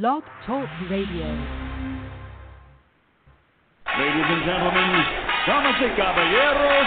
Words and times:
Blog 0.00 0.24
Talk 0.44 0.66
Radio. 0.90 1.26
Ladies 3.96 4.26
and 4.26 4.44
gentlemen, 4.44 5.04
damas 5.46 5.80
y 5.80 5.88
caballeros, 5.94 6.86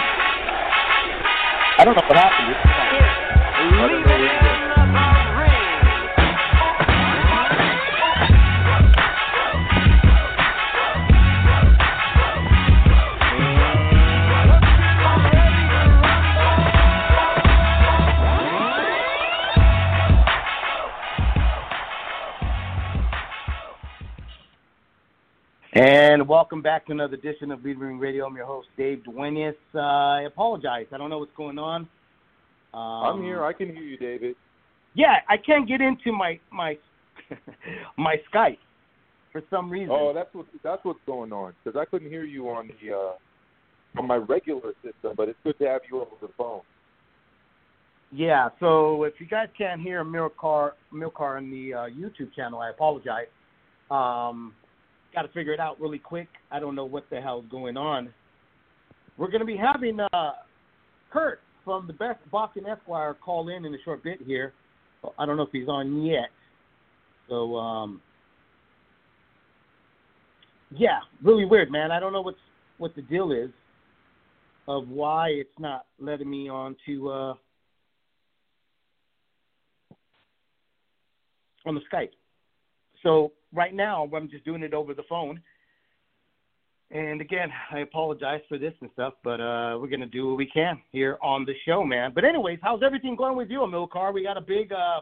I 1.78 1.84
don't 1.86 1.96
know 1.96 2.02
what 2.06 2.18
happened. 2.18 2.54
And 26.18 26.28
welcome 26.28 26.62
back 26.62 26.84
to 26.86 26.92
another 26.92 27.14
edition 27.14 27.52
of 27.52 27.62
Lead 27.62 27.78
Ring 27.78 27.96
Radio. 27.96 28.26
I'm 28.26 28.34
your 28.34 28.44
host, 28.44 28.66
Dave 28.76 29.04
Duenez. 29.06 29.54
Uh, 29.72 29.78
I 29.78 30.22
apologize. 30.22 30.86
I 30.92 30.98
don't 30.98 31.10
know 31.10 31.18
what's 31.18 31.30
going 31.36 31.60
on. 31.60 31.82
Um, 32.74 32.80
I'm 32.80 33.22
here. 33.22 33.44
I 33.44 33.52
can 33.52 33.68
hear 33.68 33.84
you, 33.84 33.96
David. 33.96 34.34
Yeah, 34.94 35.18
I 35.28 35.36
can't 35.36 35.68
get 35.68 35.80
into 35.80 36.10
my 36.10 36.40
my 36.50 36.76
my 37.96 38.16
Skype 38.34 38.58
for 39.30 39.42
some 39.48 39.70
reason. 39.70 39.90
Oh, 39.92 40.12
that's 40.12 40.34
what 40.34 40.46
that's 40.64 40.84
what's 40.84 40.98
going 41.06 41.32
on. 41.32 41.52
Because 41.62 41.78
I 41.80 41.84
couldn't 41.84 42.08
hear 42.08 42.24
you 42.24 42.48
on 42.48 42.68
the 42.82 42.96
uh, 42.96 44.00
on 44.00 44.08
my 44.08 44.16
regular 44.16 44.72
system, 44.82 45.12
but 45.16 45.28
it's 45.28 45.38
good 45.44 45.56
to 45.60 45.66
have 45.66 45.82
you 45.88 46.00
over 46.00 46.10
the 46.20 46.30
phone. 46.36 46.62
Yeah, 48.10 48.48
so 48.58 49.04
if 49.04 49.14
you 49.20 49.26
guys 49.28 49.46
can't 49.56 49.80
hear 49.80 50.04
Milcar 50.04 50.72
Milcar 50.92 51.36
on 51.36 51.48
the 51.48 51.74
uh, 51.74 51.78
YouTube 51.82 52.34
channel, 52.34 52.58
I 52.58 52.70
apologize. 52.70 53.28
Um, 53.88 54.52
Got 55.14 55.22
to 55.22 55.28
figure 55.28 55.52
it 55.52 55.60
out 55.60 55.80
really 55.80 55.98
quick. 55.98 56.28
I 56.50 56.60
don't 56.60 56.74
know 56.74 56.84
what 56.84 57.04
the 57.10 57.20
hell's 57.20 57.46
going 57.50 57.76
on. 57.76 58.12
We're 59.16 59.28
going 59.28 59.40
to 59.40 59.46
be 59.46 59.56
having 59.56 59.98
uh, 60.12 60.32
Kurt 61.12 61.40
from 61.64 61.86
the 61.86 61.92
Best 61.92 62.20
Boxing 62.30 62.66
Esquire 62.66 63.14
call 63.14 63.48
in 63.48 63.64
in 63.64 63.74
a 63.74 63.78
short 63.84 64.02
bit 64.04 64.20
here. 64.24 64.52
I 65.18 65.26
don't 65.26 65.36
know 65.36 65.42
if 65.42 65.52
he's 65.52 65.68
on 65.68 66.02
yet. 66.02 66.28
So, 67.28 67.56
um, 67.56 68.00
yeah, 70.70 71.00
really 71.22 71.44
weird, 71.44 71.70
man. 71.70 71.90
I 71.90 72.00
don't 72.00 72.12
know 72.12 72.22
what's 72.22 72.38
what 72.78 72.94
the 72.94 73.02
deal 73.02 73.32
is 73.32 73.50
of 74.68 74.88
why 74.88 75.28
it's 75.30 75.58
not 75.58 75.86
letting 75.98 76.30
me 76.30 76.48
on 76.48 76.76
to 76.86 77.10
uh, 77.10 77.34
on 81.66 81.74
the 81.74 81.80
Skype. 81.92 82.10
So 83.02 83.32
right 83.52 83.74
now, 83.74 84.08
I'm 84.14 84.28
just 84.28 84.44
doing 84.44 84.62
it 84.62 84.74
over 84.74 84.94
the 84.94 85.04
phone. 85.08 85.40
And 86.90 87.20
again, 87.20 87.50
I 87.70 87.80
apologize 87.80 88.40
for 88.48 88.56
this 88.56 88.72
and 88.80 88.88
stuff, 88.94 89.14
but 89.22 89.40
uh, 89.40 89.76
we're 89.78 89.88
gonna 89.88 90.06
do 90.06 90.28
what 90.28 90.38
we 90.38 90.46
can 90.46 90.80
here 90.90 91.18
on 91.22 91.44
the 91.44 91.52
show, 91.66 91.84
man. 91.84 92.12
But 92.14 92.24
anyways, 92.24 92.60
how's 92.62 92.82
everything 92.82 93.14
going 93.14 93.36
with 93.36 93.50
you, 93.50 93.60
Milcar? 93.60 94.12
We 94.12 94.22
got 94.22 94.38
a 94.38 94.40
big, 94.40 94.72
uh, 94.72 95.00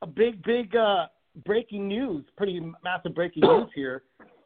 a 0.00 0.06
big, 0.06 0.42
big 0.44 0.76
uh, 0.76 1.06
breaking 1.44 1.88
news, 1.88 2.24
pretty 2.36 2.60
massive 2.84 3.16
breaking 3.16 3.42
news 3.42 3.68
here 3.74 4.04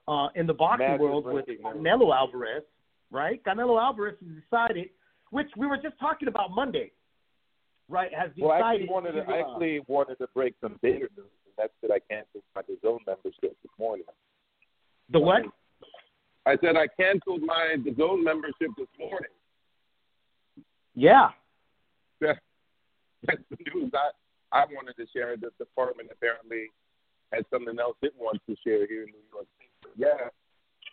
uh, 0.08 0.28
in 0.34 0.47
the 0.47 0.55
boxing 0.55 0.86
Massive 0.86 1.00
world 1.00 1.27
with 1.27 1.47
news. 1.47 1.60
Canelo 1.62 2.14
Alvarez, 2.16 2.62
right? 3.10 3.42
Canelo 3.44 3.78
Alvarez 3.78 4.16
has 4.20 4.42
decided, 4.42 4.88
which 5.30 5.48
we 5.58 5.66
were 5.66 5.77
just 5.77 5.98
talking 6.00 6.28
about 6.28 6.53
Monday, 6.53 6.91
right? 7.91 8.10
Has 8.14 8.30
decided. 8.30 8.44
Well, 8.44 8.53
I 8.53 8.72
actually 8.72 8.88
wanted 8.88 9.12
to, 9.12 9.25
to, 9.25 9.30
I 9.30 9.41
uh, 9.41 9.50
actually 9.53 9.80
wanted 9.88 10.19
to 10.19 10.27
break 10.34 10.55
some 10.62 10.78
bigger 10.80 11.10
news, 11.19 11.27
that's 11.56 11.72
that 11.83 11.91
I 11.91 11.98
canceled 12.11 12.45
my 12.55 12.62
zone 12.83 13.00
membership 13.06 13.56
this 13.62 13.72
morning. 13.78 14.05
the 15.11 15.20
what? 15.20 15.42
I 16.44 16.56
said 16.61 16.77
I 16.77 16.86
canceled 17.00 17.42
my 17.42 17.77
zone 17.97 18.25
membership 18.25 18.70
this 18.77 18.89
morning. 18.98 19.31
Yeah. 20.94 21.31
That's 22.21 23.43
the 23.50 23.56
news 23.75 23.91
I 23.94 24.10
I 24.56 24.65
wanted 24.66 24.97
to 24.97 25.06
share. 25.12 25.37
The 25.37 25.50
department 25.59 26.10
apparently 26.12 26.66
had 27.32 27.44
something 27.50 27.78
else 27.78 27.97
it 28.03 28.12
wants 28.19 28.41
to 28.48 28.56
share 28.65 28.87
here 28.87 29.04
in 29.04 29.12
New 29.15 29.27
York 29.32 29.47
City. 29.59 29.71
But 29.82 29.93
yeah, 29.97 30.28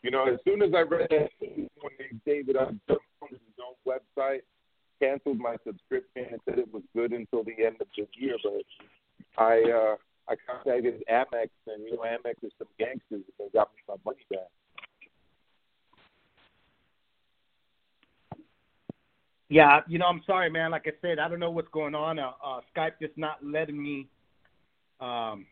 you 0.02 0.12
know, 0.12 0.26
as 0.32 0.40
soon 0.46 0.62
as 0.62 0.72
I 0.76 0.82
read 0.82 1.10
that 1.10 1.30
when 1.42 1.94
they 1.98 2.10
David 2.26 2.56
I 2.56 2.66
jumped 2.88 3.06
on 3.22 3.30
his 3.30 3.40
own 3.60 3.76
website, 3.86 4.42
canceled 5.02 5.40
my 5.40 5.56
subscription 5.66 6.26
and 6.32 6.40
said 6.46 6.60
it 6.60 6.74
was 6.74 6.84
good 6.96 7.12
until 7.12 7.44
the 7.44 7.66
end 7.66 7.78
of 7.82 7.88
the 7.98 8.08
year. 8.14 8.38
But 8.44 8.64
I 9.38 9.62
uh 9.62 9.96
I 10.30 10.36
contacted 10.46 11.04
Amex 11.12 11.50
and 11.68 11.84
you 11.84 11.96
know 11.96 12.04
Amex 12.04 12.44
is 12.44 12.52
some 12.58 12.68
gangsters 12.78 13.04
and 13.12 13.24
they 13.40 13.50
got 13.54 13.70
me 13.74 13.82
my 13.88 13.96
money 14.06 14.26
back. 14.30 14.50
Yeah, 19.50 19.80
you 19.88 19.98
know, 19.98 20.06
I'm 20.06 20.22
sorry, 20.28 20.52
man. 20.52 20.70
Like 20.70 20.86
I 20.86 20.92
said, 21.02 21.18
I 21.18 21.28
don't 21.28 21.40
know 21.40 21.50
what's 21.50 21.70
going 21.70 21.96
on. 21.96 22.20
Uh, 22.20 22.32
uh, 22.46 22.62
Skype 22.76 22.94
just 23.02 23.18
not 23.18 23.44
letting 23.44 23.82
me. 23.82 24.08
Um, 25.02 25.48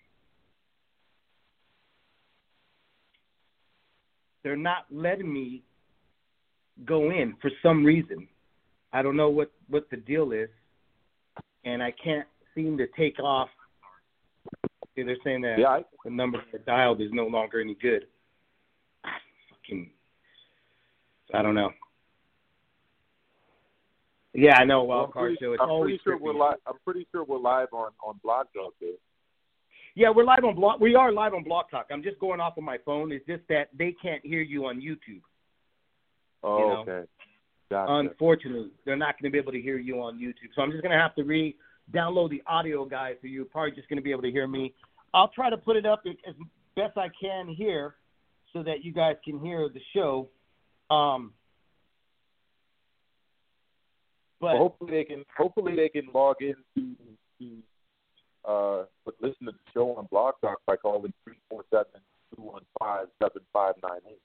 they're 4.44 4.56
not 4.56 4.86
letting 4.92 5.34
me 5.34 5.64
go 6.86 7.10
in 7.10 7.36
for 7.42 7.50
some 7.64 7.84
reason. 7.84 8.28
I 8.94 9.02
don't 9.02 9.18
know 9.18 9.30
what 9.30 9.52
what 9.68 9.90
the 9.90 9.98
deal 9.98 10.32
is, 10.32 10.50
and 11.66 11.82
I 11.82 11.92
can't 11.92 12.28
seem 12.54 12.78
to 12.78 12.86
take 12.96 13.20
off. 13.20 13.50
See, 14.98 15.04
they're 15.04 15.16
saying 15.24 15.42
that 15.42 15.60
Yeah, 15.60 15.68
I, 15.68 15.84
the 16.04 16.10
number 16.10 16.40
I 16.54 16.58
dialed 16.66 17.02
is 17.02 17.10
no 17.14 17.28
longer 17.28 17.62
any 17.62 17.76
good. 17.76 18.08
Ah, 19.06 19.10
Fucking, 19.52 19.92
I 21.36 21.44
don't 21.44 21.54
know. 21.54 21.70
Yeah, 24.34 24.58
I 24.58 24.66
know. 24.66 24.84
well, 24.84 24.98
Wild 24.98 25.06
I'm 25.08 25.12
card 25.14 25.26
pretty, 25.30 25.38
show. 25.40 25.54
It's 25.54 25.62
I'm 25.62 25.82
pretty 25.82 26.00
sure 26.04 26.18
we're 26.18 26.34
live. 26.34 26.58
I'm 26.66 26.78
pretty 26.84 27.08
sure 27.12 27.24
we're 27.24 27.38
live 27.38 27.68
on 27.74 27.92
on 28.04 28.20
Blog 28.24 28.48
Talk 28.56 28.74
there. 28.82 28.92
Yeah, 29.96 30.10
we're 30.16 30.26
live 30.26 30.44
on 30.44 30.56
blog. 30.56 30.80
We 30.80 30.96
are 30.96 31.12
live 31.12 31.34
on 31.34 31.44
Blog 31.44 31.66
Talk. 31.72 31.88
I'm 31.92 32.04
just 32.04 32.20
going 32.20 32.40
off 32.40 32.58
of 32.58 32.64
my 32.64 32.78
phone. 32.86 33.12
It's 33.12 33.26
just 33.26 33.42
that 33.50 33.70
they 33.78 33.96
can't 34.00 34.24
hear 34.26 34.42
you 34.42 34.66
on 34.66 34.80
YouTube. 34.80 35.22
Oh, 36.44 36.60
You 36.60 36.68
know, 36.68 36.82
okay. 36.82 37.08
Gotcha. 37.72 37.94
Unfortunately, 37.94 38.70
they're 38.86 38.96
not 38.96 39.20
going 39.20 39.32
to 39.32 39.34
be 39.34 39.40
able 39.40 39.54
to 39.54 39.62
hear 39.62 39.78
you 39.80 40.00
on 40.02 40.20
YouTube. 40.20 40.54
So 40.56 40.62
I'm 40.62 40.70
just 40.72 40.84
going 40.84 40.96
to 40.96 41.02
have 41.02 41.16
to 41.16 41.24
re-download 41.24 42.30
the 42.30 42.44
audio, 42.46 42.86
guys. 42.86 43.16
So 43.22 43.28
you're 43.28 43.46
probably 43.46 43.72
just 43.72 43.90
going 43.90 43.98
to 43.98 44.04
be 44.04 44.12
able 44.12 44.22
to 44.22 44.32
hear 44.32 44.48
me. 44.48 44.72
I'll 45.18 45.30
try 45.30 45.50
to 45.50 45.58
put 45.58 45.76
it 45.76 45.86
up 45.86 46.04
as 46.06 46.36
best 46.76 46.96
I 46.96 47.08
can 47.20 47.48
here, 47.48 47.96
so 48.54 48.62
that 48.64 48.84
you 48.84 48.94
guys 48.94 49.16
can 49.26 49.40
hear 49.40 49.68
the 49.68 49.82
show. 49.96 50.30
Um, 50.90 51.34
but 54.40 54.54
well, 54.54 54.58
hopefully 54.58 54.92
they 54.92 55.04
can 55.04 55.26
hopefully 55.36 55.76
they 55.76 55.90
can 55.90 56.08
log 56.14 56.36
in 56.42 56.56
to 56.76 56.96
to 57.40 58.50
uh 58.50 58.86
but 59.04 59.16
listen 59.20 59.48
to 59.48 59.52
the 59.52 59.72
show 59.74 59.96
on 59.96 60.08
Blog 60.12 60.36
Talk 60.42 60.60
by 60.68 60.76
calling 60.76 61.12
three 61.24 61.38
four 61.50 61.64
seven 61.72 62.00
two 62.36 62.44
one 62.44 62.62
five 62.80 63.08
seven 63.20 63.42
five 63.52 63.74
nine 63.82 64.02
eight. 64.08 64.22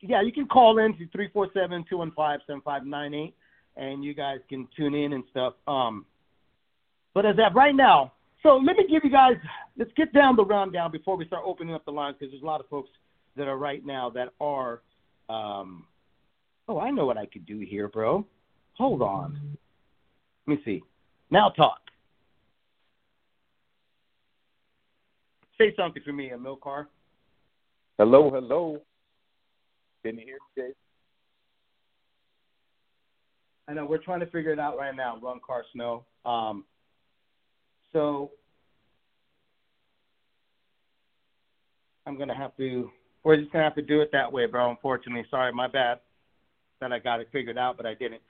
yeah, 0.00 0.22
you 0.22 0.32
can 0.32 0.46
call 0.46 0.78
in 0.78 0.96
to 0.98 1.08
three 1.08 1.28
four 1.32 1.48
seven 1.52 1.84
two 1.90 1.98
one 1.98 2.12
five 2.12 2.38
seven 2.46 2.62
five 2.64 2.86
nine 2.86 3.14
eight, 3.14 3.34
and 3.76 4.04
you 4.04 4.14
guys 4.14 4.38
can 4.48 4.68
tune 4.76 4.94
in 4.94 5.12
and 5.12 5.24
stuff. 5.32 5.54
Um, 5.66 6.06
but 7.14 7.26
as 7.26 7.34
of 7.44 7.56
right 7.56 7.74
now, 7.74 8.12
so 8.42 8.56
let 8.56 8.76
me 8.76 8.86
give 8.88 9.02
you 9.04 9.10
guys. 9.10 9.34
Let's 9.76 9.90
get 9.96 10.12
down 10.12 10.36
the 10.36 10.44
rundown 10.44 10.90
before 10.90 11.16
we 11.16 11.26
start 11.26 11.42
opening 11.46 11.74
up 11.74 11.84
the 11.84 11.90
lines 11.90 12.16
because 12.18 12.32
there's 12.32 12.42
a 12.42 12.46
lot 12.46 12.60
of 12.60 12.68
folks 12.68 12.90
that 13.36 13.48
are 13.48 13.58
right 13.58 13.84
now 13.84 14.10
that 14.10 14.28
are. 14.40 14.82
Um, 15.28 15.86
oh, 16.68 16.78
I 16.78 16.90
know 16.90 17.06
what 17.06 17.18
I 17.18 17.26
could 17.26 17.46
do 17.46 17.58
here, 17.60 17.88
bro. 17.88 18.26
Hold 18.74 19.02
on. 19.02 19.56
Let 20.46 20.56
me 20.56 20.62
see. 20.64 20.82
Now 21.30 21.50
talk. 21.50 21.80
Say 25.58 25.74
something 25.76 26.02
for 26.04 26.12
me, 26.12 26.30
Milcar. 26.38 26.86
Hello, 27.98 28.30
hello. 28.30 28.80
Can 30.04 30.16
you 30.16 30.24
hear 30.24 30.38
me, 30.56 30.62
Dave? 30.62 30.74
I 33.66 33.74
know 33.74 33.84
we're 33.84 33.98
trying 33.98 34.20
to 34.20 34.26
figure 34.26 34.52
it 34.52 34.60
out 34.60 34.78
right 34.78 34.94
now. 34.94 35.18
Run 35.20 35.40
Car 35.44 35.64
Snow. 35.74 36.04
Um, 36.24 36.64
so 37.92 38.30
I'm 42.06 42.18
gonna 42.18 42.36
have 42.36 42.56
to. 42.56 42.90
We're 43.22 43.36
just 43.36 43.52
gonna 43.52 43.64
have 43.64 43.74
to 43.74 43.82
do 43.82 44.00
it 44.00 44.10
that 44.12 44.32
way, 44.32 44.46
bro. 44.46 44.70
Unfortunately, 44.70 45.24
sorry, 45.30 45.52
my 45.52 45.68
bad. 45.68 46.00
That 46.80 46.92
I 46.92 47.00
got 47.00 47.20
it 47.20 47.28
figured 47.32 47.58
out, 47.58 47.76
but 47.76 47.86
I 47.86 47.94
didn't. 47.94 48.22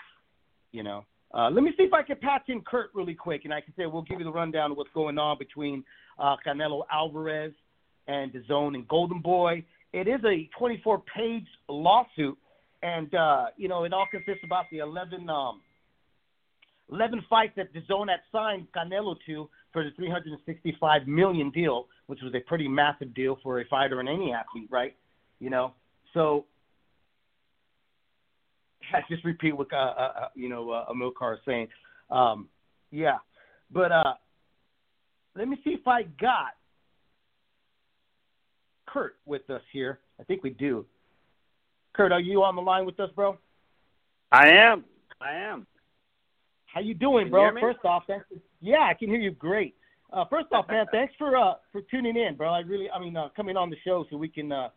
You 0.72 0.82
know. 0.82 1.05
Uh, 1.32 1.50
let 1.50 1.62
me 1.62 1.72
see 1.76 1.82
if 1.82 1.93
I 1.93 2.02
can 2.02 2.16
patch 2.16 2.44
in 2.49 2.62
Kurt 2.62 2.90
really 2.94 3.14
quick, 3.14 3.43
and 3.44 3.52
I 3.52 3.60
can 3.60 3.75
say 3.76 3.84
we'll 3.87 4.02
give 4.02 4.19
you 4.19 4.25
the 4.25 4.32
rundown 4.32 4.70
of 4.70 4.78
what's 4.78 4.90
going 4.94 5.19
on 5.19 5.37
between 5.38 5.84
uh, 6.19 6.37
Canelo 6.44 6.82
Alvarez 6.90 7.52
and 8.06 8.32
DAZN 8.32 8.75
and 8.75 8.88
Golden 8.88 9.20
Boy. 9.20 9.62
It 9.93 10.08
is 10.08 10.20
a 10.25 10.49
24-page 10.58 11.46
lawsuit, 11.69 12.38
and 12.82 13.14
uh, 13.14 13.46
you 13.56 13.69
know 13.69 13.84
it 13.84 13.93
all 13.93 14.06
consists 14.11 14.43
about 14.43 14.64
the 14.72 14.78
11 14.78 15.28
um, 15.28 15.61
11 16.90 17.25
fights 17.29 17.52
that 17.56 17.73
DAZN 17.75 18.08
had 18.08 18.20
signed 18.32 18.67
Canelo 18.75 19.17
to 19.26 19.49
for 19.73 19.85
the 19.85 19.90
365 19.96 21.06
million 21.06 21.50
deal 21.50 21.88
which 22.08 22.20
was 22.23 22.35
a 22.35 22.40
pretty 22.40 22.67
massive 22.67 23.14
deal 23.14 23.38
for 23.43 23.61
a 23.61 23.64
fighter 23.67 24.00
and 24.00 24.08
any 24.08 24.32
athlete, 24.32 24.69
right? 24.70 24.96
You 25.38 25.50
know, 25.50 25.75
so 26.14 26.46
I 28.93 29.00
just 29.08 29.25
repeat 29.25 29.56
what 29.56 29.73
uh, 29.73 29.76
uh, 29.76 30.12
uh 30.23 30.29
you 30.35 30.49
know 30.49 30.70
uh, 30.70 30.87
Amilcar 30.90 31.35
is 31.35 31.40
saying. 31.46 31.69
Um, 32.11 32.49
yeah, 32.90 33.19
but 33.70 33.93
uh, 33.93 34.14
let 35.37 35.46
me 35.49 35.58
see 35.62 35.70
if 35.70 35.87
I 35.87 36.02
got 36.02 36.55
Kurt 38.87 39.17
with 39.26 39.49
us 39.50 39.62
here. 39.70 40.00
I 40.19 40.25
think 40.25 40.43
we 40.43 40.50
do. 40.50 40.87
Kurt, 41.93 42.11
are 42.11 42.20
you 42.20 42.43
on 42.43 42.56
the 42.56 42.62
line 42.62 42.87
with 42.87 42.99
us, 43.00 43.11
bro? 43.14 43.37
I 44.32 44.49
am. 44.49 44.85
I 45.20 45.35
am. 45.35 45.67
How 46.78 46.84
you 46.84 46.94
doing, 46.94 47.25
Can 47.25 47.30
bro? 47.32 47.50
You 47.50 47.60
First 47.60 47.84
off, 47.84 48.04
thanks. 48.06 48.25
Yeah, 48.60 48.86
I 48.88 48.94
can 48.94 49.08
hear 49.08 49.19
you 49.19 49.32
great. 49.32 49.75
Uh, 50.12 50.25
first 50.30 50.46
off, 50.52 50.69
man, 50.69 50.86
thanks 50.92 51.12
for 51.19 51.36
uh, 51.36 51.54
for 51.72 51.82
tuning 51.90 52.16
in, 52.16 52.36
bro. 52.36 52.50
I 52.50 52.60
really, 52.60 52.88
I 52.88 53.00
mean, 53.00 53.16
uh, 53.16 53.30
coming 53.34 53.56
on 53.56 53.69
the 53.69 53.75
show 53.84 54.04
so 54.08 54.16
we 54.16 54.28
can 54.28 54.52
uh, 54.52 54.69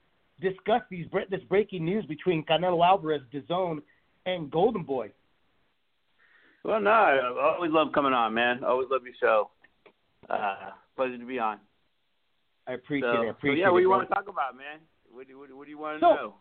discuss 0.42 0.82
these 0.90 1.06
this 1.30 1.42
breaking 1.48 1.86
news 1.86 2.04
between 2.08 2.44
Canelo 2.44 2.84
Alvarez, 2.84 3.22
DAZN, 3.32 3.84
and 4.26 4.50
Golden 4.50 4.82
Boy. 4.82 5.12
Well, 6.64 6.82
no, 6.82 6.90
I 6.90 7.54
always 7.56 7.72
love 7.72 7.90
coming 7.94 8.14
on, 8.14 8.34
man. 8.34 8.64
Always 8.64 8.88
love 8.90 9.04
your 9.04 9.14
show. 9.22 9.52
Uh, 10.28 10.72
pleasure 10.96 11.20
to 11.20 11.26
be 11.26 11.38
on. 11.38 11.60
I 12.68 12.74
appreciate 12.74 13.14
so, 13.16 13.22
it. 13.22 13.30
Appreciate 13.30 13.58
so 13.58 13.68
yeah, 13.68 13.70
what 13.70 13.78
do 13.78 13.84
you 13.84 13.90
want 13.92 14.10
to 14.10 14.16
talk 14.16 14.28
about, 14.28 14.58
man? 14.58 14.80
What 15.12 15.28
do, 15.28 15.38
what, 15.38 15.54
what 15.54 15.66
do 15.66 15.70
you 15.70 15.78
want 15.78 16.00
to 16.00 16.04
So- 16.04 16.16
know? 16.16 16.36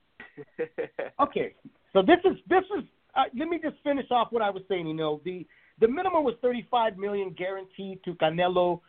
okay, 1.21 1.55
so 1.93 2.01
this 2.01 2.19
is 2.25 2.39
this 2.49 2.65
is. 2.79 2.85
Uh, 3.15 3.25
let 3.39 3.49
me 3.49 3.59
just 3.63 3.77
finish 3.83 4.07
off 4.11 4.29
what 4.31 4.43
I 4.43 4.51
was 4.51 4.63
saying. 4.69 4.87
You 4.87 4.95
know, 4.95 5.21
the 5.25 5.47
the 5.81 5.89
minimum 5.89 6.25
was 6.25 6.35
35 6.43 6.99
million 6.99 7.35
guaranteed 7.37 8.03
to 8.05 8.15
Canelo. 8.15 8.81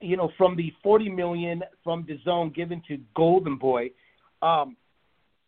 You 0.00 0.16
know, 0.16 0.30
from 0.38 0.56
the 0.56 0.72
40 0.82 1.10
million 1.10 1.62
from 1.84 2.04
the 2.08 2.18
zone 2.24 2.50
given 2.54 2.82
to 2.88 2.98
Golden 3.14 3.58
Boy. 3.58 3.90
Um, 4.40 4.76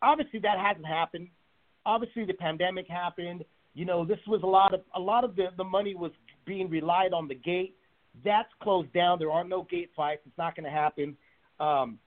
obviously, 0.03 0.39
that 0.41 0.59
hasn't 0.59 0.85
happened. 0.85 1.29
Obviously, 1.85 2.25
the 2.25 2.33
pandemic 2.33 2.87
happened. 2.87 3.43
You 3.73 3.85
know, 3.85 4.05
this 4.05 4.19
was 4.27 4.41
a 4.43 4.47
lot 4.47 4.73
of 4.73 4.81
a 4.95 4.99
lot 4.99 5.23
of 5.23 5.35
the 5.35 5.47
the 5.57 5.63
money 5.63 5.95
was 5.95 6.11
being 6.45 6.69
relied 6.69 7.13
on 7.13 7.27
the 7.27 7.35
gate. 7.35 7.75
That's 8.23 8.49
closed 8.61 8.91
down. 8.93 9.19
There 9.19 9.31
are 9.31 9.43
no 9.43 9.63
gate 9.63 9.89
fights. 9.95 10.21
It's 10.25 10.37
not 10.37 10.55
going 10.55 10.65
to 10.65 10.71
happen. 10.71 11.17
Um, 11.59 11.99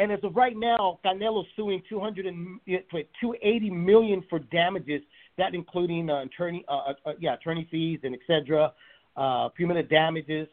and 0.00 0.10
as 0.10 0.18
of 0.22 0.34
right 0.34 0.56
now, 0.56 0.98
Canelo's 1.04 1.46
suing 1.54 1.82
200 1.86 2.24
and, 2.24 2.58
wait, 2.66 3.10
280 3.20 3.68
million 3.68 4.24
for 4.30 4.38
damages, 4.38 5.02
that 5.36 5.54
including 5.54 6.08
uh, 6.08 6.22
attorney, 6.22 6.64
uh, 6.68 6.94
uh, 7.04 7.12
yeah, 7.20 7.34
attorney 7.34 7.68
fees 7.70 8.00
and 8.02 8.14
et 8.14 8.20
cetera, 8.26 8.72
uh, 9.18 9.50
punitive 9.50 9.90
damages. 9.90 10.48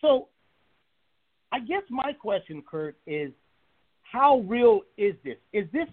So, 0.00 0.28
I 1.50 1.58
guess 1.58 1.82
my 1.90 2.12
question, 2.12 2.62
Kurt, 2.70 2.96
is 3.08 3.32
how 4.02 4.38
real 4.46 4.82
is 4.96 5.14
this? 5.24 5.38
Is 5.52 5.66
this 5.72 5.88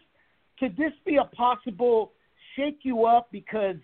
could 0.60 0.78
this 0.78 0.94
be 1.04 1.16
a 1.16 1.24
possible 1.24 2.12
shake 2.56 2.82
you 2.84 3.06
up 3.06 3.30
because 3.32 3.78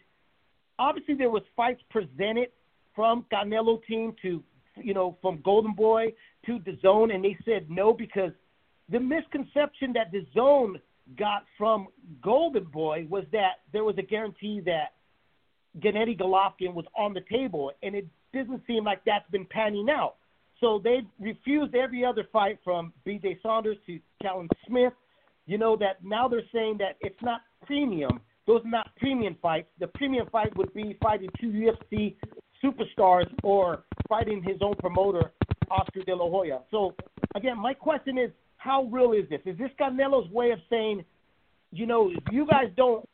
obviously 0.77 1.15
there 1.15 1.31
was 1.31 1.41
fights 1.55 1.81
presented 1.89 2.49
from 2.95 3.25
Canelo 3.33 3.83
team 3.85 4.13
to 4.21 4.43
you 4.75 4.93
know 4.93 5.17
from 5.19 5.41
Golden 5.43 5.73
Boy 5.73 6.13
to 6.45 6.59
the 6.63 6.77
zone 6.83 7.09
and 7.09 7.23
they 7.23 7.35
said 7.43 7.71
no 7.71 7.91
because 7.91 8.31
the 8.91 8.99
misconception 8.99 9.93
that 9.93 10.11
the 10.11 10.25
zone 10.33 10.79
got 11.17 11.45
from 11.57 11.87
Golden 12.23 12.65
Boy 12.65 13.07
was 13.09 13.23
that 13.31 13.61
there 13.73 13.83
was 13.83 13.95
a 13.97 14.03
guarantee 14.03 14.61
that 14.65 14.93
Gennady 15.79 16.19
Golovkin 16.19 16.73
was 16.73 16.85
on 16.97 17.13
the 17.13 17.21
table, 17.31 17.71
and 17.83 17.95
it 17.95 18.07
doesn't 18.33 18.61
seem 18.67 18.83
like 18.83 19.03
that's 19.05 19.29
been 19.31 19.45
panning 19.45 19.87
out. 19.89 20.15
So 20.59 20.81
they 20.83 21.01
refused 21.19 21.75
every 21.75 22.03
other 22.03 22.25
fight 22.31 22.59
from 22.63 22.91
B.J. 23.05 23.39
Saunders 23.41 23.77
to 23.87 23.99
Callum 24.21 24.49
Smith. 24.67 24.93
You 25.45 25.57
know 25.57 25.75
that 25.77 26.03
now 26.03 26.27
they're 26.27 26.41
saying 26.53 26.77
that 26.79 26.97
it's 27.01 27.21
not 27.21 27.41
premium. 27.65 28.19
Those 28.45 28.61
are 28.65 28.69
not 28.69 28.95
premium 28.97 29.37
fights. 29.41 29.67
The 29.79 29.87
premium 29.87 30.27
fight 30.31 30.55
would 30.57 30.73
be 30.73 30.97
fighting 31.01 31.29
two 31.39 31.47
UFC 31.47 32.15
superstars 32.63 33.31
or 33.43 33.83
fighting 34.09 34.43
his 34.43 34.57
own 34.61 34.75
promoter, 34.75 35.31
Oscar 35.71 36.01
De 36.01 36.13
La 36.13 36.29
Hoya. 36.29 36.59
So 36.71 36.93
again, 37.35 37.57
my 37.57 37.73
question 37.73 38.17
is, 38.17 38.31
how 38.59 38.83
real 38.83 39.13
is 39.13 39.27
this? 39.29 39.39
Is 39.45 39.57
this 39.57 39.71
Canelo's 39.79 40.29
way 40.31 40.51
of 40.51 40.59
saying, 40.69 41.03
you 41.71 41.87
know, 41.87 42.11
if 42.11 42.23
you 42.29 42.45
guys 42.45 42.67
don't 42.75 43.07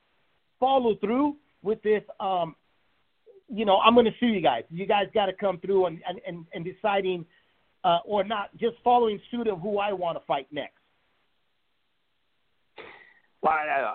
follow 0.59 0.95
through 0.95 1.35
with 1.61 1.81
this, 1.83 2.01
um, 2.19 2.55
you 3.47 3.63
know, 3.63 3.77
I'm 3.77 3.93
going 3.93 4.07
to 4.07 4.11
sue 4.19 4.25
you 4.25 4.41
guys. 4.41 4.63
You 4.71 4.87
guys 4.87 5.05
got 5.13 5.27
to 5.27 5.33
come 5.33 5.59
through 5.59 5.85
and 5.85 6.01
and 6.07 6.19
and, 6.27 6.45
and 6.53 6.65
deciding, 6.65 7.25
uh, 7.83 7.99
or 8.05 8.23
not 8.23 8.49
just 8.57 8.75
following 8.83 9.19
suit 9.29 9.47
of 9.47 9.61
who 9.61 9.77
I 9.77 9.93
want 9.93 10.17
to 10.17 10.25
fight 10.25 10.47
next. 10.51 10.79
Well, 13.43 13.53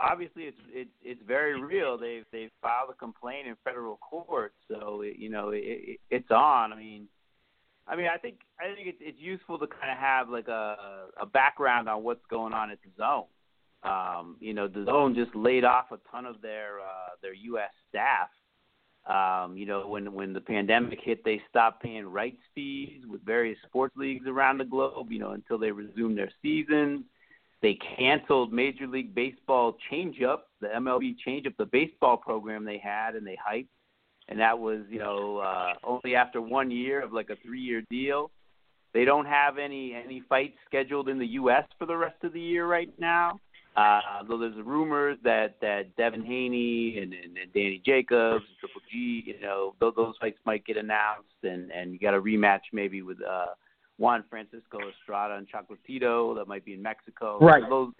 obviously 0.09 0.45
it's 0.45 0.59
it's 0.73 0.91
it's 1.03 1.21
very 1.27 1.61
real. 1.61 1.99
They've 1.99 2.25
they've 2.31 2.53
filed 2.63 2.91
a 2.91 2.95
complaint 2.95 3.49
in 3.49 3.57
federal 3.65 3.97
court, 3.97 4.55
so 4.69 5.01
it, 5.01 5.17
you 5.19 5.31
know 5.31 5.51
it, 5.53 5.99
it's 6.11 6.31
on. 6.31 6.73
I 6.73 6.77
mean, 6.77 7.09
I 7.91 7.97
mean, 7.97 8.07
I 8.07 8.19
think 8.19 8.37
I 8.61 8.73
think 8.73 8.87
it's 8.87 8.99
it's 9.01 9.19
useful 9.21 9.59
to 9.59 9.67
kind 9.67 9.91
of 9.91 9.99
have 9.99 10.29
like 10.29 10.47
a 10.47 11.07
a 11.21 11.27
background 11.27 11.89
on 11.89 12.05
what's 12.05 12.25
going 12.31 12.53
on 12.53 12.71
at 12.71 12.79
the 12.83 12.91
zone. 12.97 13.25
Um, 13.83 14.37
you 14.41 14.55
know, 14.55 14.69
the 14.69 14.85
zone 14.85 15.15
just 15.15 15.35
laid 15.35 15.65
off 15.65 15.87
a 15.91 15.99
ton 16.11 16.25
of 16.25 16.41
their 16.41 16.79
uh, 16.81 17.17
their 17.21 17.35
U.S. 17.35 17.71
staff. 17.89 18.29
Um, 19.07 19.57
you 19.57 19.67
know, 19.67 19.89
when 19.89 20.13
when 20.13 20.33
the 20.33 20.41
pandemic 20.41 21.01
hit, 21.03 21.25
they 21.25 21.43
stopped 21.49 21.83
paying 21.83 22.07
rights 22.07 22.41
fees 22.55 23.03
with 23.09 23.25
various 23.25 23.59
sports 23.67 23.97
leagues 23.97 24.27
around 24.29 24.59
the 24.59 24.65
globe. 24.65 25.11
You 25.11 25.19
know, 25.19 25.33
until 25.33 25.59
they 25.59 25.73
resumed 25.73 26.17
their 26.17 26.31
seasons. 26.43 27.05
They 27.63 27.79
canceled 27.99 28.55
Major 28.55 28.87
League 28.87 29.15
Baseball 29.15 29.77
changeup, 29.93 30.39
the 30.63 30.69
MLB 30.69 31.17
changeup, 31.27 31.55
the 31.59 31.67
baseball 31.67 32.17
program 32.17 32.65
they 32.65 32.79
had, 32.79 33.17
and 33.17 33.27
they 33.27 33.37
hyped. 33.37 33.67
And 34.31 34.39
that 34.39 34.59
was, 34.59 34.81
you 34.89 35.01
know, 35.01 35.39
uh, 35.39 35.75
only 35.85 36.15
after 36.15 36.41
one 36.41 36.71
year 36.71 37.03
of 37.03 37.13
like 37.13 37.31
a 37.31 37.37
three-year 37.45 37.83
deal. 37.91 38.31
They 38.93 39.05
don't 39.05 39.27
have 39.27 39.59
any 39.59 39.95
any 39.95 40.23
fights 40.29 40.57
scheduled 40.67 41.09
in 41.09 41.19
the 41.19 41.27
U.S. 41.27 41.65
for 41.79 41.87
the 41.87 41.97
rest 41.97 42.25
of 42.25 42.33
the 42.33 42.41
year 42.41 42.67
right 42.67 42.93
now. 42.99 43.39
Uh, 43.77 44.01
though 44.29 44.37
there's 44.37 44.57
rumors 44.65 45.17
that 45.23 45.55
that 45.61 45.95
Devin 45.97 46.25
Haney 46.25 46.99
and, 46.99 47.13
and, 47.13 47.37
and 47.39 47.53
Danny 47.55 47.81
Jacobs 47.87 48.45
and 48.49 48.59
Triple 48.59 48.81
G, 48.91 49.23
you 49.27 49.41
know, 49.41 49.75
those, 49.79 49.95
those 49.97 50.15
fights 50.21 50.39
might 50.45 50.65
get 50.65 50.77
announced, 50.77 51.29
and 51.45 51.71
and 51.71 51.93
you 51.93 51.99
got 52.01 52.15
a 52.15 52.21
rematch 52.21 52.63
maybe 52.73 53.03
with 53.03 53.19
uh, 53.23 53.47
Juan 53.99 54.25
Francisco 54.29 54.79
Estrada 54.91 55.35
and 55.37 55.47
Chocolatito 55.47 56.35
that 56.35 56.49
might 56.49 56.65
be 56.65 56.75
in 56.75 56.83
Mexico. 56.83 57.39
Right. 57.41 57.63
So 57.63 57.71
those 57.71 57.93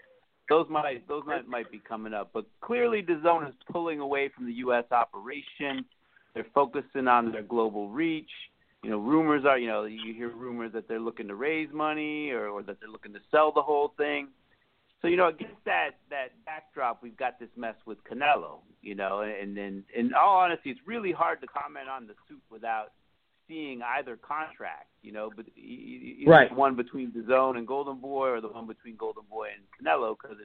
those 0.49 0.67
might 0.69 1.07
those 1.07 1.23
might, 1.25 1.47
might 1.47 1.71
be 1.71 1.79
coming 1.87 2.13
up, 2.13 2.31
but 2.33 2.45
clearly 2.59 3.01
the 3.01 3.21
zone 3.23 3.45
is 3.45 3.53
pulling 3.71 4.01
away 4.01 4.29
from 4.35 4.47
the 4.47 4.53
U.S. 4.53 4.83
operation. 4.91 5.85
They're 6.33 6.47
focusing 6.53 7.07
on 7.07 7.31
their 7.31 7.43
global 7.43 7.89
reach. 7.89 8.29
You 8.83 8.89
know, 8.89 8.97
rumors 8.97 9.45
are 9.45 9.59
you 9.59 9.67
know 9.67 9.85
you 9.85 10.13
hear 10.13 10.29
rumors 10.29 10.73
that 10.73 10.87
they're 10.87 10.99
looking 10.99 11.27
to 11.27 11.35
raise 11.35 11.69
money 11.71 12.31
or, 12.31 12.47
or 12.47 12.63
that 12.63 12.79
they're 12.79 12.89
looking 12.89 13.13
to 13.13 13.19
sell 13.29 13.51
the 13.51 13.61
whole 13.61 13.93
thing. 13.97 14.29
So 15.01 15.07
you 15.07 15.17
know, 15.17 15.27
against 15.27 15.63
that 15.65 15.91
that 16.09 16.29
backdrop, 16.45 17.03
we've 17.03 17.17
got 17.17 17.39
this 17.39 17.49
mess 17.55 17.75
with 17.85 17.97
Canelo. 18.03 18.59
You 18.81 18.95
know, 18.95 19.21
and 19.21 19.55
then 19.55 19.83
in 19.95 20.13
all 20.13 20.37
honesty, 20.37 20.71
it's 20.71 20.79
really 20.85 21.11
hard 21.11 21.41
to 21.41 21.47
comment 21.47 21.87
on 21.89 22.07
the 22.07 22.13
suit 22.27 22.41
without 22.49 22.93
seeing 23.47 23.81
either 23.83 24.17
contract. 24.17 24.87
You 25.03 25.11
know, 25.11 25.29
but 25.35 25.45
either 25.55 26.31
Right. 26.31 26.49
the 26.49 26.55
one 26.55 26.75
between 26.75 27.11
the 27.13 27.23
Zone 27.27 27.57
and 27.57 27.67
Golden 27.67 27.97
Boy, 27.97 28.29
or 28.29 28.41
the 28.41 28.47
one 28.47 28.65
between 28.67 28.95
Golden 28.95 29.23
Boy 29.29 29.49
and 29.55 29.63
Canelo, 29.87 30.15
because 30.19 30.37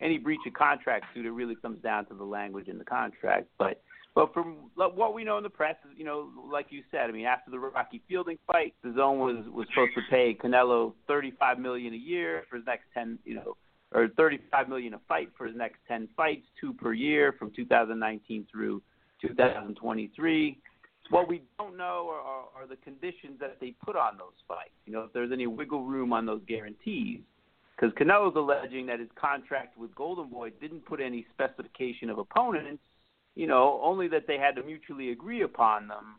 any 0.00 0.18
breach 0.18 0.40
of 0.46 0.52
contract 0.52 1.06
suit. 1.14 1.26
It 1.26 1.30
really 1.30 1.56
comes 1.56 1.82
down 1.82 2.06
to 2.06 2.14
the 2.14 2.24
language 2.24 2.68
in 2.68 2.78
the 2.78 2.84
contract. 2.84 3.46
But 3.58 3.82
but 4.18 4.34
from 4.34 4.56
what 4.74 5.14
we 5.14 5.22
know 5.22 5.36
in 5.36 5.44
the 5.44 5.48
press, 5.48 5.76
you 5.96 6.04
know, 6.04 6.28
like 6.50 6.66
you 6.70 6.82
said, 6.90 7.02
I 7.02 7.12
mean, 7.12 7.24
after 7.24 7.52
the 7.52 7.58
Rocky 7.60 8.02
Fielding 8.08 8.36
fight, 8.48 8.74
the 8.82 8.92
Zone 8.96 9.20
was 9.20 9.46
was 9.54 9.68
supposed 9.70 9.94
to 9.94 10.00
pay 10.10 10.34
Canelo 10.34 10.92
thirty 11.06 11.32
five 11.38 11.60
million 11.60 11.94
a 11.94 11.96
year 11.96 12.42
for 12.50 12.56
his 12.56 12.66
next 12.66 12.86
ten, 12.92 13.20
you 13.24 13.36
know, 13.36 13.56
or 13.92 14.08
thirty 14.16 14.40
five 14.50 14.68
million 14.68 14.94
a 14.94 15.00
fight 15.06 15.28
for 15.38 15.46
his 15.46 15.54
next 15.54 15.76
ten 15.86 16.08
fights, 16.16 16.42
two 16.60 16.72
per 16.72 16.92
year 16.92 17.32
from 17.38 17.52
2019 17.54 18.44
through 18.50 18.82
2023. 19.22 20.58
What 21.10 21.28
we 21.28 21.42
don't 21.56 21.76
know 21.76 22.10
are, 22.10 22.20
are, 22.20 22.44
are 22.56 22.66
the 22.68 22.76
conditions 22.78 23.38
that 23.38 23.58
they 23.60 23.72
put 23.84 23.94
on 23.94 24.18
those 24.18 24.34
fights. 24.48 24.74
You 24.84 24.94
know, 24.94 25.02
if 25.02 25.12
there's 25.12 25.30
any 25.30 25.46
wiggle 25.46 25.84
room 25.84 26.12
on 26.12 26.26
those 26.26 26.42
guarantees. 26.48 27.20
Because 27.76 27.94
Canelo's 27.94 28.34
alleging 28.34 28.86
that 28.86 28.98
his 28.98 29.08
contract 29.14 29.78
with 29.78 29.94
Golden 29.94 30.28
Boy 30.28 30.50
didn't 30.60 30.84
put 30.86 31.00
any 31.00 31.24
specification 31.32 32.10
of 32.10 32.18
opponents, 32.18 32.82
you 33.38 33.46
know, 33.46 33.80
only 33.84 34.08
that 34.08 34.26
they 34.26 34.36
had 34.36 34.56
to 34.56 34.64
mutually 34.64 35.12
agree 35.12 35.42
upon 35.42 35.86
them. 35.86 36.16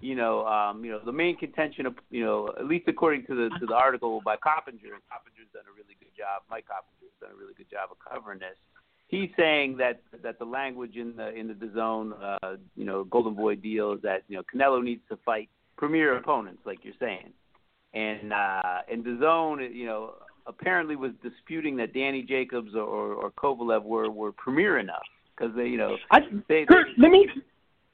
You 0.00 0.16
know, 0.16 0.46
um, 0.46 0.82
you 0.82 0.90
know, 0.90 1.00
the 1.04 1.12
main 1.12 1.36
contention 1.36 1.84
of, 1.84 1.94
you 2.10 2.24
know, 2.24 2.48
at 2.58 2.64
least 2.64 2.88
according 2.88 3.26
to 3.26 3.34
the 3.34 3.50
to 3.60 3.66
the 3.66 3.74
article 3.74 4.22
by 4.24 4.36
Coppinger, 4.36 4.96
Coppinger's 5.12 5.52
done 5.52 5.64
a 5.68 5.74
really 5.76 5.96
good 6.00 6.16
job. 6.16 6.42
Mike 6.50 6.64
Coppinger's 6.64 7.12
done 7.20 7.30
a 7.30 7.38
really 7.38 7.52
good 7.52 7.70
job 7.70 7.90
of 7.92 7.98
covering 8.00 8.38
this. 8.38 8.56
He's 9.08 9.28
saying 9.36 9.76
that 9.76 10.00
that 10.22 10.38
the 10.38 10.46
language 10.46 10.96
in 10.96 11.14
the 11.14 11.28
in 11.34 11.48
the 11.48 11.70
zone, 11.74 12.14
uh, 12.14 12.56
you 12.74 12.86
know, 12.86 13.04
Golden 13.04 13.34
Boy 13.34 13.54
deal 13.56 13.92
is 13.92 14.00
that 14.00 14.22
you 14.28 14.36
know 14.38 14.42
Canelo 14.42 14.82
needs 14.82 15.02
to 15.10 15.18
fight 15.26 15.50
premier 15.76 16.16
opponents, 16.16 16.62
like 16.64 16.78
you're 16.84 16.94
saying. 16.98 17.34
and 17.92 18.32
uh, 18.32 18.78
and 18.90 19.04
zone, 19.20 19.60
you 19.74 19.84
know, 19.84 20.14
apparently 20.46 20.96
was 20.96 21.12
disputing 21.22 21.76
that 21.76 21.92
Danny 21.92 22.22
Jacobs 22.22 22.74
or, 22.74 23.12
or 23.12 23.30
Kovalev 23.32 23.84
were 23.84 24.10
were 24.10 24.32
premier 24.32 24.78
enough 24.78 25.02
because 25.36 25.54
they, 25.56 25.66
you 25.66 25.78
know, 25.78 25.96
I, 26.10 26.20
they, 26.48 26.64
Kurt, 26.64 26.86
they, 26.96 27.02
let 27.02 27.10
me 27.10 27.28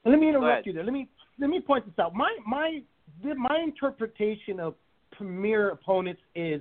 let 0.05 0.19
me 0.19 0.29
interrupt 0.29 0.67
you 0.67 0.73
there. 0.73 0.85
Let 0.85 0.93
me 0.93 1.09
let 1.39 1.51
me 1.51 1.61
point 1.61 1.85
this 1.87 1.95
out. 1.99 2.15
My 2.15 2.37
my 2.47 2.81
my 3.23 3.61
interpretation 3.63 4.61
of 4.61 4.75
premier 5.13 5.71
opponents 5.71 6.21
is 6.35 6.61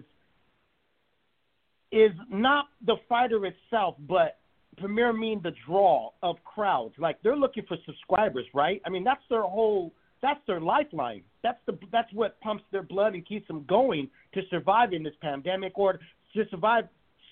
is 1.92 2.12
not 2.30 2.66
the 2.86 2.96
fighter 3.08 3.46
itself, 3.46 3.96
but 4.08 4.40
premier 4.78 5.14
mean 5.14 5.42
the 5.44 5.54
draw 5.66 6.12
of 6.22 6.36
crowds. 6.44 6.94
Like 6.98 7.22
they're 7.24 7.38
looking 7.38 7.64
for 7.68 7.78
subscribers, 7.86 8.46
right? 8.54 8.82
I 8.86 8.90
mean 8.90 9.04
that's 9.04 9.24
their 9.30 9.44
whole 9.44 9.94
that's 10.22 10.40
their 10.48 10.60
lifeline. 10.60 11.22
That's 11.44 11.60
the 11.66 11.78
that's 11.92 12.12
what 12.14 12.40
pumps 12.42 12.64
their 12.72 12.84
blood 12.84 13.14
and 13.14 13.26
keeps 13.26 13.48
them 13.48 13.66
going 13.68 14.10
to 14.34 14.42
survive 14.50 14.94
in 14.94 15.04
this 15.04 15.14
pandemic 15.22 15.78
or 15.78 16.00
to 16.34 16.44
survive 16.50 16.86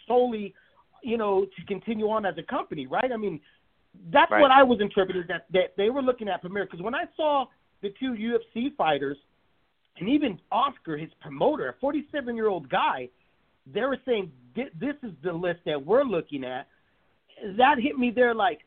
solely, 0.08 0.54
you 1.06 1.18
know, 1.18 1.46
to 1.46 1.66
continue 1.66 2.10
on 2.10 2.26
as 2.26 2.38
a 2.38 2.44
company, 2.44 2.88
right? 2.88 3.12
I 3.12 3.18
mean, 3.18 3.40
that's 4.12 4.32
Right. 4.32 4.42
what 4.42 4.52
I 4.52 4.64
was 4.64 4.82
interpreting 4.82 5.24
that 5.28 5.46
that 5.52 5.76
they 5.78 5.90
were 5.90 6.02
looking 6.02 6.28
at 6.28 6.42
Premier 6.42 6.66
because 6.66 6.82
when 6.82 6.96
I 6.96 7.06
saw 7.16 7.46
the 7.82 7.92
two 8.00 8.14
UFC 8.14 8.76
fighters 8.76 9.18
and 9.98 10.10
even 10.10 10.40
Oscar, 10.52 10.98
his 10.98 11.14
promoter, 11.22 11.70
a 11.70 11.74
47 11.74 12.36
year 12.36 12.48
old 12.48 12.68
guy, 12.70 13.10
they 13.66 13.82
were 13.82 14.00
saying 14.06 14.32
this 14.56 14.96
is 15.04 15.12
the 15.24 15.32
list 15.32 15.62
that 15.66 15.84
we're 15.84 16.04
looking 16.04 16.44
at. 16.44 16.68
That 17.58 17.80
hit 17.80 17.98
me 17.98 18.12
there 18.12 18.34
like 18.34 18.66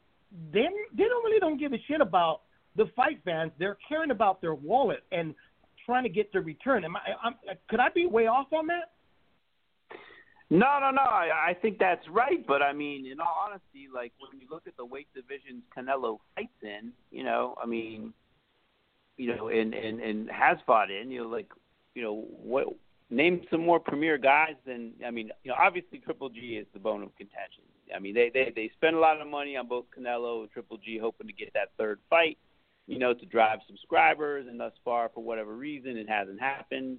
they 0.53 0.69
they 0.97 1.05
don't 1.05 1.25
really 1.25 1.41
don't 1.41 1.59
give 1.59 1.73
a 1.73 1.79
shit 1.87 2.01
about 2.01 2.43
the 2.77 2.87
fight 2.95 3.21
fans. 3.25 3.53
They're 3.59 3.79
caring 3.89 4.11
about 4.11 4.41
their 4.41 4.55
wallet 4.55 5.03
and 5.13 5.35
trying 5.85 6.05
to 6.05 6.09
get 6.11 6.33
their 6.33 6.43
return. 6.43 6.85
Am 6.85 6.97
I? 6.97 7.01
I'm, 7.23 7.35
could 7.69 7.81
I 7.81 7.89
be 7.91 8.07
way 8.07 8.27
off 8.27 8.53
on 8.53 8.67
that? 8.69 8.93
No, 10.51 10.79
no, 10.81 10.91
no. 10.91 11.03
I, 11.03 11.49
I 11.51 11.57
think 11.61 11.79
that's 11.79 12.07
right, 12.09 12.45
but 12.47 12.63
I 12.63 12.73
mean, 12.73 13.07
in 13.07 13.21
all 13.21 13.37
honesty, 13.47 13.87
like 13.93 14.13
when 14.19 14.41
you 14.41 14.47
look 14.51 14.67
at 14.67 14.77
the 14.77 14.85
weight 14.85 15.09
divisions 15.15 15.63
Canelo 15.77 16.19
fights 16.35 16.49
in, 16.63 16.93
you 17.11 17.23
know, 17.23 17.55
I 17.63 17.67
mean, 17.67 18.15
you 19.19 19.35
know, 19.35 19.49
and 19.49 19.75
and 19.75 20.01
and 20.01 20.31
has 20.31 20.57
fought 20.67 20.91
in, 20.91 21.11
you 21.11 21.23
know, 21.23 21.29
like, 21.29 21.49
you 21.95 22.03
know, 22.03 22.25
what 22.43 22.67
name 23.11 23.43
some 23.51 23.65
more 23.65 23.81
premier 23.81 24.17
guys 24.17 24.55
than 24.67 24.93
I 25.07 25.11
mean, 25.11 25.31
you 25.45 25.51
know, 25.51 25.57
obviously 25.59 25.99
Triple 25.99 26.31
G 26.31 26.57
is 26.57 26.67
the 26.73 26.79
bone 26.79 27.03
of 27.03 27.15
contention. 27.17 27.65
I 27.95 27.99
mean, 27.99 28.15
they 28.15 28.31
they 28.33 28.51
they 28.55 28.71
spend 28.77 28.97
a 28.97 29.01
lot 29.01 29.21
of 29.21 29.27
money 29.27 29.55
on 29.57 29.69
both 29.69 29.85
Canelo 29.97 30.43
and 30.43 30.51
Triple 30.51 30.79
G, 30.79 30.99
hoping 30.99 31.27
to 31.27 31.33
get 31.33 31.53
that 31.53 31.73
third 31.77 31.99
fight, 32.09 32.39
you 32.87 32.99
know, 32.99 33.13
to 33.13 33.27
drive 33.27 33.59
subscribers, 33.67 34.47
and 34.49 34.59
thus 34.59 34.73
far, 34.83 35.11
for 35.13 35.23
whatever 35.23 35.55
reason, 35.55 35.99
it 35.99 36.09
hasn't 36.09 36.41
happened. 36.41 36.99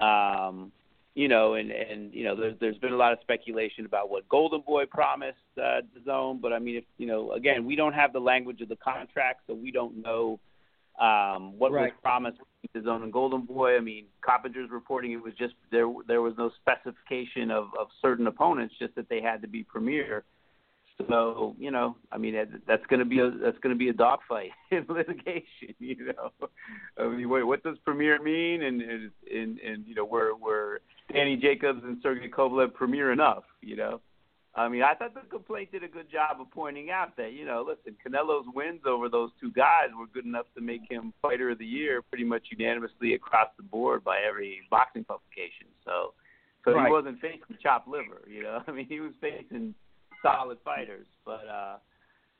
Um, 0.00 0.72
you 1.14 1.28
know, 1.28 1.54
and 1.54 1.70
and 1.70 2.14
you 2.14 2.24
know, 2.24 2.36
there's 2.36 2.54
there's 2.60 2.78
been 2.78 2.92
a 2.92 2.96
lot 2.96 3.12
of 3.12 3.18
speculation 3.22 3.84
about 3.84 4.10
what 4.10 4.28
Golden 4.28 4.60
Boy 4.60 4.86
promised 4.86 5.38
uh, 5.58 5.80
the 5.94 6.02
zone, 6.04 6.38
but 6.40 6.52
I 6.52 6.58
mean, 6.58 6.76
if 6.76 6.84
you 6.98 7.06
know, 7.06 7.32
again, 7.32 7.64
we 7.66 7.76
don't 7.76 7.94
have 7.94 8.12
the 8.12 8.20
language 8.20 8.60
of 8.60 8.68
the 8.68 8.76
contract, 8.76 9.42
so 9.46 9.54
we 9.54 9.70
don't 9.70 10.02
know 10.02 10.38
um, 11.00 11.58
what 11.58 11.72
was 11.72 11.90
promised 12.02 12.38
the 12.74 12.82
zone 12.82 13.02
and 13.02 13.12
Golden 13.12 13.42
Boy. 13.42 13.76
I 13.76 13.80
mean, 13.80 14.04
Coppinger's 14.22 14.70
reporting 14.70 15.12
it 15.12 15.22
was 15.22 15.34
just 15.34 15.54
there 15.72 15.90
there 16.06 16.22
was 16.22 16.34
no 16.38 16.50
specification 16.60 17.50
of 17.50 17.68
of 17.78 17.88
certain 18.00 18.26
opponents, 18.26 18.74
just 18.78 18.94
that 18.94 19.08
they 19.08 19.20
had 19.20 19.42
to 19.42 19.48
be 19.48 19.64
premier. 19.64 20.24
So 21.08 21.54
you 21.58 21.70
know, 21.70 21.96
I 22.12 22.18
mean, 22.18 22.34
that, 22.34 22.48
that's 22.66 22.86
going 22.86 23.00
to 23.00 23.06
be 23.06 23.20
a 23.20 23.30
that's 23.30 23.58
going 23.58 23.74
to 23.74 23.78
be 23.78 23.88
a 23.88 23.92
dogfight 23.92 24.50
in 24.70 24.84
litigation. 24.88 25.74
You 25.78 26.12
know, 26.12 26.48
I 26.98 27.08
mean, 27.08 27.28
wait, 27.28 27.44
what 27.44 27.62
does 27.62 27.76
premier 27.84 28.20
mean? 28.22 28.62
And 28.62 28.82
and 28.82 29.10
and, 29.32 29.58
and 29.60 29.86
you 29.86 29.94
know, 29.94 30.04
were 30.04 30.34
were 30.34 30.80
Danny 31.12 31.36
Jacobs 31.36 31.82
and 31.84 31.98
Sergey 32.02 32.28
Kovalev 32.28 32.74
premier 32.74 33.12
enough? 33.12 33.44
You 33.60 33.76
know, 33.76 34.00
I 34.54 34.68
mean, 34.68 34.82
I 34.82 34.94
thought 34.94 35.14
the 35.14 35.20
complaint 35.30 35.70
did 35.70 35.84
a 35.84 35.88
good 35.88 36.10
job 36.10 36.40
of 36.40 36.50
pointing 36.50 36.90
out 36.90 37.16
that 37.16 37.32
you 37.32 37.44
know, 37.44 37.64
listen, 37.66 37.96
Canelo's 38.04 38.46
wins 38.54 38.80
over 38.86 39.08
those 39.08 39.30
two 39.40 39.52
guys 39.52 39.88
were 39.96 40.06
good 40.06 40.24
enough 40.24 40.46
to 40.56 40.60
make 40.60 40.82
him 40.90 41.12
fighter 41.22 41.50
of 41.50 41.58
the 41.58 41.66
year 41.66 42.02
pretty 42.02 42.24
much 42.24 42.48
unanimously 42.50 43.14
across 43.14 43.48
the 43.56 43.62
board 43.62 44.02
by 44.02 44.18
every 44.28 44.60
boxing 44.70 45.04
publication. 45.04 45.66
So, 45.84 46.14
so 46.64 46.72
Right. 46.72 46.86
he 46.86 46.92
wasn't 46.92 47.20
facing 47.20 47.56
chopped 47.62 47.88
liver. 47.88 48.22
You 48.28 48.42
know, 48.42 48.62
I 48.66 48.72
mean, 48.72 48.86
he 48.86 49.00
was 49.00 49.12
facing 49.20 49.74
solid 50.22 50.58
fighters. 50.64 51.06
But 51.24 51.46
uh, 51.48 51.76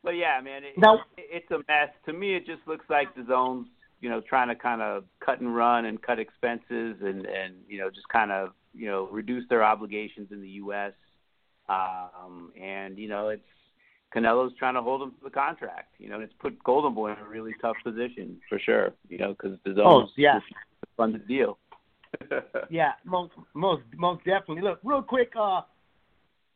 but 0.02 0.12
yeah, 0.12 0.40
man, 0.42 0.64
it, 0.64 0.78
Now- 0.78 1.00
it, 1.16 1.26
it's 1.30 1.50
a 1.50 1.58
mess. 1.58 1.90
To 2.06 2.12
me, 2.12 2.34
it 2.34 2.46
just 2.46 2.66
looks 2.66 2.86
like 2.88 3.14
the 3.14 3.24
zones, 3.26 3.66
you 4.00 4.08
know, 4.08 4.20
trying 4.20 4.48
to 4.48 4.54
kind 4.54 4.80
of 4.82 5.04
cut 5.24 5.40
and 5.40 5.54
run 5.54 5.84
and 5.86 6.00
cut 6.00 6.18
expenses 6.18 6.96
and 7.02 7.26
and 7.26 7.54
you 7.68 7.78
know 7.78 7.90
just 7.90 8.08
kind 8.08 8.32
of 8.32 8.50
you 8.74 8.86
know 8.86 9.08
reduce 9.10 9.48
their 9.48 9.64
obligations 9.64 10.28
in 10.32 10.40
the 10.40 10.48
U.S. 10.64 10.92
Um, 11.68 12.52
and 12.60 12.98
you 12.98 13.08
know 13.08 13.28
it's 13.28 13.42
Canelo's 14.14 14.52
trying 14.58 14.74
to 14.74 14.82
hold 14.82 15.02
him 15.02 15.10
to 15.10 15.24
the 15.24 15.30
contract. 15.30 15.94
You 15.98 16.08
know, 16.08 16.16
and 16.16 16.24
it's 16.24 16.34
put 16.40 16.62
Golden 16.64 16.94
Boy 16.94 17.12
in 17.12 17.18
a 17.18 17.28
really 17.28 17.54
tough 17.60 17.76
position 17.84 18.38
for 18.48 18.58
sure. 18.58 18.92
You 19.08 19.18
know, 19.18 19.28
because 19.38 19.58
the 19.64 19.70
Oh, 19.82 20.00
zones 20.00 20.10
yeah. 20.16 20.40
refuse 20.98 21.12
to 21.12 21.26
deal. 21.26 21.58
Yeah, 22.70 22.92
most 23.04 23.32
most 23.54 23.82
most 23.96 24.24
definitely. 24.24 24.62
Look, 24.62 24.80
real 24.82 25.02
quick, 25.02 25.32
uh, 25.38 25.60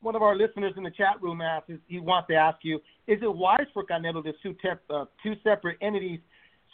one 0.05 0.15
of 0.15 0.23
our 0.23 0.37
listeners 0.37 0.75
in 0.77 0.83
the 0.83 0.91
chat 0.91 1.21
room 1.21 1.41
asks, 1.41 1.73
he 1.87 1.99
wants 1.99 2.29
to 2.29 2.35
ask 2.35 2.59
you, 2.63 2.77
is 3.07 3.19
it 3.23 3.35
wise 3.35 3.67
for 3.73 3.85
Canelo 3.85 4.23
to 4.23 4.33
sue 4.43 4.55
uh, 4.91 5.07
two 5.23 5.33
separate 5.43 5.79
entities 5.81 6.21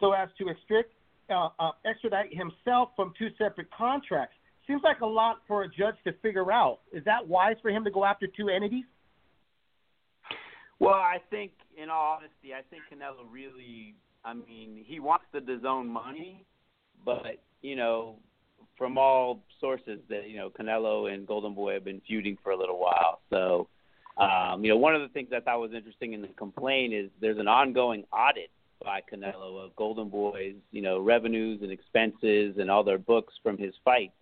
so 0.01 0.13
as 0.13 0.29
to 0.39 0.49
extract, 0.49 0.91
uh, 1.31 1.49
uh, 1.61 1.71
extradite 1.87 2.35
himself 2.35 2.91
from 2.97 3.13
two 3.17 3.29
separate 3.39 3.69
contracts? 3.71 4.35
Seems 4.67 4.83
like 4.83 5.01
a 5.01 5.07
lot 5.07 5.39
for 5.47 5.63
a 5.63 5.69
judge 5.69 5.95
to 6.05 6.13
figure 6.23 6.51
out. 6.53 6.81
Is 6.93 7.05
that 7.05 7.27
wise 7.27 7.57
for 7.63 7.71
him 7.71 7.85
to 7.85 7.91
go 7.91 8.05
after 8.05 8.27
two 8.27 8.49
entities? 8.49 8.85
Well, 10.81 10.95
I 10.95 11.19
think, 11.31 11.53
in 11.81 11.89
all 11.89 12.19
honesty, 12.19 12.55
I 12.55 12.63
think 12.69 12.83
Canelo 12.93 13.31
really, 13.31 13.95
I 14.25 14.35
mean, 14.35 14.85
he 14.87 14.99
wants 14.99 15.27
the 15.33 15.39
DAZN 15.39 15.87
money, 15.87 16.45
but 17.05 17.43
you 17.63 17.77
know, 17.77 18.17
from 18.76 18.99
all 18.99 19.43
sources 19.61 20.00
that 20.09 20.29
you 20.29 20.37
know, 20.37 20.50
Canelo 20.50 21.12
and 21.12 21.26
Golden 21.26 21.55
Boy 21.55 21.75
have 21.75 21.85
been 21.85 22.00
feuding 22.07 22.38
for 22.43 22.52
a 22.52 22.57
little 22.57 22.79
while. 22.79 23.21
So, 23.31 23.69
um, 24.17 24.64
you 24.64 24.71
know, 24.71 24.76
one 24.76 24.95
of 24.95 25.02
the 25.02 25.09
things 25.09 25.29
I 25.35 25.40
thought 25.40 25.61
was 25.61 25.73
interesting 25.75 26.12
in 26.12 26.23
the 26.23 26.29
complaint 26.29 26.95
is 26.95 27.11
there's 27.21 27.38
an 27.38 27.49
ongoing 27.49 28.05
audit 28.12 28.50
by 28.83 29.00
Canelo 29.12 29.64
of 29.64 29.76
Golden 29.76 30.09
Boy's, 30.09 30.55
you 30.73 30.83
know, 30.83 31.00
revenues 31.00 31.61
and 31.62 31.71
expenses 31.71 32.57
and 32.59 32.71
all 32.71 32.83
their 32.83 32.99
books 32.99 33.35
from 33.43 33.59
his 33.59 33.75
fight. 33.85 34.12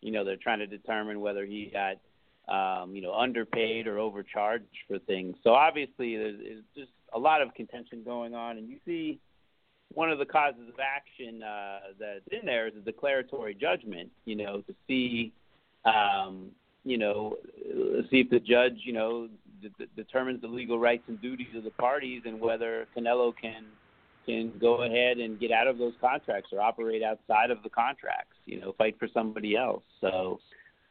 You 0.00 0.10
know, 0.12 0.24
they're 0.24 0.36
trying 0.36 0.58
to 0.60 0.66
determine 0.66 1.20
whether 1.20 1.44
he 1.44 1.70
got 1.72 1.96
um, 2.50 2.94
you 2.94 3.00
know, 3.00 3.14
underpaid 3.14 3.86
or 3.86 3.98
overcharged 3.98 4.64
for 4.88 4.98
things. 4.98 5.36
So 5.44 5.50
obviously, 5.50 6.16
there's, 6.16 6.38
there's 6.42 6.64
just 6.74 6.90
a 7.14 7.18
lot 7.18 7.42
of 7.42 7.54
contention 7.54 8.02
going 8.04 8.34
on, 8.34 8.58
and 8.58 8.68
you 8.68 8.78
see 8.84 9.20
one 9.94 10.10
of 10.10 10.18
the 10.18 10.24
causes 10.24 10.68
of 10.68 10.78
action 10.80 11.42
uh, 11.42 11.78
that's 11.98 12.26
in 12.30 12.46
there 12.46 12.68
is 12.68 12.74
a 12.76 12.80
declaratory 12.80 13.54
judgment. 13.54 14.10
You 14.24 14.36
know, 14.36 14.62
to 14.62 14.74
see, 14.86 15.32
um, 15.84 16.50
you 16.84 16.98
know, 16.98 17.36
see 18.10 18.20
if 18.20 18.30
the 18.30 18.40
judge, 18.40 18.78
you 18.84 18.92
know, 18.92 19.28
d- 19.62 19.70
d- 19.78 19.86
determines 19.96 20.40
the 20.40 20.48
legal 20.48 20.78
rights 20.78 21.04
and 21.08 21.20
duties 21.20 21.54
of 21.56 21.64
the 21.64 21.70
parties 21.70 22.22
and 22.24 22.40
whether 22.40 22.86
Canelo 22.96 23.32
can 23.40 23.64
can 24.26 24.52
go 24.60 24.82
ahead 24.82 25.18
and 25.18 25.40
get 25.40 25.50
out 25.50 25.66
of 25.66 25.78
those 25.78 25.94
contracts 26.00 26.50
or 26.52 26.60
operate 26.60 27.02
outside 27.02 27.50
of 27.50 27.62
the 27.62 27.70
contracts. 27.70 28.36
You 28.46 28.60
know, 28.60 28.74
fight 28.78 28.96
for 28.98 29.08
somebody 29.12 29.56
else. 29.56 29.82
So. 30.00 30.40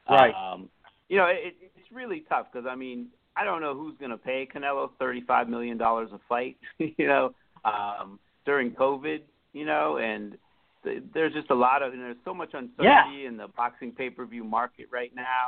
Right. 0.09 0.33
Um, 0.33 0.69
you 1.07 1.17
know, 1.17 1.25
it, 1.25 1.55
it's 1.61 1.91
really 1.91 2.23
tough 2.29 2.47
because 2.51 2.67
I 2.69 2.75
mean, 2.75 3.07
I 3.35 3.43
don't 3.43 3.61
know 3.61 3.75
who's 3.75 3.97
going 3.97 4.11
to 4.11 4.17
pay 4.17 4.47
Canelo 4.53 4.89
thirty-five 4.99 5.49
million 5.49 5.77
dollars 5.77 6.09
a 6.13 6.19
fight. 6.29 6.57
you 6.77 7.07
know, 7.07 7.33
um, 7.65 8.19
during 8.49 8.71
COVID, 8.71 9.19
you 9.53 9.63
know, 9.63 9.97
and 9.97 10.35
th- 10.83 11.03
there's 11.13 11.33
just 11.33 11.51
a 11.51 11.55
lot 11.67 11.83
of 11.83 11.93
and 11.93 12.01
there's 12.01 12.23
so 12.25 12.33
much 12.33 12.51
uncertainty 12.55 13.25
in 13.27 13.37
the 13.37 13.47
boxing 13.55 13.91
pay-per-view 13.91 14.43
market 14.43 14.87
right 14.91 15.11
now. 15.15 15.45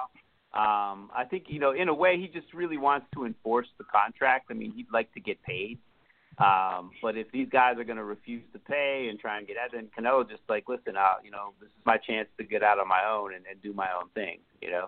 Um, 0.54 1.10
I 1.16 1.24
think 1.28 1.46
you 1.48 1.60
know, 1.60 1.72
in 1.72 1.88
a 1.90 1.94
way, 1.94 2.20
he 2.20 2.28
just 2.28 2.54
really 2.54 2.78
wants 2.78 3.08
to 3.16 3.26
enforce 3.26 3.68
the 3.80 3.86
contract. 3.86 4.46
I 4.52 4.54
mean, 4.54 4.72
he'd 4.72 4.92
like 4.94 5.12
to 5.16 5.20
get 5.20 5.42
paid. 5.42 5.80
Um, 6.38 6.92
but 7.02 7.18
if 7.18 7.28
these 7.32 7.48
guys 7.52 7.78
are 7.80 7.84
going 7.84 7.98
to 7.98 8.04
refuse 8.04 8.44
to 8.54 8.60
pay 8.60 9.08
and 9.10 9.20
try 9.20 9.38
and 9.38 9.48
get 9.48 9.58
out, 9.58 9.72
then 9.74 9.88
Canelo 9.98 10.28
just 10.30 10.42
like, 10.48 10.66
listen, 10.70 10.96
uh, 10.96 11.16
you 11.24 11.32
know, 11.32 11.54
this 11.60 11.68
is 11.70 11.86
my 11.86 11.98
chance 11.98 12.28
to 12.38 12.44
get 12.44 12.62
out 12.64 12.80
on 12.80 12.88
my 12.88 13.02
own 13.10 13.34
and, 13.34 13.44
and 13.50 13.62
do 13.62 13.74
my 13.74 13.88
own 13.98 14.10
thing. 14.14 14.38
You 14.62 14.70
know. 14.72 14.86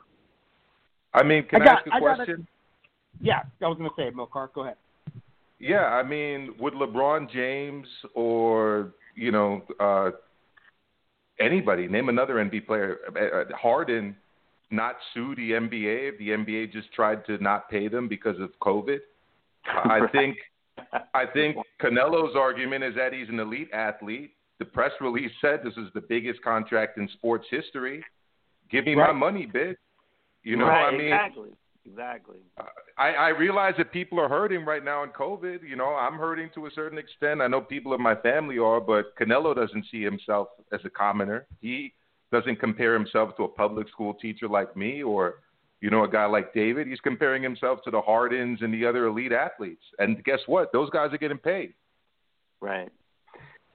I 1.13 1.23
mean, 1.23 1.43
can 1.45 1.61
I 1.61 1.63
I, 1.63 1.67
got- 1.67 1.77
ask 1.79 1.87
a 1.87 1.93
I 1.95 1.99
got 1.99 2.11
a- 2.11 2.15
question? 2.25 2.47
Yeah, 3.21 3.41
I 3.61 3.67
was 3.67 3.77
going 3.77 3.89
to 3.89 3.95
say, 3.95 4.09
Milcar, 4.11 4.51
go 4.53 4.61
ahead. 4.61 4.75
Yeah, 5.63 5.85
I 5.85 6.03
mean, 6.03 6.55
would 6.59 6.73
LeBron 6.73 7.31
James 7.31 7.87
or 8.15 8.91
you 9.15 9.31
know 9.31 9.63
uh, 9.79 10.11
anybody 11.39 11.87
name 11.87 12.09
another 12.09 12.35
NBA 12.35 12.65
player, 12.65 12.97
uh, 13.15 13.55
Harden, 13.55 14.15
not 14.71 14.95
sue 15.13 15.35
the 15.35 15.51
NBA 15.51 16.11
if 16.13 16.17
the 16.19 16.29
NBA 16.29 16.73
just 16.73 16.91
tried 16.93 17.25
to 17.27 17.37
not 17.37 17.69
pay 17.69 17.87
them 17.87 18.07
because 18.07 18.39
of 18.39 18.49
COVID? 18.61 18.99
I 19.65 19.99
Right. 19.99 20.11
think 20.11 20.37
I 21.13 21.25
think 21.25 21.55
Canelo's 21.81 22.35
argument 22.35 22.83
is 22.83 22.95
that 22.95 23.13
he's 23.13 23.29
an 23.29 23.39
elite 23.39 23.69
athlete. 23.73 24.31
the 24.59 24.65
press 24.65 24.91
release 25.01 25.31
said 25.41 25.59
this 25.63 25.77
is 25.77 25.89
the 25.93 26.01
biggest 26.01 26.41
contract 26.41 26.97
in 26.97 27.07
sports 27.17 27.45
history. 27.49 28.03
Give 28.69 28.85
me 28.85 28.95
Right. 28.95 29.07
my 29.07 29.13
money, 29.27 29.45
bitch. 29.47 29.75
You 30.43 30.55
know, 30.57 30.67
right, 30.67 30.87
I 30.87 30.91
mean, 30.91 31.13
exactly, 31.13 31.49
exactly. 31.85 32.37
I, 32.97 33.09
I 33.09 33.27
realize 33.29 33.73
that 33.77 33.91
people 33.91 34.19
are 34.19 34.29
hurting 34.29 34.65
right 34.65 34.83
now 34.83 35.03
in 35.03 35.09
COVID. 35.09 35.59
You 35.67 35.75
know, 35.75 35.95
I'm 35.95 36.17
hurting 36.17 36.49
to 36.55 36.65
a 36.65 36.71
certain 36.71 36.97
extent. 36.97 37.41
I 37.41 37.47
know 37.47 37.61
people 37.61 37.93
in 37.93 38.01
my 38.01 38.15
family 38.15 38.57
are, 38.57 38.79
but 38.79 39.15
Canelo 39.17 39.55
doesn't 39.55 39.85
see 39.91 40.03
himself 40.03 40.49
as 40.71 40.79
a 40.85 40.89
commoner. 40.89 41.45
He 41.61 41.93
doesn't 42.31 42.59
compare 42.59 42.93
himself 42.93 43.35
to 43.37 43.43
a 43.43 43.47
public 43.47 43.87
school 43.89 44.13
teacher 44.15 44.47
like 44.47 44.75
me 44.75 45.03
or, 45.03 45.35
you 45.81 45.89
know, 45.89 46.03
a 46.03 46.09
guy 46.09 46.25
like 46.25 46.53
David. 46.53 46.87
He's 46.87 46.99
comparing 46.99 47.43
himself 47.43 47.79
to 47.83 47.91
the 47.91 48.01
Hardens 48.01 48.59
and 48.61 48.73
the 48.73 48.85
other 48.85 49.05
elite 49.05 49.31
athletes. 49.31 49.83
And 49.99 50.23
guess 50.23 50.39
what? 50.47 50.71
Those 50.71 50.89
guys 50.89 51.13
are 51.13 51.17
getting 51.17 51.37
paid. 51.37 51.73
Right. 52.61 52.91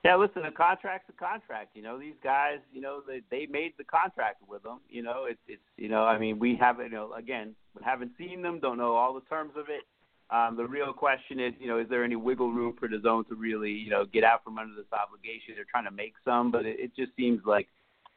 Yeah, 0.05 0.15
listen, 0.17 0.45
a 0.45 0.53
contract's 0.53 1.11
a 1.11 1.13
contract. 1.13 1.71
You 1.75 1.83
know, 1.83 1.99
these 1.99 2.15
guys, 2.23 2.59
you 2.73 2.81
know, 2.81 3.03
they 3.07 3.21
they 3.31 3.47
made 3.47 3.73
the 3.79 3.85
contract 3.85 4.43
with 4.49 4.63
them. 4.63 4.81
You 4.89 5.03
know, 5.03 5.25
it's 5.29 5.41
it's 5.49 5.63
you 5.77 5.89
know, 5.89 6.05
I 6.05 6.19
mean, 6.19 6.39
we 6.39 6.57
haven't, 6.57 6.87
you 6.87 6.93
know, 6.93 7.13
again, 7.15 7.55
haven't 7.83 8.13
seen 8.17 8.43
them, 8.43 8.61
don't 8.61 8.79
know 8.79 8.95
all 8.95 9.15
the 9.15 9.23
terms 9.23 9.53
of 9.57 9.67
it. 9.69 9.83
Um, 10.31 10.57
the 10.57 10.67
real 10.67 10.93
question 10.93 11.41
is, 11.41 11.55
you 11.59 11.67
know, 11.69 11.79
is 11.79 11.89
there 11.89 12.05
any 12.05 12.17
wiggle 12.17 12.53
room 12.53 12.77
for 12.79 12.87
the 12.87 13.01
zone 13.03 13.25
to 13.27 13.35
really, 13.35 13.71
you 13.71 13.91
know, 13.91 14.05
get 14.05 14.25
out 14.25 14.45
from 14.45 14.59
under 14.59 14.75
this 14.75 14.93
obligation? 14.93 15.55
They're 15.57 15.65
trying 15.69 15.87
to 15.87 15.91
make 15.91 16.15
some, 16.25 16.51
but 16.51 16.67
it, 16.67 16.79
it 16.79 16.91
just 16.95 17.17
seems 17.17 17.41
like, 17.47 17.67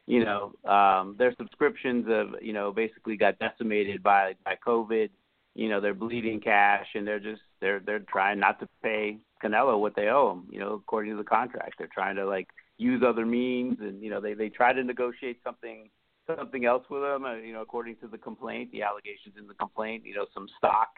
you 0.06 0.22
know, 0.24 0.52
um, 0.70 1.16
their 1.18 1.34
subscriptions 1.36 2.06
have, 2.08 2.34
you 2.42 2.52
know, 2.52 2.70
basically 2.70 3.16
got 3.16 3.38
decimated 3.38 4.02
by 4.02 4.34
by 4.44 4.56
COVID. 4.64 5.10
You 5.54 5.68
know, 5.68 5.80
they're 5.80 5.94
bleeding 5.94 6.40
cash, 6.40 6.86
and 6.94 7.06
they're 7.06 7.18
just 7.18 7.42
they're 7.60 7.80
they're 7.80 8.00
trying 8.00 8.38
not 8.38 8.60
to 8.60 8.68
pay 8.82 9.18
Canelo 9.42 9.78
what 9.80 9.96
they 9.96 10.08
owe 10.08 10.32
him. 10.32 10.44
You 10.50 10.60
know, 10.60 10.74
according 10.74 11.12
to 11.12 11.16
the 11.16 11.24
contract, 11.24 11.74
they're 11.78 11.88
trying 11.92 12.16
to 12.16 12.26
like 12.26 12.48
use 12.78 13.02
other 13.06 13.26
means, 13.26 13.78
and 13.80 14.02
you 14.02 14.10
know, 14.10 14.20
they 14.20 14.34
they 14.34 14.48
try 14.48 14.72
to 14.72 14.82
negotiate 14.82 15.38
something 15.44 15.88
something 16.26 16.64
else 16.64 16.84
with 16.90 17.02
him. 17.02 17.24
Uh, 17.24 17.36
you 17.36 17.52
know, 17.52 17.62
according 17.62 17.96
to 17.96 18.08
the 18.08 18.18
complaint, 18.18 18.70
the 18.72 18.82
allegations 18.82 19.34
in 19.38 19.46
the 19.46 19.54
complaint, 19.54 20.04
you 20.06 20.14
know, 20.14 20.26
some 20.34 20.46
stock 20.58 20.88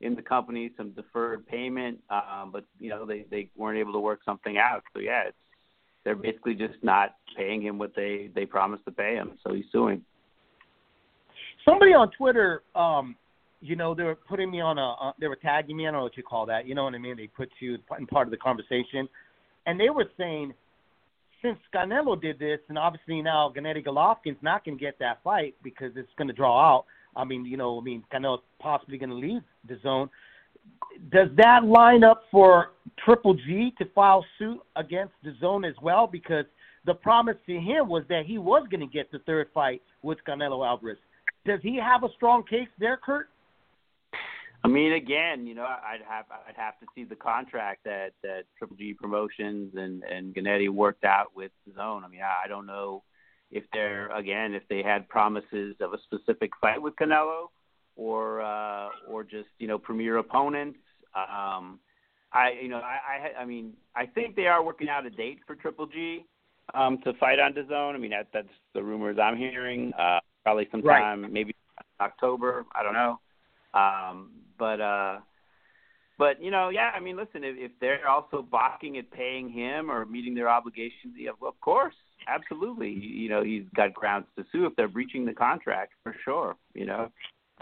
in 0.00 0.14
the 0.14 0.22
company, 0.22 0.70
some 0.76 0.90
deferred 0.92 1.46
payment, 1.46 1.98
um, 2.08 2.50
but 2.52 2.64
you 2.78 2.88
know, 2.88 3.04
they 3.04 3.24
they 3.30 3.48
weren't 3.56 3.78
able 3.78 3.92
to 3.92 4.00
work 4.00 4.20
something 4.24 4.56
out. 4.58 4.82
So 4.94 5.00
yeah, 5.00 5.24
it's 5.28 5.36
they're 6.04 6.16
basically 6.16 6.54
just 6.54 6.82
not 6.82 7.16
paying 7.36 7.62
him 7.62 7.78
what 7.78 7.92
they 7.94 8.30
they 8.34 8.46
promised 8.46 8.84
to 8.86 8.92
pay 8.92 9.14
him. 9.14 9.32
So 9.44 9.52
he's 9.52 9.66
suing. 9.70 10.02
Somebody 11.64 11.92
on 11.92 12.10
Twitter, 12.16 12.62
um, 12.74 13.16
you 13.60 13.76
know, 13.76 13.94
they 13.94 14.04
were 14.04 14.14
putting 14.14 14.50
me 14.50 14.60
on 14.60 14.78
a, 14.78 14.92
uh, 14.92 15.12
they 15.18 15.28
were 15.28 15.36
tagging 15.36 15.76
me. 15.76 15.86
I 15.86 15.90
don't 15.90 16.00
know 16.00 16.04
what 16.04 16.16
you 16.16 16.22
call 16.22 16.46
that. 16.46 16.66
You 16.66 16.74
know 16.74 16.84
what 16.84 16.94
I 16.94 16.98
mean? 16.98 17.16
They 17.16 17.26
put 17.26 17.50
you 17.60 17.78
in 17.98 18.06
part 18.06 18.26
of 18.26 18.30
the 18.30 18.38
conversation, 18.38 19.08
and 19.66 19.78
they 19.78 19.90
were 19.90 20.06
saying, 20.16 20.54
since 21.42 21.58
Canelo 21.74 22.20
did 22.20 22.38
this, 22.38 22.58
and 22.68 22.76
obviously 22.76 23.22
now 23.22 23.52
Gennady 23.54 23.84
Golovkin's 23.84 24.42
not 24.42 24.64
going 24.64 24.76
to 24.76 24.80
get 24.80 24.98
that 24.98 25.22
fight 25.22 25.54
because 25.62 25.92
it's 25.96 26.12
going 26.16 26.28
to 26.28 26.34
draw 26.34 26.76
out. 26.76 26.84
I 27.16 27.24
mean, 27.24 27.44
you 27.44 27.56
know, 27.56 27.78
I 27.78 27.82
mean, 27.82 28.04
Canelo's 28.12 28.42
possibly 28.58 28.98
going 28.98 29.10
to 29.10 29.16
leave 29.16 29.42
the 29.68 29.78
zone. 29.82 30.10
Does 31.10 31.28
that 31.36 31.64
line 31.64 32.04
up 32.04 32.24
for 32.30 32.72
Triple 33.04 33.34
G 33.34 33.72
to 33.78 33.86
file 33.94 34.24
suit 34.38 34.60
against 34.76 35.14
the 35.24 35.34
zone 35.40 35.64
as 35.64 35.74
well? 35.80 36.06
Because 36.06 36.44
the 36.84 36.94
promise 36.94 37.36
to 37.46 37.54
him 37.58 37.88
was 37.88 38.04
that 38.08 38.26
he 38.26 38.38
was 38.38 38.66
going 38.70 38.80
to 38.80 38.86
get 38.86 39.10
the 39.10 39.18
third 39.20 39.48
fight 39.54 39.82
with 40.02 40.18
Canelo 40.28 40.66
Alvarez. 40.66 40.98
Does 41.46 41.60
he 41.62 41.76
have 41.76 42.04
a 42.04 42.08
strong 42.16 42.44
case 42.44 42.68
there, 42.78 42.98
Kurt? 42.98 43.29
I 44.62 44.68
mean, 44.68 44.92
again, 44.92 45.46
you 45.46 45.54
know, 45.54 45.64
I'd 45.64 46.02
have 46.06 46.26
I'd 46.30 46.56
have 46.56 46.78
to 46.80 46.86
see 46.94 47.04
the 47.04 47.16
contract 47.16 47.84
that 47.84 48.12
that 48.22 48.44
Triple 48.58 48.76
G 48.76 48.94
Promotions 48.94 49.74
and 49.76 50.02
and 50.04 50.34
Gennady 50.34 50.68
worked 50.68 51.04
out 51.04 51.28
with 51.34 51.52
Zone. 51.74 52.04
I 52.04 52.08
mean, 52.08 52.20
I, 52.20 52.44
I 52.44 52.48
don't 52.48 52.66
know 52.66 53.02
if 53.50 53.64
they're 53.72 54.14
again 54.14 54.54
if 54.54 54.62
they 54.68 54.82
had 54.82 55.08
promises 55.08 55.76
of 55.80 55.94
a 55.94 55.98
specific 56.02 56.50
fight 56.60 56.80
with 56.80 56.94
Canelo 56.96 57.46
or 57.96 58.42
uh, 58.42 58.88
or 59.08 59.24
just 59.24 59.48
you 59.58 59.66
know 59.66 59.78
premier 59.78 60.18
opponents. 60.18 60.78
Um, 61.14 61.80
I 62.32 62.52
you 62.60 62.68
know 62.68 62.78
I, 62.78 63.38
I 63.38 63.42
I 63.42 63.44
mean 63.46 63.72
I 63.96 64.06
think 64.06 64.36
they 64.36 64.46
are 64.46 64.62
working 64.62 64.88
out 64.88 65.06
a 65.06 65.10
date 65.10 65.38
for 65.46 65.54
Triple 65.54 65.86
G 65.86 66.24
um, 66.74 66.98
to 67.04 67.14
fight 67.14 67.38
on 67.40 67.54
DAZN. 67.54 67.94
I 67.94 67.98
mean 67.98 68.10
that 68.10 68.28
that's 68.32 68.48
the 68.74 68.82
rumors 68.82 69.18
I'm 69.18 69.36
hearing. 69.36 69.92
Uh, 69.98 70.20
probably 70.42 70.68
sometime 70.70 71.32
maybe 71.32 71.54
October. 72.00 72.66
I 72.74 72.82
don't 72.82 72.94
know. 72.94 73.20
Um, 73.74 74.30
but 74.58 74.80
uh, 74.80 75.18
but 76.18 76.42
you 76.42 76.50
know, 76.50 76.68
yeah. 76.68 76.90
I 76.94 77.00
mean, 77.00 77.16
listen, 77.16 77.44
if, 77.44 77.56
if 77.56 77.72
they're 77.80 78.08
also 78.08 78.42
balking 78.42 78.98
at 78.98 79.10
paying 79.10 79.48
him 79.48 79.90
or 79.90 80.04
meeting 80.04 80.34
their 80.34 80.48
obligations, 80.48 81.14
yeah, 81.16 81.30
of 81.42 81.60
course, 81.60 81.94
absolutely. 82.28 82.90
You 82.90 83.28
know, 83.28 83.42
he's 83.42 83.64
got 83.74 83.94
grounds 83.94 84.26
to 84.36 84.44
sue 84.52 84.66
if 84.66 84.76
they're 84.76 84.88
breaching 84.88 85.24
the 85.24 85.32
contract 85.32 85.92
for 86.02 86.14
sure. 86.24 86.56
You 86.74 86.86
know. 86.86 87.10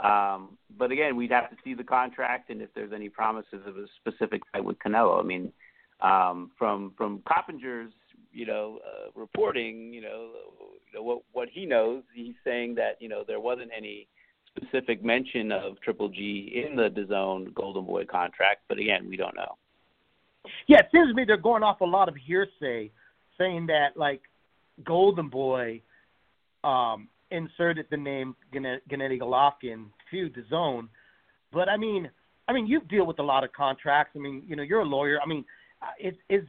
Um, 0.03 0.57
but 0.79 0.93
again, 0.93 1.17
we'd 1.17 1.33
have 1.33 1.51
to 1.51 1.57
see 1.65 1.75
the 1.75 1.83
contract 1.83 2.51
and 2.51 2.63
if 2.63 2.73
there's 2.75 2.93
any 2.93 3.09
promises 3.09 3.61
of 3.67 3.77
a 3.77 3.87
specific 4.01 4.43
fight 4.53 4.65
with 4.65 4.79
Canelo. 4.79 5.19
I 5.19 5.25
mean, 5.25 5.53
um, 6.01 6.53
from 6.57 6.93
from 6.97 7.21
Coppinger's 7.21 7.93
you 8.33 8.47
know 8.47 8.79
uh, 8.87 9.11
reporting, 9.15 9.93
you 9.93 10.01
know, 10.01 10.31
you 10.87 10.99
know 10.99 11.03
what 11.03 11.23
what 11.33 11.49
he 11.53 11.67
knows, 11.67 12.03
he's 12.15 12.35
saying 12.45 12.77
that 12.77 12.97
you 13.01 13.09
know 13.09 13.25
there 13.27 13.41
wasn't 13.41 13.71
any 13.77 14.09
specific 14.61 15.05
mention 15.05 15.53
of 15.53 15.81
Triple 15.81 16.09
G 16.09 16.65
in 16.65 16.77
the 16.77 16.89
DAZN 16.89 17.55
Golden 17.55 17.85
Boy 17.85 18.05
contract, 18.05 18.63
but 18.69 18.79
again, 18.79 19.09
we 19.09 19.17
don't 19.17 19.37
know. 19.37 19.57
Yeah, 20.67 20.79
it 20.79 20.89
seems 20.93 21.09
to 21.09 21.15
me 21.15 21.25
they're 21.27 21.37
going 21.37 21.63
off 21.63 21.81
a 21.81 21.85
lot 21.85 22.09
of 22.09 22.17
hearsay, 22.17 22.91
saying 23.37 23.67
that 23.67 23.97
like 23.97 24.23
Golden 24.85 25.29
Boy 25.29 25.83
um, 26.65 27.09
inserted 27.31 27.87
the 27.91 27.97
name 27.97 28.35
Gennady 28.55 29.21
Golovkin 29.21 29.87
to 30.11 30.31
zone. 30.49 30.89
But 31.53 31.69
I 31.69 31.77
mean, 31.77 32.11
I 32.49 32.53
mean, 32.53 32.67
you 32.67 32.81
deal 32.81 33.07
with 33.07 33.19
a 33.19 33.23
lot 33.23 33.45
of 33.45 33.53
contracts. 33.53 34.13
I 34.17 34.21
mean, 34.21 34.43
you 34.47 34.57
know, 34.57 34.63
you're 34.63 34.81
a 34.81 34.85
lawyer. 34.85 35.19
I 35.23 35.27
mean, 35.27 35.45
it 35.99 36.17
is 36.29 36.45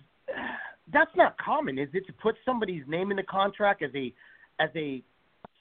that's 0.91 1.11
not 1.15 1.37
common, 1.37 1.77
is 1.77 1.89
it, 1.93 2.07
to 2.07 2.13
put 2.13 2.35
somebody's 2.45 2.83
name 2.87 3.11
in 3.11 3.17
the 3.17 3.23
contract 3.23 3.83
as 3.83 3.91
a 3.95 4.13
as 4.59 4.69
a 4.75 5.03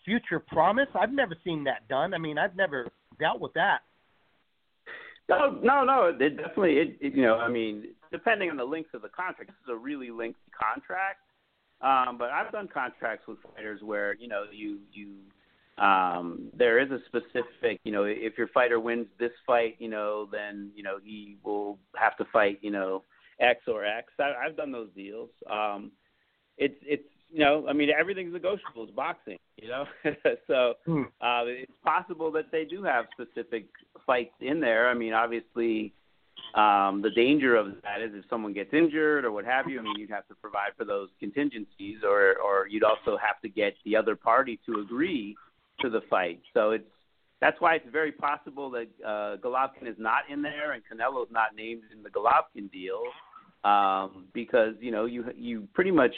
future 0.08 0.40
promise? 0.40 0.88
I've 0.94 1.12
never 1.12 1.36
seen 1.44 1.64
that 1.64 1.86
done. 1.88 2.14
I 2.14 2.18
mean, 2.18 2.38
I've 2.38 2.56
never 2.56 2.88
dealt 3.20 3.40
with 3.40 3.52
that. 3.52 3.80
No, 5.28 5.60
no, 5.62 5.84
no. 5.84 6.16
It 6.18 6.36
definitely, 6.36 6.78
it, 6.78 6.96
it, 7.00 7.14
you 7.14 7.22
know, 7.22 7.36
I 7.36 7.48
mean, 7.48 7.88
depending 8.10 8.48
on 8.48 8.56
the 8.56 8.64
length 8.64 8.94
of 8.94 9.02
the 9.02 9.10
contract, 9.10 9.50
this 9.50 9.56
is 9.66 9.70
a 9.70 9.76
really 9.76 10.10
lengthy 10.10 10.38
contract. 10.58 11.20
Um, 11.82 12.16
but 12.18 12.30
I've 12.30 12.50
done 12.50 12.68
contracts 12.72 13.28
with 13.28 13.36
fighters 13.54 13.82
where 13.82 14.14
you 14.14 14.26
know 14.26 14.46
you 14.50 14.78
you 14.92 15.84
um, 15.84 16.48
there 16.56 16.80
is 16.80 16.90
a 16.90 16.98
specific 17.06 17.78
you 17.84 17.92
know 17.92 18.02
if 18.02 18.36
your 18.36 18.48
fighter 18.48 18.80
wins 18.80 19.06
this 19.20 19.30
fight, 19.46 19.76
you 19.78 19.88
know, 19.88 20.28
then 20.32 20.72
you 20.74 20.82
know 20.82 20.96
he 21.04 21.36
will 21.44 21.78
have 21.94 22.16
to 22.16 22.24
fight 22.32 22.58
you 22.62 22.72
know 22.72 23.04
X 23.38 23.60
or 23.68 23.84
X. 23.84 24.08
I, 24.18 24.32
I've 24.44 24.56
done 24.56 24.72
those 24.72 24.88
deals. 24.96 25.30
Um, 25.48 25.92
it's 26.56 26.74
it's 26.82 27.08
you 27.30 27.40
know, 27.40 27.66
I 27.68 27.72
mean, 27.72 27.90
everything's 27.90 28.32
negotiable. 28.32 28.84
It's 28.84 28.92
boxing, 28.92 29.38
you 29.56 29.68
know. 29.68 29.84
so 30.46 30.74
Hmm. 30.86 31.02
uh, 31.20 31.44
it's 31.46 31.72
possible 31.84 32.30
that 32.32 32.50
they 32.50 32.64
do 32.64 32.82
have 32.82 33.06
specific 33.12 33.66
fights 34.06 34.34
in 34.40 34.60
there. 34.60 34.88
I 34.88 34.94
mean, 34.94 35.12
obviously, 35.12 35.92
um, 36.54 37.02
the 37.02 37.10
danger 37.10 37.56
of 37.56 37.66
that 37.82 38.00
is 38.00 38.12
if 38.14 38.24
someone 38.30 38.52
gets 38.52 38.72
injured 38.72 39.24
or 39.24 39.32
what 39.32 39.44
have 39.44 39.68
you. 39.68 39.78
I 39.78 39.82
mean, 39.82 39.96
you'd 39.98 40.10
have 40.10 40.26
to 40.28 40.34
provide 40.36 40.70
for 40.76 40.84
those 40.84 41.08
contingencies, 41.20 41.98
or 42.04 42.36
or 42.38 42.66
you'd 42.68 42.84
also 42.84 43.18
have 43.18 43.40
to 43.42 43.48
get 43.48 43.74
the 43.84 43.96
other 43.96 44.16
party 44.16 44.58
to 44.66 44.80
agree 44.80 45.36
to 45.80 45.90
the 45.90 46.00
fight. 46.08 46.40
So 46.54 46.70
it's 46.70 46.88
that's 47.40 47.60
why 47.60 47.74
it's 47.74 47.88
very 47.90 48.12
possible 48.12 48.70
that 48.70 48.88
uh, 49.04 49.36
Golovkin 49.36 49.86
is 49.86 49.96
not 49.98 50.22
in 50.30 50.42
there 50.42 50.72
and 50.72 50.82
Canelo 50.82 51.22
is 51.24 51.30
not 51.30 51.54
named 51.54 51.82
in 51.94 52.02
the 52.02 52.10
Golovkin 52.10 52.70
deal 52.72 53.02
um, 53.64 54.26
because 54.32 54.74
you 54.80 54.90
know 54.90 55.04
you 55.04 55.24
you 55.36 55.68
pretty 55.74 55.90
much 55.90 56.14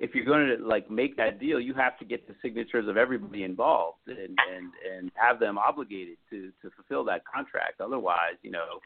if 0.00 0.14
you're 0.14 0.24
going 0.24 0.48
to 0.58 0.66
like 0.66 0.90
make 0.90 1.16
that 1.18 1.38
deal, 1.38 1.60
you 1.60 1.74
have 1.74 1.98
to 1.98 2.04
get 2.06 2.26
the 2.26 2.34
signatures 2.42 2.88
of 2.88 2.96
everybody 2.96 3.44
involved 3.44 3.98
and 4.06 4.16
and 4.54 4.72
and 4.92 5.10
have 5.14 5.38
them 5.38 5.58
obligated 5.58 6.16
to 6.30 6.50
to 6.62 6.70
fulfill 6.74 7.04
that 7.04 7.22
contract. 7.32 7.80
Otherwise, 7.80 8.36
you 8.42 8.50
know, 8.50 8.80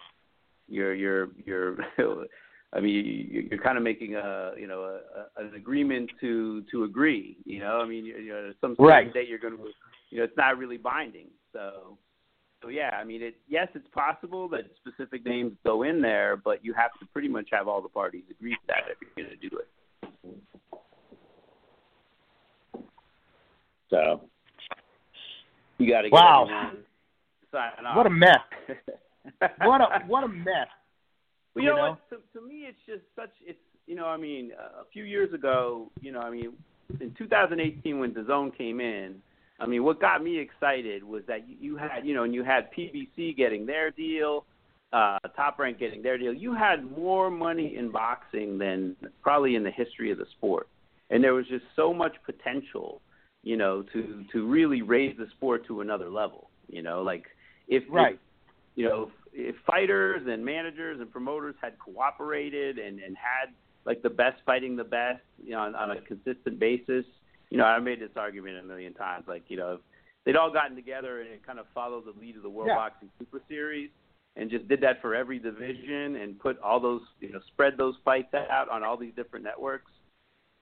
you're 0.68 0.94
you're 0.94 1.29
you're. 1.46 1.77
I 2.72 2.81
mean, 2.81 3.05
you- 3.07 3.46
you're 3.50 3.62
kind 3.62 3.79
of 3.79 3.85
making 3.85 4.16
a 4.16 4.53
you 4.59 4.66
know 4.66 4.83
a, 4.83 5.40
a, 5.40 5.46
an 5.46 5.55
agreement 5.55 6.11
to 6.20 6.62
to 6.72 6.83
agree. 6.83 7.37
You 7.44 7.61
know, 7.61 7.81
I 7.81 7.87
mean, 7.87 8.05
you, 8.05 8.16
you 8.16 8.33
know, 8.33 8.53
some 8.61 8.74
Right. 8.81 9.14
date 9.14 9.29
you're 9.29 9.38
going 9.38 9.57
to, 9.57 9.62
you 10.11 10.18
know, 10.18 10.24
it's 10.24 10.37
not 10.37 10.59
really 10.59 10.77
binding. 10.77 11.29
So, 11.53 11.96
so 12.61 12.68
yeah, 12.70 12.98
I 13.00 13.05
mean, 13.05 13.22
it 13.22 13.37
yes, 13.48 13.68
it's 13.77 13.87
possible 13.94 14.48
that 14.48 14.62
specific 14.85 15.24
names 15.24 15.53
go 15.64 15.85
in 15.85 16.03
there, 16.03 16.37
but 16.37 16.64
you 16.64 16.72
have 16.74 16.90
to 16.98 17.07
pretty 17.12 17.29
much 17.29 17.48
have 17.53 17.68
all 17.68 17.81
the 17.81 17.88
parties 17.88 18.24
agree 18.29 18.55
to 18.55 18.61
that 18.66 18.83
if 18.90 18.98
you're 19.16 19.24
going 19.24 19.38
to 19.38 19.48
do 19.48 19.57
it. 19.59 19.68
So 23.95 24.21
you 25.79 25.89
got 25.89 26.03
to 26.03 26.11
get 26.11 26.13
Wow. 26.13 26.43
everyone 26.43 26.77
to 26.77 27.47
sign 27.53 27.87
off. 27.87 27.97
What 27.97 28.07
a 28.07 28.11
mess! 28.11 28.39
What 29.63 29.81
a 29.81 30.05
what 30.07 30.25
a 30.25 30.29
mess! 30.29 30.69
Well, 31.55 31.65
you 31.65 31.71
know, 31.71 31.77
you 31.77 31.83
know? 31.83 31.89
what? 31.91 32.11
To, 32.11 32.41
to 32.41 32.47
me, 32.47 32.67
it's 32.69 32.79
just 32.87 33.03
such. 33.17 33.31
It's 33.41 33.59
you 33.87 33.95
know, 33.95 34.07
I 34.07 34.17
mean, 34.17 34.53
a 34.53 34.85
few 34.93 35.05
years 35.05 35.33
ago, 35.33 35.91
you 36.01 36.13
know, 36.13 36.21
I 36.21 36.31
mean, 36.31 36.53
in 37.01 37.15
2018 37.17 37.99
when 37.99 38.13
the 38.13 38.25
zone 38.27 38.51
came 38.51 38.81
in, 38.81 39.17
I 39.61 39.67
mean, 39.67 39.83
what 39.83 40.01
got 40.01 40.23
me 40.23 40.39
excited 40.39 41.03
was 41.03 41.23
that 41.27 41.49
you 41.49 41.77
had, 41.77 42.05
you 42.05 42.15
know, 42.15 42.25
and 42.25 42.35
you 42.35 42.45
had 42.45 42.69
PBC 42.73 43.37
getting 43.37 43.65
their 43.65 43.91
deal, 43.91 44.45
uh, 44.93 45.19
Top 45.35 45.59
Rank 45.59 45.79
getting 45.79 46.03
their 46.03 46.19
deal. 46.19 46.35
You 46.35 46.55
had 46.55 46.91
more 46.97 47.31
money 47.31 47.77
in 47.77 47.91
boxing 47.91 48.59
than 48.59 48.97
probably 49.23 49.55
in 49.55 49.63
the 49.63 49.71
history 49.71 50.11
of 50.11 50.19
the 50.19 50.27
sport, 50.37 50.69
and 51.11 51.25
there 51.25 51.35
was 51.35 51.47
just 51.49 51.65
so 51.77 51.95
much 51.95 52.15
potential, 52.27 53.01
you 53.45 53.57
know, 53.57 53.85
to 53.93 54.25
to 54.33 54.47
really 54.47 54.83
raise 54.83 55.17
the 55.17 55.27
sport 55.37 55.67
to 55.67 55.81
another 55.83 56.11
level. 56.11 56.51
You 56.69 56.83
know, 56.83 57.03
like 57.03 57.25
if 57.69 57.85
right, 57.89 58.15
if, 58.15 58.21
you 58.75 58.89
know, 58.89 59.13
if 59.33 59.55
fighters 59.67 60.23
and 60.27 60.45
managers 60.45 61.01
and 61.01 61.11
promoters 61.13 61.55
had 61.63 61.79
cooperated 61.79 62.79
and 62.79 62.99
and 62.99 63.17
had 63.17 63.55
like 63.87 64.03
the 64.03 64.11
best 64.11 64.41
fighting 64.47 64.77
the 64.77 64.85
best, 64.85 65.21
you 65.43 65.53
know, 65.53 65.61
on, 65.61 65.75
on 65.75 65.91
a 65.93 66.01
consistent 66.01 66.59
basis. 66.59 67.05
You 67.51 67.59
know, 67.59 67.65
I 67.65 67.79
made 67.79 68.01
this 68.01 68.11
argument 68.17 68.59
a 68.59 68.63
million 68.63 68.95
times. 68.95 69.25
Like, 69.29 69.45
you 69.49 69.57
know, 69.57 69.75
if 69.75 69.81
they'd 70.25 70.37
all 70.37 70.51
gotten 70.51 70.75
together 70.75 71.21
and 71.21 71.45
kind 71.45 71.59
of 71.59 71.67
followed 71.75 72.05
the 72.07 72.19
lead 72.19 72.37
of 72.37 72.43
the 72.43 72.49
World 72.49 72.69
yeah. 72.69 72.77
Boxing 72.77 73.11
Super 73.19 73.43
Series 73.49 73.91
and 74.37 74.51
just 74.51 74.67
did 74.69 74.81
that 74.81 75.01
for 75.01 75.15
every 75.15 75.39
division 75.39 76.17
and 76.17 76.39
put 76.41 76.59
all 76.61 76.81
those, 76.81 77.03
you 77.21 77.31
know, 77.31 77.41
spread 77.49 77.75
those 77.77 77.95
fights 78.05 78.35
out 78.35 78.69
on 78.71 78.83
all 78.83 78.97
these 78.97 79.13
different 79.15 79.45
networks. 79.45 79.93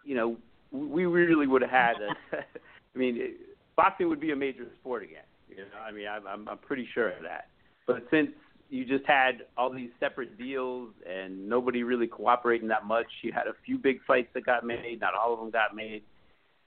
You 0.05 0.17
know, 0.17 0.37
we 0.73 1.07
really 1.07 1.47
would 1.47 1.63
have 1.63 1.71
had. 1.71 1.95
A, 2.03 2.37
I 2.95 2.99
mean, 2.99 3.35
boxing 3.77 4.09
would 4.09 4.21
be 4.21 4.33
a 4.33 4.37
major 4.37 4.67
sport 4.81 5.03
again. 5.03 5.25
You 5.49 5.57
know, 5.57 5.81
I 5.87 5.93
mean, 5.93 6.07
I'm 6.09 6.49
I'm 6.49 6.59
pretty 6.59 6.89
sure 6.95 7.09
of 7.09 7.23
that. 7.23 7.49
But 7.87 8.07
since 8.11 8.31
you 8.73 8.87
just 8.87 9.05
had 9.07 9.43
all 9.59 9.71
these 9.71 9.91
separate 10.01 10.39
deals 10.39 10.89
and 11.07 11.47
nobody 11.47 11.83
really 11.83 12.07
cooperating 12.07 12.69
that 12.69 12.87
much. 12.87 13.07
You 13.21 13.31
had 13.31 13.47
a 13.47 13.53
few 13.67 13.77
big 13.77 14.01
fights 14.07 14.29
that 14.33 14.47
got 14.47 14.65
made, 14.65 14.99
not 14.99 15.13
all 15.15 15.35
of 15.35 15.41
them 15.41 15.51
got 15.51 15.77
made. 15.77 16.03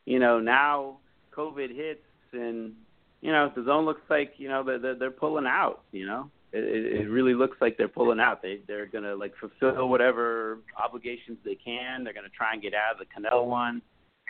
You 0.06 0.20
know, 0.20 0.40
now 0.40 0.98
COVID 1.36 1.76
hits 1.76 2.06
and 2.32 2.74
you 3.22 3.32
know 3.32 3.52
DAZN 3.58 3.86
looks 3.86 4.04
like 4.08 4.34
you 4.38 4.48
know 4.48 4.64
they're 4.64 4.94
they're 4.94 5.10
pulling 5.10 5.48
out. 5.48 5.82
You 5.92 6.06
know, 6.06 6.30
it, 6.54 6.60
it 7.02 7.10
really 7.10 7.34
looks 7.34 7.58
like 7.60 7.76
they're 7.76 7.88
pulling 7.88 8.20
out. 8.20 8.44
They 8.44 8.60
they're 8.68 8.86
gonna 8.86 9.16
like 9.16 9.34
fulfill 9.40 9.90
whatever 9.90 10.60
obligations 10.78 11.40
they 11.44 11.56
can. 11.56 12.04
They're 12.04 12.14
gonna 12.14 12.30
try 12.38 12.54
and 12.54 12.62
get 12.62 12.76
out 12.76 12.94
of 12.94 13.00
the 13.00 13.06
Canelo 13.06 13.48
one. 13.48 13.82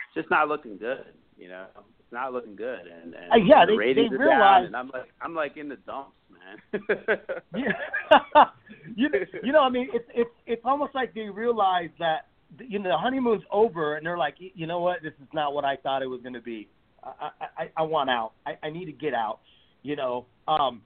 It's 0.08 0.22
just 0.22 0.30
not 0.30 0.48
looking 0.48 0.78
good. 0.78 1.04
You 1.36 1.48
know, 1.48 1.66
it's 1.76 2.12
not 2.12 2.32
looking 2.32 2.56
good. 2.56 2.80
And, 2.86 3.14
and 3.14 3.32
uh, 3.32 3.36
yeah, 3.36 3.66
the 3.66 3.72
they, 3.72 3.76
ratings 3.76 4.10
they 4.10 4.16
are 4.16 4.18
realize. 4.18 4.38
down, 4.40 4.64
and 4.66 4.76
I'm 4.76 4.88
like 4.88 5.08
I'm 5.20 5.34
like 5.34 5.56
in 5.56 5.68
the 5.68 5.76
dumps 5.76 6.16
man. 6.30 6.80
yeah. 7.56 8.44
you, 8.96 9.08
you 9.42 9.52
know, 9.52 9.60
I 9.60 9.68
mean, 9.68 9.88
it's 9.92 10.08
it's 10.14 10.30
it's 10.46 10.62
almost 10.64 10.94
like 10.94 11.14
they 11.14 11.28
realize 11.28 11.90
that 11.98 12.28
you 12.58 12.78
know 12.78 12.90
the 12.90 12.96
honeymoon's 12.96 13.42
over, 13.50 13.96
and 13.96 14.06
they're 14.06 14.18
like, 14.18 14.34
you 14.38 14.66
know 14.66 14.80
what, 14.80 15.02
this 15.02 15.12
is 15.20 15.28
not 15.32 15.52
what 15.52 15.64
I 15.64 15.76
thought 15.76 16.02
it 16.02 16.06
was 16.06 16.20
going 16.22 16.34
to 16.34 16.40
be. 16.40 16.68
I, 17.02 17.30
I 17.58 17.70
I 17.76 17.82
want 17.82 18.10
out. 18.10 18.32
I, 18.46 18.54
I 18.62 18.70
need 18.70 18.86
to 18.86 18.92
get 18.92 19.14
out. 19.14 19.40
You 19.82 19.96
know. 19.96 20.26
Um, 20.48 20.82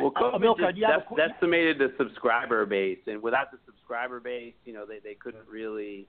well, 0.00 0.12
COVID 0.12 0.40
Milka, 0.40 0.72
just 0.72 0.84
have 0.84 1.02
dec- 1.10 1.34
decimated 1.34 1.78
the 1.78 1.92
subscriber 1.98 2.64
base, 2.66 2.98
and 3.06 3.20
without 3.20 3.50
the 3.50 3.58
subscriber 3.66 4.20
base, 4.20 4.54
you 4.64 4.72
know, 4.72 4.86
they 4.86 5.00
they 5.02 5.14
couldn't 5.14 5.46
really, 5.50 6.06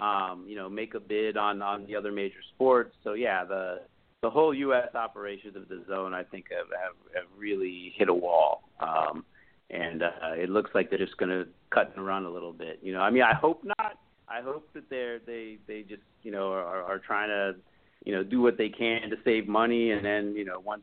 um, 0.00 0.44
you 0.46 0.56
know, 0.56 0.68
make 0.68 0.94
a 0.94 1.00
bid 1.00 1.36
on 1.36 1.60
on 1.62 1.86
the 1.86 1.96
other 1.96 2.12
major 2.12 2.40
sports. 2.54 2.94
So 3.04 3.14
yeah, 3.14 3.44
the 3.44 3.80
the 4.22 4.30
whole 4.30 4.52
U.S. 4.52 4.94
operations 4.94 5.56
of 5.56 5.62
DAZN, 5.64 6.12
I 6.12 6.24
think, 6.24 6.46
have 6.50 6.66
have, 6.80 6.96
have 7.14 7.30
really 7.36 7.92
hit 7.96 8.08
a 8.08 8.14
wall, 8.14 8.68
um, 8.80 9.24
and 9.70 10.02
uh, 10.02 10.32
it 10.34 10.50
looks 10.50 10.70
like 10.74 10.90
they're 10.90 10.98
just 10.98 11.16
going 11.18 11.30
to 11.30 11.46
cut 11.70 11.92
and 11.96 12.04
run 12.04 12.24
a 12.24 12.30
little 12.30 12.52
bit. 12.52 12.80
You 12.82 12.92
know, 12.92 13.00
I 13.00 13.10
mean, 13.10 13.22
I 13.22 13.34
hope 13.34 13.62
not. 13.64 13.98
I 14.28 14.42
hope 14.42 14.68
that 14.74 14.88
they're 14.90 15.18
they 15.20 15.58
they 15.66 15.82
just 15.82 16.02
you 16.22 16.30
know 16.30 16.52
are, 16.52 16.82
are 16.82 16.98
trying 16.98 17.28
to 17.28 17.58
you 18.04 18.12
know 18.12 18.22
do 18.22 18.40
what 18.40 18.56
they 18.56 18.68
can 18.68 19.10
to 19.10 19.16
save 19.24 19.48
money, 19.48 19.90
and 19.90 20.04
then 20.04 20.34
you 20.36 20.44
know 20.44 20.60
once 20.60 20.82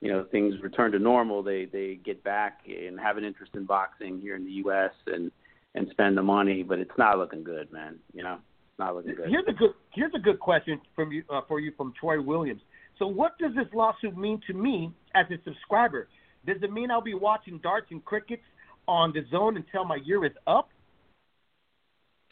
you 0.00 0.10
know 0.10 0.24
things 0.30 0.54
return 0.62 0.92
to 0.92 0.98
normal, 0.98 1.42
they 1.42 1.66
they 1.66 1.98
get 2.04 2.24
back 2.24 2.60
and 2.66 2.98
have 2.98 3.18
an 3.18 3.24
interest 3.24 3.52
in 3.54 3.64
boxing 3.64 4.20
here 4.20 4.34
in 4.34 4.44
the 4.44 4.52
U.S. 4.52 4.92
and 5.06 5.30
and 5.74 5.88
spend 5.90 6.16
the 6.16 6.22
money. 6.22 6.62
But 6.64 6.80
it's 6.80 6.96
not 6.98 7.18
looking 7.18 7.44
good, 7.44 7.72
man. 7.72 7.98
You 8.12 8.24
know 8.24 8.38
not 8.78 8.94
looking 8.94 9.14
good. 9.14 9.28
Here's 9.28 9.44
a 9.48 9.52
good 9.52 9.70
here's 9.94 10.12
a 10.14 10.18
good 10.18 10.40
question 10.40 10.80
from 10.94 11.12
you 11.12 11.22
uh, 11.30 11.40
for 11.48 11.60
you 11.60 11.72
from 11.76 11.92
Troy 11.98 12.20
Williams. 12.20 12.60
So 12.98 13.06
what 13.06 13.38
does 13.38 13.52
this 13.54 13.66
lawsuit 13.72 14.16
mean 14.16 14.40
to 14.46 14.54
me 14.54 14.92
as 15.14 15.26
a 15.30 15.36
subscriber? 15.44 16.08
Does 16.46 16.56
it 16.62 16.72
mean 16.72 16.90
I'll 16.90 17.00
be 17.00 17.14
watching 17.14 17.58
darts 17.58 17.88
and 17.90 18.04
crickets 18.04 18.42
on 18.86 19.12
the 19.12 19.24
zone 19.30 19.56
until 19.56 19.84
my 19.84 19.98
year 20.04 20.24
is 20.24 20.32
up? 20.46 20.68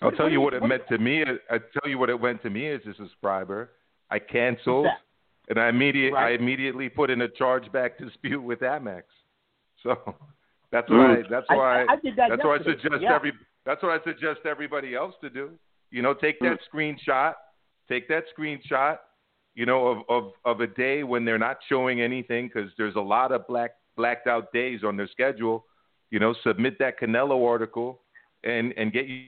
I'll 0.03 0.13
tell 0.13 0.31
you 0.31 0.41
what 0.41 0.55
it 0.55 0.63
meant 0.63 0.83
to 0.89 0.99
me. 0.99 1.23
I 1.23 1.59
tell 1.59 1.89
you 1.89 1.99
what 1.99 2.11
it 2.11 2.21
meant 2.21 2.43
to 2.43 2.51
me 2.51 2.69
as 2.71 2.81
a 2.83 2.95
subscriber. 2.95 3.71
I 4.11 4.19
canceled, 4.19 4.87
and 5.49 5.59
I 5.59 5.69
immediately 5.69 6.13
right. 6.13 6.33
I 6.33 6.35
immediately 6.35 6.89
put 6.89 7.11
in 7.11 7.23
a 7.23 7.29
chargeback 7.29 7.99
dispute 7.99 8.43
with 8.43 8.61
Amex. 8.61 9.03
So 9.83 10.17
that's 10.73 10.91
what 10.91 10.99
I 10.99 11.17
that's 11.31 11.47
why 11.49 11.83
I, 11.83 11.93
I 11.93 11.97
did 12.03 12.17
that 12.17 12.31
that's 12.31 12.43
yesterday. 12.43 12.49
what 12.49 12.61
I 12.61 12.65
suggest 12.65 13.03
yeah. 13.03 13.15
every 13.15 13.33
that's 13.65 13.83
what 13.85 13.93
I 13.93 14.03
suggest 14.03 14.41
everybody 14.47 14.97
else 14.97 15.15
to 15.21 15.31
do. 15.31 15.51
You 15.91 16.03
know, 16.03 16.15
take 16.15 16.39
that 16.41 16.59
screenshot, 16.73 17.35
take 17.89 18.09
that 18.09 18.25
screenshot, 18.37 18.99
you 19.55 19.67
know, 19.67 19.87
of, 19.87 19.99
of, 20.09 20.33
of 20.45 20.61
a 20.61 20.67
day 20.67 21.03
when 21.03 21.25
they're 21.25 21.39
not 21.39 21.59
showing 21.69 22.01
anything 22.01 22.51
because 22.53 22.71
there's 22.77 22.97
a 22.97 23.01
lot 23.01 23.33
of 23.33 23.47
black 23.47 23.73
blacked 23.97 24.27
out 24.27 24.53
days 24.53 24.81
on 24.85 24.97
their 24.97 25.09
schedule. 25.09 25.65
You 26.11 26.19
know, 26.19 26.35
submit 26.45 26.79
that 26.79 27.01
Canelo 27.01 27.49
article 27.49 28.01
and 28.45 28.73
and 28.77 28.93
get 28.93 29.07
you 29.07 29.25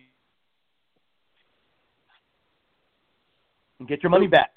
get 3.86 4.02
your 4.02 4.10
money 4.10 4.26
back. 4.26 4.54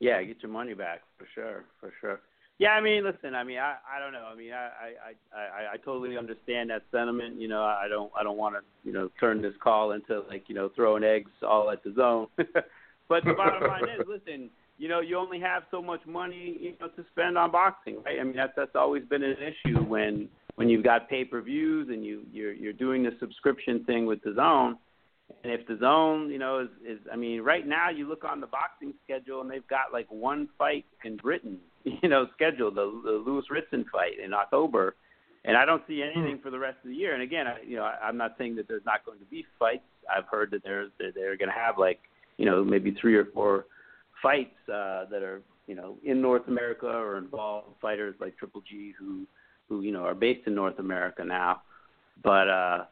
Yeah, 0.00 0.22
get 0.22 0.42
your 0.42 0.52
money 0.52 0.74
back 0.74 1.02
for 1.16 1.26
sure, 1.34 1.64
for 1.80 1.92
sure. 2.00 2.20
Yeah, 2.58 2.70
I 2.70 2.80
mean, 2.80 3.04
listen, 3.04 3.36
I 3.36 3.44
mean, 3.44 3.58
I 3.58 3.76
I 3.88 4.00
don't 4.00 4.12
know. 4.12 4.28
I 4.32 4.34
mean, 4.34 4.52
I 4.52 4.66
I 4.66 5.38
I 5.38 5.74
I 5.74 5.76
totally 5.76 6.18
understand 6.18 6.70
that 6.70 6.82
sentiment. 6.90 7.40
You 7.40 7.46
know, 7.46 7.62
I 7.62 7.86
don't 7.88 8.10
I 8.18 8.24
don't 8.24 8.36
want 8.36 8.56
to 8.56 8.62
you 8.84 8.92
know 8.92 9.10
turn 9.20 9.40
this 9.40 9.54
call 9.62 9.92
into 9.92 10.20
like 10.28 10.44
you 10.48 10.56
know 10.56 10.68
throwing 10.74 11.04
eggs 11.04 11.30
all 11.46 11.70
at 11.70 11.84
DAZN. 11.84 12.26
but 13.08 13.24
the 13.24 13.34
bottom 13.34 13.68
line 13.68 13.84
is, 13.84 14.04
listen, 14.08 14.50
you 14.76 14.88
know, 14.88 15.00
you 15.00 15.16
only 15.16 15.38
have 15.40 15.64
so 15.70 15.82
much 15.82 16.00
money, 16.06 16.56
you 16.60 16.74
know, 16.80 16.88
to 16.88 17.04
spend 17.12 17.38
on 17.38 17.52
boxing, 17.52 18.02
right? 18.04 18.18
I 18.20 18.24
mean, 18.24 18.36
that's 18.36 18.52
that's 18.56 18.74
always 18.74 19.04
been 19.04 19.22
an 19.22 19.36
issue 19.36 19.78
when 19.84 20.28
when 20.56 20.68
you've 20.68 20.84
got 20.84 21.08
pay 21.08 21.24
per 21.24 21.40
views 21.40 21.88
and 21.90 22.04
you 22.04 22.22
you're 22.32 22.52
you're 22.52 22.72
doing 22.72 23.04
the 23.04 23.12
subscription 23.20 23.84
thing 23.84 24.06
with 24.06 24.20
DAZN. 24.22 24.74
And 25.44 25.52
if 25.52 25.66
DAZN, 25.68 26.30
you 26.30 26.38
know, 26.38 26.60
is 26.60 26.68
is 26.84 26.98
I 27.12 27.14
mean, 27.14 27.42
right 27.42 27.66
now 27.66 27.90
you 27.90 28.08
look 28.08 28.24
on 28.24 28.40
the 28.40 28.48
boxing 28.48 28.94
schedule 29.04 29.42
and 29.42 29.50
they've 29.50 29.66
got 29.68 29.92
like 29.92 30.06
one 30.10 30.48
fight 30.58 30.86
in 31.04 31.16
Britain, 31.16 31.58
you 32.02 32.08
know, 32.08 32.26
scheduled 32.34 32.74
the, 32.74 33.00
the 33.04 33.22
Lewis 33.24 33.46
Ritson 33.50 33.84
fight 33.90 34.18
in 34.22 34.32
October, 34.34 34.96
and 35.44 35.56
I 35.56 35.64
don't 35.64 35.82
see 35.86 36.02
anything 36.02 36.40
for 36.42 36.50
the 36.50 36.58
rest 36.58 36.78
of 36.82 36.90
the 36.90 36.96
year. 36.96 37.14
And 37.14 37.22
again, 37.22 37.46
I, 37.46 37.56
you 37.66 37.76
know, 37.76 37.84
I, 37.84 37.96
I'm 38.02 38.16
not 38.16 38.34
saying 38.38 38.56
that 38.56 38.68
there's 38.68 38.84
not 38.84 39.04
going 39.04 39.18
to 39.18 39.24
be 39.24 39.46
fights. 39.58 39.82
I've 40.14 40.26
heard 40.30 40.50
that 40.52 40.62
there's 40.64 40.90
that 40.98 41.12
they're 41.14 41.36
going 41.36 41.48
to 41.48 41.54
have 41.54 41.78
like 41.78 42.00
you 42.36 42.46
know 42.46 42.64
maybe 42.64 42.96
three 43.00 43.14
or 43.14 43.26
four 43.26 43.66
fights 44.22 44.56
uh, 44.68 45.04
that 45.10 45.22
are 45.22 45.42
you 45.66 45.74
know 45.74 45.96
in 46.04 46.20
North 46.20 46.48
America 46.48 46.86
or 46.86 47.18
involve 47.18 47.64
fighters 47.80 48.14
like 48.20 48.36
Triple 48.36 48.62
G 48.68 48.94
who 48.98 49.26
who 49.68 49.82
you 49.82 49.92
know 49.92 50.04
are 50.04 50.14
based 50.14 50.46
in 50.46 50.54
North 50.54 50.78
America 50.78 51.24
now. 51.24 51.62
But 52.22 52.48
uh, 52.48 52.84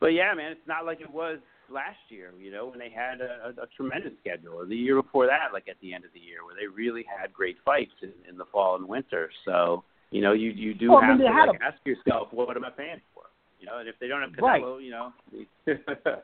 but 0.00 0.08
yeah, 0.08 0.34
man, 0.34 0.52
it's 0.52 0.66
not 0.66 0.84
like 0.84 1.00
it 1.00 1.10
was 1.10 1.38
last 1.70 1.98
year. 2.08 2.32
You 2.38 2.50
know 2.50 2.66
when 2.66 2.78
they 2.78 2.90
had 2.90 3.20
a, 3.20 3.52
a, 3.58 3.62
a 3.62 3.66
tremendous 3.76 4.12
schedule, 4.20 4.54
or 4.54 4.66
the 4.66 4.76
year 4.76 5.00
before 5.00 5.26
that, 5.26 5.52
like 5.52 5.68
at 5.68 5.76
the 5.80 5.92
end 5.94 6.04
of 6.04 6.12
the 6.12 6.20
year, 6.20 6.44
where 6.44 6.54
they 6.54 6.66
really 6.66 7.04
had 7.04 7.32
great 7.32 7.56
fights 7.64 7.92
in, 8.02 8.12
in 8.28 8.38
the 8.38 8.44
fall 8.46 8.76
and 8.76 8.86
winter. 8.86 9.30
So 9.44 9.84
you 10.10 10.20
know 10.20 10.32
you 10.32 10.50
you 10.50 10.74
do 10.74 10.90
well, 10.90 11.00
have 11.00 11.10
I 11.10 11.14
mean, 11.14 11.32
to 11.32 11.46
like, 11.52 11.60
a... 11.60 11.64
ask 11.64 11.78
yourself, 11.84 12.28
what 12.32 12.56
am 12.56 12.64
I 12.64 12.70
paying 12.70 13.00
for? 13.14 13.24
You 13.60 13.66
know, 13.66 13.78
and 13.78 13.88
if 13.88 13.94
they 14.00 14.08
don't 14.08 14.22
have 14.22 14.32
Canelo, 14.32 14.76
right. 14.76 14.82
you 14.82 14.90
know. 14.90 15.12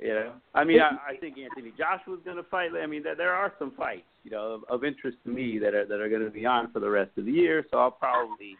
You 0.00 0.14
know, 0.14 0.32
I 0.54 0.64
mean, 0.64 0.80
I, 0.80 1.12
I 1.12 1.16
think 1.16 1.36
Anthony 1.36 1.74
Joshua's 1.76 2.20
going 2.24 2.38
to 2.38 2.42
fight. 2.44 2.70
I 2.82 2.86
mean, 2.86 3.02
there, 3.02 3.14
there 3.14 3.34
are 3.34 3.52
some 3.58 3.72
fights, 3.72 4.06
you 4.24 4.30
know, 4.30 4.52
of, 4.52 4.64
of 4.70 4.84
interest 4.84 5.18
to 5.24 5.30
me 5.30 5.58
that 5.58 5.74
are 5.74 5.84
that 5.84 6.00
are 6.00 6.08
going 6.08 6.24
to 6.24 6.30
be 6.30 6.46
on 6.46 6.72
for 6.72 6.80
the 6.80 6.88
rest 6.88 7.10
of 7.18 7.26
the 7.26 7.32
year. 7.32 7.66
So 7.70 7.76
I'll 7.76 7.90
probably 7.90 8.56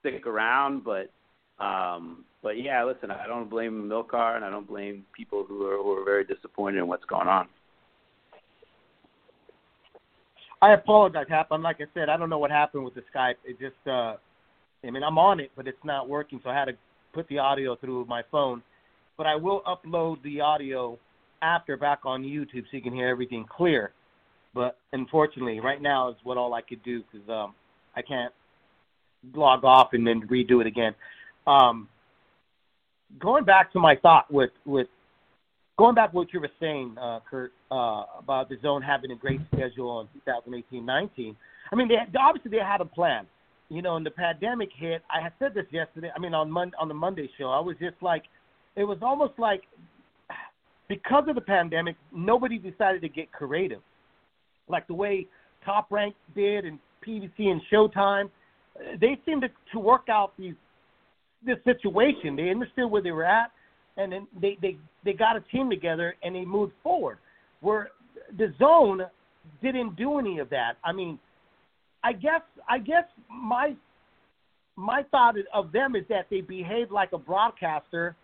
stick 0.00 0.26
around. 0.26 0.82
But, 0.82 1.12
um, 1.62 2.24
but 2.42 2.62
yeah, 2.62 2.84
listen, 2.84 3.10
I 3.10 3.26
don't 3.26 3.48
blame 3.48 3.88
Milcar, 3.88 4.36
and 4.36 4.44
I 4.44 4.50
don't 4.50 4.66
blame 4.66 5.04
people 5.16 5.44
who 5.46 5.66
are 5.66 5.76
who 5.76 5.92
are 5.92 6.04
very 6.04 6.24
disappointed 6.24 6.78
in 6.78 6.88
what's 6.88 7.04
going 7.04 7.28
on. 7.28 7.48
I 10.60 10.74
apologize, 10.74 11.26
Hap. 11.28 11.48
I'm 11.50 11.62
like 11.62 11.80
I 11.80 11.86
said, 11.94 12.08
I 12.08 12.16
don't 12.16 12.30
know 12.30 12.38
what 12.38 12.50
happened 12.50 12.84
with 12.84 12.94
the 12.94 13.02
Skype. 13.14 13.34
It 13.44 13.58
just, 13.58 13.74
uh, 13.86 14.14
I 14.84 14.90
mean, 14.90 15.02
I'm 15.02 15.18
on 15.18 15.40
it, 15.40 15.50
but 15.56 15.66
it's 15.66 15.84
not 15.84 16.08
working. 16.08 16.40
So 16.44 16.50
I 16.50 16.54
had 16.54 16.66
to 16.66 16.74
put 17.12 17.26
the 17.28 17.38
audio 17.38 17.74
through 17.76 18.04
my 18.04 18.22
phone 18.30 18.62
but 19.16 19.26
I 19.26 19.36
will 19.36 19.62
upload 19.62 20.22
the 20.22 20.40
audio 20.40 20.98
after 21.42 21.76
back 21.76 22.00
on 22.04 22.22
YouTube 22.22 22.64
so 22.64 22.72
you 22.72 22.82
can 22.82 22.92
hear 22.92 23.08
everything 23.08 23.44
clear. 23.48 23.92
But 24.54 24.78
unfortunately, 24.92 25.60
right 25.60 25.80
now 25.80 26.10
is 26.10 26.16
what 26.24 26.36
all 26.36 26.54
I 26.54 26.60
could 26.60 26.82
do 26.82 27.02
because 27.02 27.28
um, 27.28 27.54
I 27.96 28.02
can't 28.02 28.32
log 29.34 29.64
off 29.64 29.90
and 29.92 30.06
then 30.06 30.22
redo 30.28 30.60
it 30.60 30.66
again. 30.66 30.94
Um, 31.46 31.88
going 33.18 33.44
back 33.44 33.72
to 33.72 33.78
my 33.78 33.96
thought 33.96 34.32
with 34.32 34.50
with 34.64 34.88
going 35.78 35.94
back 35.94 36.10
to 36.10 36.16
what 36.16 36.32
you 36.32 36.40
were 36.40 36.50
saying, 36.60 36.96
uh, 37.00 37.20
Kurt, 37.28 37.52
uh, 37.70 38.04
about 38.18 38.48
the 38.48 38.56
zone 38.62 38.82
having 38.82 39.10
a 39.10 39.16
great 39.16 39.40
schedule 39.54 40.00
in 40.00 40.52
2018-19. 40.72 41.34
I 41.72 41.76
mean, 41.76 41.88
they 41.88 41.96
obviously 42.18 42.50
they 42.50 42.64
had 42.64 42.80
a 42.80 42.84
plan. 42.84 43.26
You 43.68 43.80
know, 43.80 43.94
when 43.94 44.04
the 44.04 44.10
pandemic 44.10 44.68
hit, 44.76 45.02
I 45.10 45.22
had 45.22 45.32
said 45.38 45.54
this 45.54 45.64
yesterday. 45.70 46.10
I 46.14 46.18
mean, 46.18 46.34
on 46.34 46.50
Mon- 46.50 46.72
on 46.78 46.88
the 46.88 46.94
Monday 46.94 47.30
show, 47.38 47.48
I 47.50 47.60
was 47.60 47.76
just 47.80 47.96
like, 48.02 48.24
it 48.76 48.84
was 48.84 48.98
almost 49.00 49.32
like 49.38 49.62
because 50.88 51.24
of 51.26 51.34
the 51.34 51.40
pandemic, 51.40 51.96
nobody 52.14 52.58
decided 52.58 53.00
to 53.00 53.08
get 53.08 53.32
creative, 53.32 53.80
like 54.68 54.86
the 54.88 54.94
way 54.94 55.26
Top 55.64 55.86
Rank 55.90 56.14
did 56.34 56.66
and 56.66 56.78
PBC 57.06 57.32
and 57.38 57.62
Showtime. 57.72 58.30
They 59.00 59.18
seemed 59.24 59.42
to, 59.42 59.48
to 59.72 59.78
work 59.78 60.08
out 60.10 60.32
these 60.38 60.54
this 61.44 61.58
situation. 61.64 62.36
They 62.36 62.50
understood 62.50 62.90
where 62.90 63.02
they 63.02 63.10
were 63.10 63.24
at, 63.24 63.50
and 63.96 64.12
then 64.12 64.26
they 64.40 64.58
they 64.60 64.76
they 65.04 65.12
got 65.12 65.36
a 65.36 65.40
team 65.40 65.70
together 65.70 66.14
and 66.22 66.34
they 66.34 66.44
moved 66.44 66.72
forward. 66.82 67.18
Where 67.60 67.90
the 68.36 68.52
zone 68.58 69.02
didn't 69.62 69.96
do 69.96 70.18
any 70.18 70.38
of 70.38 70.50
that. 70.50 70.76
I 70.84 70.92
mean, 70.92 71.18
I 72.04 72.12
guess 72.12 72.42
I 72.68 72.78
guess 72.78 73.04
my 73.30 73.74
my 74.76 75.02
thought 75.10 75.34
of 75.52 75.72
them 75.72 75.96
is 75.96 76.04
that 76.08 76.26
they 76.30 76.40
behave 76.40 76.90
like 76.90 77.12
a 77.12 77.18
broadcaster, 77.18 78.16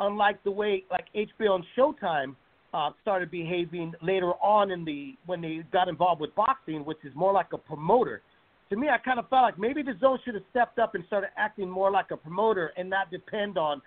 unlike 0.00 0.42
the 0.44 0.50
way 0.50 0.84
like 0.90 1.06
HBO 1.14 1.56
and 1.56 1.64
Showtime 1.76 2.34
uh, 2.72 2.90
started 3.02 3.30
behaving 3.30 3.92
later 4.02 4.32
on 4.42 4.70
in 4.70 4.84
the 4.84 5.14
when 5.26 5.40
they 5.40 5.60
got 5.72 5.88
involved 5.88 6.20
with 6.20 6.34
boxing, 6.34 6.84
which 6.84 6.98
is 7.04 7.14
more 7.14 7.32
like 7.32 7.52
a 7.52 7.58
promoter. 7.58 8.22
To 8.70 8.76
me, 8.76 8.88
I 8.88 8.98
kind 8.98 9.18
of 9.18 9.28
felt 9.28 9.42
like 9.42 9.58
maybe 9.58 9.82
the 9.82 9.94
zone 10.00 10.18
should 10.24 10.34
have 10.34 10.44
stepped 10.50 10.78
up 10.78 10.94
and 10.94 11.04
started 11.06 11.30
acting 11.36 11.68
more 11.68 11.90
like 11.90 12.10
a 12.12 12.16
promoter 12.16 12.72
and 12.76 12.88
not 12.88 13.10
depend 13.10 13.58
on 13.58 13.82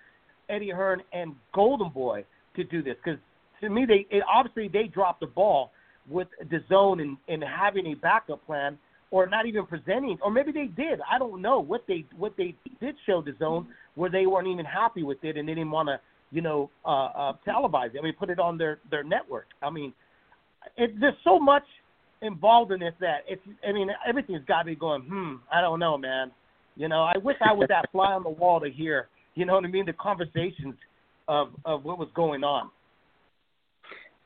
Eddie 0.48 0.70
Hearn 0.70 1.02
and 1.12 1.34
Golden 1.54 1.90
Boy 1.90 2.24
to 2.56 2.64
do 2.64 2.82
this. 2.82 2.96
Because 3.02 3.18
to 3.60 3.70
me, 3.70 3.86
they 3.86 4.06
it, 4.14 4.22
obviously 4.32 4.68
they 4.68 4.86
dropped 4.86 5.20
the 5.20 5.26
ball 5.26 5.72
with 6.08 6.28
the 6.50 6.62
zone 6.68 7.00
and, 7.00 7.16
and 7.28 7.42
having 7.42 7.86
a 7.86 7.94
backup 7.94 8.44
plan 8.44 8.78
or 9.10 9.26
not 9.26 9.46
even 9.46 9.64
presenting, 9.64 10.18
or 10.22 10.30
maybe 10.30 10.52
they 10.52 10.66
did. 10.66 11.00
I 11.10 11.18
don't 11.18 11.40
know 11.40 11.60
what 11.60 11.84
they 11.88 12.04
what 12.16 12.36
they 12.36 12.54
did 12.80 12.94
show 13.06 13.22
the 13.22 13.34
zone 13.38 13.68
where 13.94 14.10
they 14.10 14.26
weren't 14.26 14.48
even 14.48 14.66
happy 14.66 15.02
with 15.02 15.18
it 15.22 15.36
and 15.36 15.48
they 15.48 15.54
didn't 15.54 15.70
want 15.70 15.88
to 15.88 15.98
you 16.34 16.42
know, 16.42 16.68
uh, 16.84 16.88
uh, 16.88 17.32
televise 17.46 17.94
it. 17.94 17.98
I 18.00 18.02
mean, 18.02 18.12
put 18.18 18.28
it 18.28 18.40
on 18.40 18.58
their 18.58 18.80
their 18.90 19.04
network. 19.04 19.46
I 19.62 19.70
mean, 19.70 19.92
it, 20.76 20.98
there's 21.00 21.14
so 21.22 21.38
much 21.38 21.62
involved 22.24 22.72
in 22.72 22.80
this 22.80 22.94
that 23.00 23.24
it's. 23.28 23.42
I 23.66 23.72
mean, 23.72 23.90
everything's 24.06 24.44
got 24.46 24.60
to 24.60 24.66
be 24.66 24.74
going. 24.74 25.02
Hmm. 25.02 25.34
I 25.52 25.60
don't 25.60 25.78
know, 25.78 25.96
man. 25.96 26.30
You 26.76 26.88
know, 26.88 27.02
I 27.02 27.16
wish 27.18 27.36
I 27.40 27.52
was 27.52 27.68
that 27.68 27.90
fly 27.92 28.12
on 28.12 28.22
the 28.22 28.30
wall 28.30 28.60
to 28.60 28.70
hear. 28.70 29.08
You 29.34 29.44
know 29.44 29.54
what 29.54 29.64
I 29.64 29.68
mean? 29.68 29.86
The 29.86 29.92
conversations 29.92 30.74
of 31.28 31.48
of 31.64 31.84
what 31.84 31.98
was 31.98 32.08
going 32.14 32.44
on. 32.44 32.70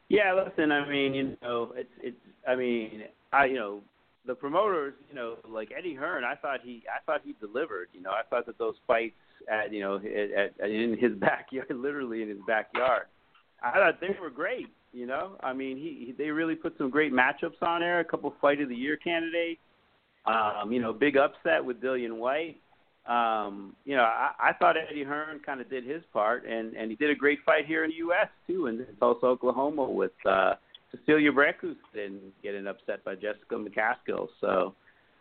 Yeah, 0.09 0.35
listen. 0.35 0.73
I 0.73 0.89
mean, 0.89 1.15
you 1.15 1.37
know, 1.43 1.73
it's 1.75 1.91
it's. 2.03 2.17
I 2.47 2.55
mean, 2.55 3.03
I 3.33 3.47
you 3.47 3.57
know, 3.57 3.81
the 4.27 4.35
promoters, 4.35 4.95
you 5.09 5.15
know, 5.15 5.37
like 5.49 5.71
Eddie 5.77 5.95
Hearn. 5.95 6.25
I 6.25 6.35
thought 6.35 6.61
he 6.63 6.83
I 6.89 7.05
thought 7.05 7.21
he 7.25 7.35
delivered. 7.41 7.89
You 7.93 8.03
know, 8.03 8.11
I 8.11 8.23
thought 8.29 8.47
that 8.47 8.59
those 8.59 8.75
fights 8.87 9.15
at 9.51 9.73
you 9.73 9.81
know 9.81 9.97
at, 9.97 10.55
at, 10.63 10.71
in 10.71 10.97
his 10.99 11.13
backyard, 11.19 11.69
literally 11.71 12.23
in 12.23 12.29
his 12.29 12.39
backyard. 12.47 13.07
I 13.63 13.73
thought 13.73 14.01
they 14.01 14.17
were 14.21 14.31
great. 14.31 14.69
You 14.99 15.07
know, 15.07 15.37
I 15.45 15.53
mean, 15.53 15.77
he, 15.77 16.07
he 16.07 16.13
they 16.13 16.31
really 16.31 16.57
put 16.57 16.77
some 16.77 16.91
great 16.91 17.13
matchups 17.13 17.63
on 17.63 17.83
there. 17.83 18.01
A 18.01 18.05
couple 18.05 18.35
fight 18.41 18.61
of 18.61 18.69
the 18.69 18.75
year 18.75 18.97
candidates. 18.97 19.61
Um, 20.27 20.73
you 20.73 20.81
know, 20.81 20.93
big 20.93 21.17
upset 21.17 21.65
with 21.65 21.81
Dillian 21.81 22.19
Whyte. 22.19 22.57
Um, 23.07 23.77
you 23.85 23.95
know, 23.95 24.03
I, 24.03 24.33
I 24.41 24.53
thought 24.55 24.75
Eddie 24.77 25.05
Hearn 25.05 25.39
kind 25.47 25.61
of 25.61 25.71
did 25.71 25.85
his 25.85 26.03
part, 26.13 26.45
and 26.47 26.75
and 26.75 26.91
he 26.91 26.97
did 26.97 27.11
a 27.11 27.15
great 27.15 27.39
fight 27.47 27.65
here 27.65 27.85
in 27.85 27.91
the 27.91 27.97
U.S. 27.99 28.27
too, 28.49 28.67
and 28.67 28.85
Tulsa, 28.99 29.25
Oklahoma, 29.25 29.89
with 29.89 30.11
uh, 30.29 30.55
Cecilia 30.91 31.31
Braekhus 31.31 31.77
and 31.95 32.19
getting 32.43 32.67
upset 32.67 33.05
by 33.05 33.15
Jessica 33.15 33.55
McCaskill. 33.55 34.27
So, 34.41 34.75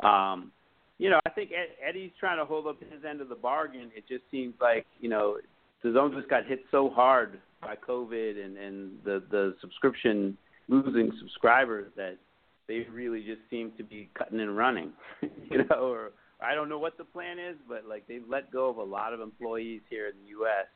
um, 0.03 0.51
you 0.97 1.11
know, 1.11 1.19
I 1.23 1.29
think 1.29 1.51
Ed, 1.51 1.87
Eddie's 1.87 2.11
trying 2.19 2.39
to 2.39 2.45
hold 2.45 2.65
up 2.65 2.79
his 2.79 3.05
end 3.07 3.21
of 3.21 3.29
the 3.29 3.35
bargain. 3.35 3.91
It 3.95 4.05
just 4.07 4.23
seems 4.31 4.55
like 4.59 4.87
you 4.99 5.09
know 5.09 5.37
the 5.83 5.93
zone 5.93 6.13
just 6.15 6.29
got 6.29 6.45
hit 6.45 6.61
so 6.71 6.89
hard 6.89 7.39
by 7.61 7.75
COVID 7.75 8.43
and 8.43 8.57
and 8.57 8.91
the 9.03 9.23
the 9.29 9.55
subscription 9.61 10.37
losing 10.67 11.11
subscribers 11.19 11.91
that 11.95 12.17
they 12.67 12.85
really 12.91 13.21
just 13.21 13.41
seem 13.49 13.71
to 13.77 13.83
be 13.83 14.09
cutting 14.17 14.39
and 14.39 14.57
running, 14.57 14.91
you 15.21 15.59
know. 15.59 15.75
Or 15.79 16.11
I 16.41 16.53
don't 16.53 16.69
know 16.69 16.79
what 16.79 16.97
the 16.97 17.05
plan 17.05 17.39
is, 17.39 17.55
but 17.67 17.85
like 17.87 18.07
they've 18.07 18.27
let 18.27 18.51
go 18.51 18.69
of 18.69 18.77
a 18.77 18.83
lot 18.83 19.13
of 19.13 19.21
employees 19.21 19.81
here 19.89 20.07
in 20.07 20.13
the 20.23 20.29
U.S. 20.29 20.67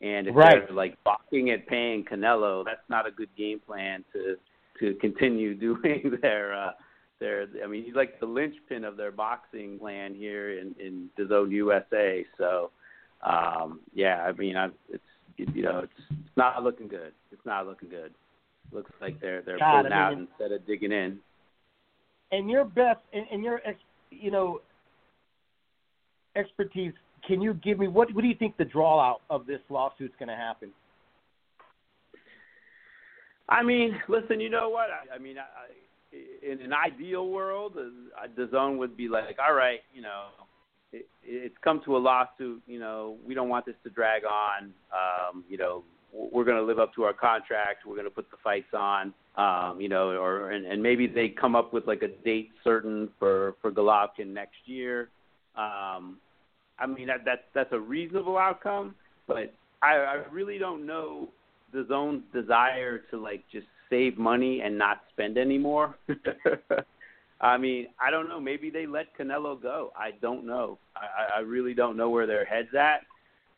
And 0.00 0.28
if 0.28 0.34
right. 0.34 0.66
they're 0.66 0.76
like 0.76 1.02
balking 1.04 1.50
at 1.50 1.66
paying 1.66 2.04
Canelo, 2.04 2.64
that's 2.64 2.88
not 2.88 3.06
a 3.06 3.10
good 3.10 3.30
game 3.36 3.60
plan 3.64 4.04
to 4.12 4.36
to 4.80 4.98
continue 5.00 5.54
doing 5.58 6.18
their 6.22 6.54
uh, 6.54 6.72
they're 7.20 7.46
I 7.62 7.66
mean 7.66 7.84
he's 7.84 7.94
like 7.94 8.20
the 8.20 8.26
linchpin 8.26 8.84
of 8.84 8.96
their 8.96 9.12
boxing 9.12 9.78
plan 9.78 10.14
here 10.14 10.58
in 10.58 10.74
in 10.78 11.08
DAZN 11.18 11.50
USA. 11.52 12.24
So 12.38 12.70
um, 13.22 13.80
yeah, 13.94 14.22
I 14.22 14.32
mean 14.32 14.56
I, 14.56 14.68
it's 14.88 15.02
you 15.36 15.62
know 15.62 15.80
it's, 15.84 15.92
it's 16.10 16.36
not 16.36 16.62
looking 16.62 16.88
good. 16.88 17.12
It's 17.32 17.44
not 17.44 17.66
looking 17.66 17.88
good. 17.88 18.12
Looks 18.72 18.90
like 19.00 19.20
they're 19.20 19.42
they're 19.42 19.58
God, 19.58 19.82
pulling 19.82 19.92
I 19.92 20.10
mean, 20.10 20.18
out 20.18 20.28
instead 20.28 20.52
of 20.52 20.66
digging 20.66 20.92
in. 20.92 21.18
And 22.32 22.50
your 22.50 22.64
best 22.64 23.00
and 23.12 23.42
your 23.44 23.60
ex, 23.64 23.78
you 24.10 24.30
know 24.30 24.60
expertise. 26.34 26.92
Can 27.26 27.40
you 27.40 27.54
give 27.54 27.78
me 27.78 27.88
what? 27.88 28.12
What 28.14 28.22
do 28.22 28.28
you 28.28 28.34
think 28.34 28.56
the 28.56 28.64
draw 28.64 29.00
out 29.00 29.20
of 29.30 29.46
this 29.46 29.60
lawsuit's 29.68 30.14
going 30.18 30.28
to 30.28 30.36
happen? 30.36 30.70
I 33.48 33.62
mean, 33.62 33.96
listen, 34.08 34.40
you 34.40 34.50
know 34.50 34.68
what? 34.68 34.88
I, 34.90 35.14
I 35.14 35.18
mean, 35.18 35.36
I, 35.38 35.44
in 36.44 36.60
an 36.60 36.72
ideal 36.72 37.28
world, 37.28 37.74
the 37.74 38.48
zone 38.50 38.78
would 38.78 38.96
be 38.96 39.08
like, 39.08 39.36
all 39.44 39.54
right, 39.54 39.80
you 39.94 40.02
know, 40.02 40.26
it, 40.92 41.06
it's 41.22 41.56
come 41.62 41.80
to 41.84 41.96
a 41.96 41.98
lawsuit. 41.98 42.62
You 42.66 42.78
know, 42.78 43.16
we 43.26 43.34
don't 43.34 43.48
want 43.48 43.66
this 43.66 43.74
to 43.84 43.90
drag 43.90 44.22
on. 44.24 44.72
Um, 44.92 45.44
you 45.48 45.56
know, 45.56 45.84
we're 46.12 46.44
going 46.44 46.56
to 46.56 46.62
live 46.62 46.78
up 46.78 46.94
to 46.94 47.04
our 47.04 47.12
contract. 47.12 47.86
We're 47.86 47.94
going 47.94 48.06
to 48.06 48.10
put 48.10 48.30
the 48.30 48.36
fights 48.42 48.72
on. 48.74 49.12
Um, 49.36 49.80
you 49.80 49.88
know, 49.88 50.10
or 50.10 50.50
and, 50.50 50.64
and 50.64 50.82
maybe 50.82 51.06
they 51.06 51.28
come 51.28 51.54
up 51.54 51.72
with 51.72 51.86
like 51.86 52.02
a 52.02 52.08
date 52.08 52.50
certain 52.64 53.10
for 53.18 53.54
for 53.60 53.70
Golovkin 53.70 54.28
next 54.28 54.56
year. 54.64 55.10
Um, 55.56 56.18
I 56.78 56.86
mean, 56.86 57.06
that 57.08 57.24
that's 57.24 57.42
that's 57.54 57.72
a 57.72 57.78
reasonable 57.78 58.38
outcome, 58.38 58.94
but 59.26 59.52
I, 59.82 59.94
I 59.94 60.14
really 60.30 60.58
don't 60.58 60.86
know 60.86 61.28
the 61.72 61.84
zone's 61.88 62.22
desire 62.32 63.02
to 63.10 63.20
like 63.20 63.44
just 63.52 63.66
save 63.90 64.16
money 64.18 64.62
and 64.62 64.76
not 64.78 65.02
spend 65.12 65.38
anymore. 65.38 65.98
I 67.40 67.58
mean, 67.58 67.88
I 68.00 68.10
don't 68.10 68.28
know. 68.28 68.40
Maybe 68.40 68.70
they 68.70 68.86
let 68.86 69.16
Canelo 69.16 69.60
go. 69.60 69.92
I 69.96 70.12
don't 70.22 70.46
know. 70.46 70.78
I, 70.96 71.38
I 71.38 71.40
really 71.40 71.74
don't 71.74 71.96
know 71.96 72.08
where 72.08 72.26
their 72.26 72.44
heads 72.44 72.68
at. 72.74 73.00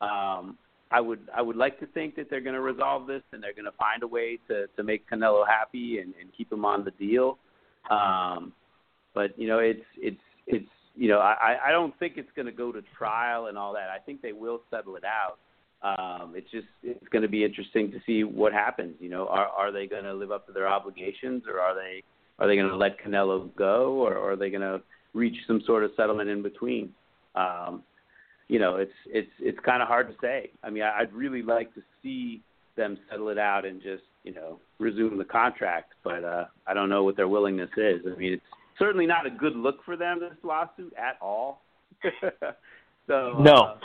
Um, 0.00 0.58
I 0.90 1.00
would 1.00 1.20
I 1.36 1.42
would 1.42 1.56
like 1.56 1.78
to 1.80 1.86
think 1.86 2.16
that 2.16 2.30
they're 2.30 2.40
going 2.40 2.54
to 2.54 2.60
resolve 2.60 3.06
this 3.06 3.22
and 3.32 3.42
they're 3.42 3.52
going 3.52 3.66
to 3.66 3.72
find 3.72 4.02
a 4.02 4.06
way 4.06 4.38
to 4.48 4.66
to 4.68 4.82
make 4.82 5.08
Canelo 5.08 5.46
happy 5.46 5.98
and, 5.98 6.14
and 6.20 6.30
keep 6.36 6.50
him 6.50 6.64
on 6.64 6.84
the 6.84 6.92
deal. 6.92 7.38
Um, 7.90 8.52
but 9.14 9.38
you 9.38 9.46
know, 9.46 9.58
it's 9.58 9.84
it's 9.96 10.20
it's 10.46 10.68
you 10.96 11.08
know, 11.08 11.18
I 11.18 11.58
I 11.66 11.70
don't 11.70 11.96
think 11.98 12.14
it's 12.16 12.30
going 12.34 12.46
to 12.46 12.52
go 12.52 12.72
to 12.72 12.82
trial 12.96 13.46
and 13.46 13.58
all 13.58 13.74
that. 13.74 13.90
I 13.90 13.98
think 13.98 14.22
they 14.22 14.32
will 14.32 14.62
settle 14.70 14.96
it 14.96 15.04
out 15.04 15.38
um, 15.82 16.32
it's 16.34 16.50
just 16.50 16.66
it's 16.82 17.08
going 17.10 17.22
to 17.22 17.28
be 17.28 17.44
interesting 17.44 17.90
to 17.92 18.00
see 18.04 18.24
what 18.24 18.52
happens. 18.52 18.96
You 18.98 19.10
know, 19.10 19.28
are 19.28 19.46
are 19.46 19.70
they 19.70 19.86
going 19.86 20.04
to 20.04 20.14
live 20.14 20.32
up 20.32 20.46
to 20.46 20.52
their 20.52 20.66
obligations, 20.66 21.44
or 21.46 21.60
are 21.60 21.74
they 21.74 22.02
are 22.38 22.46
they 22.46 22.56
going 22.56 22.68
to 22.68 22.76
let 22.76 23.00
Canelo 23.00 23.54
go, 23.56 23.92
or, 23.94 24.14
or 24.14 24.32
are 24.32 24.36
they 24.36 24.50
going 24.50 24.62
to 24.62 24.80
reach 25.14 25.36
some 25.46 25.60
sort 25.66 25.84
of 25.84 25.90
settlement 25.96 26.30
in 26.30 26.42
between? 26.42 26.92
Um, 27.34 27.82
you 28.48 28.58
know, 28.58 28.76
it's 28.76 28.92
it's 29.06 29.30
it's 29.40 29.58
kind 29.64 29.82
of 29.82 29.88
hard 29.88 30.08
to 30.08 30.14
say. 30.20 30.50
I 30.62 30.70
mean, 30.70 30.82
I'd 30.82 31.12
really 31.12 31.42
like 31.42 31.74
to 31.74 31.82
see 32.02 32.42
them 32.76 32.96
settle 33.10 33.28
it 33.28 33.38
out 33.38 33.66
and 33.66 33.82
just 33.82 34.04
you 34.24 34.32
know 34.32 34.58
resume 34.78 35.18
the 35.18 35.24
contract, 35.24 35.92
but 36.02 36.24
uh, 36.24 36.46
I 36.66 36.74
don't 36.74 36.88
know 36.88 37.04
what 37.04 37.16
their 37.16 37.28
willingness 37.28 37.70
is. 37.76 38.00
I 38.06 38.16
mean, 38.16 38.34
it's 38.34 38.42
certainly 38.78 39.06
not 39.06 39.26
a 39.26 39.30
good 39.30 39.56
look 39.56 39.84
for 39.84 39.96
them 39.96 40.20
this 40.20 40.32
lawsuit 40.42 40.94
at 40.96 41.18
all. 41.20 41.62
so 43.06 43.38
no. 43.40 43.54
Uh, 43.54 43.76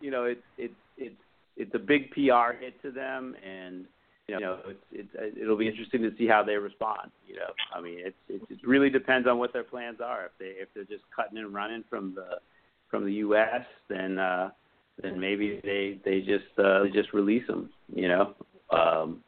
you 0.00 0.10
know, 0.10 0.24
it's 0.24 0.42
it's 0.58 0.74
it's 0.98 1.20
it's 1.56 1.74
a 1.74 1.78
big 1.78 2.10
PR 2.10 2.52
hit 2.58 2.80
to 2.82 2.90
them, 2.90 3.34
and 3.44 3.86
you 4.38 4.40
know, 4.40 4.58
it's 4.66 5.10
it's 5.14 5.38
it'll 5.40 5.56
be 5.56 5.68
interesting 5.68 6.02
to 6.02 6.12
see 6.16 6.26
how 6.26 6.42
they 6.42 6.54
respond. 6.54 7.10
You 7.26 7.36
know, 7.36 7.52
I 7.74 7.80
mean, 7.80 7.98
it's 7.98 8.16
it, 8.28 8.42
it 8.50 8.58
really 8.66 8.90
depends 8.90 9.26
on 9.26 9.38
what 9.38 9.52
their 9.52 9.64
plans 9.64 9.98
are. 10.00 10.26
If 10.26 10.32
they 10.38 10.60
if 10.60 10.68
they're 10.74 10.84
just 10.84 11.04
cutting 11.14 11.38
and 11.38 11.52
running 11.52 11.84
from 11.88 12.14
the 12.14 12.38
from 12.90 13.04
the 13.04 13.12
U.S., 13.14 13.62
then 13.88 14.18
uh, 14.18 14.50
then 15.02 15.18
maybe 15.18 15.60
they 15.64 15.98
they 16.04 16.20
just 16.20 16.58
uh, 16.58 16.84
just 16.92 17.12
release 17.12 17.46
them. 17.46 17.70
You 17.94 18.08
know, 18.08 18.34
um, 18.70 19.22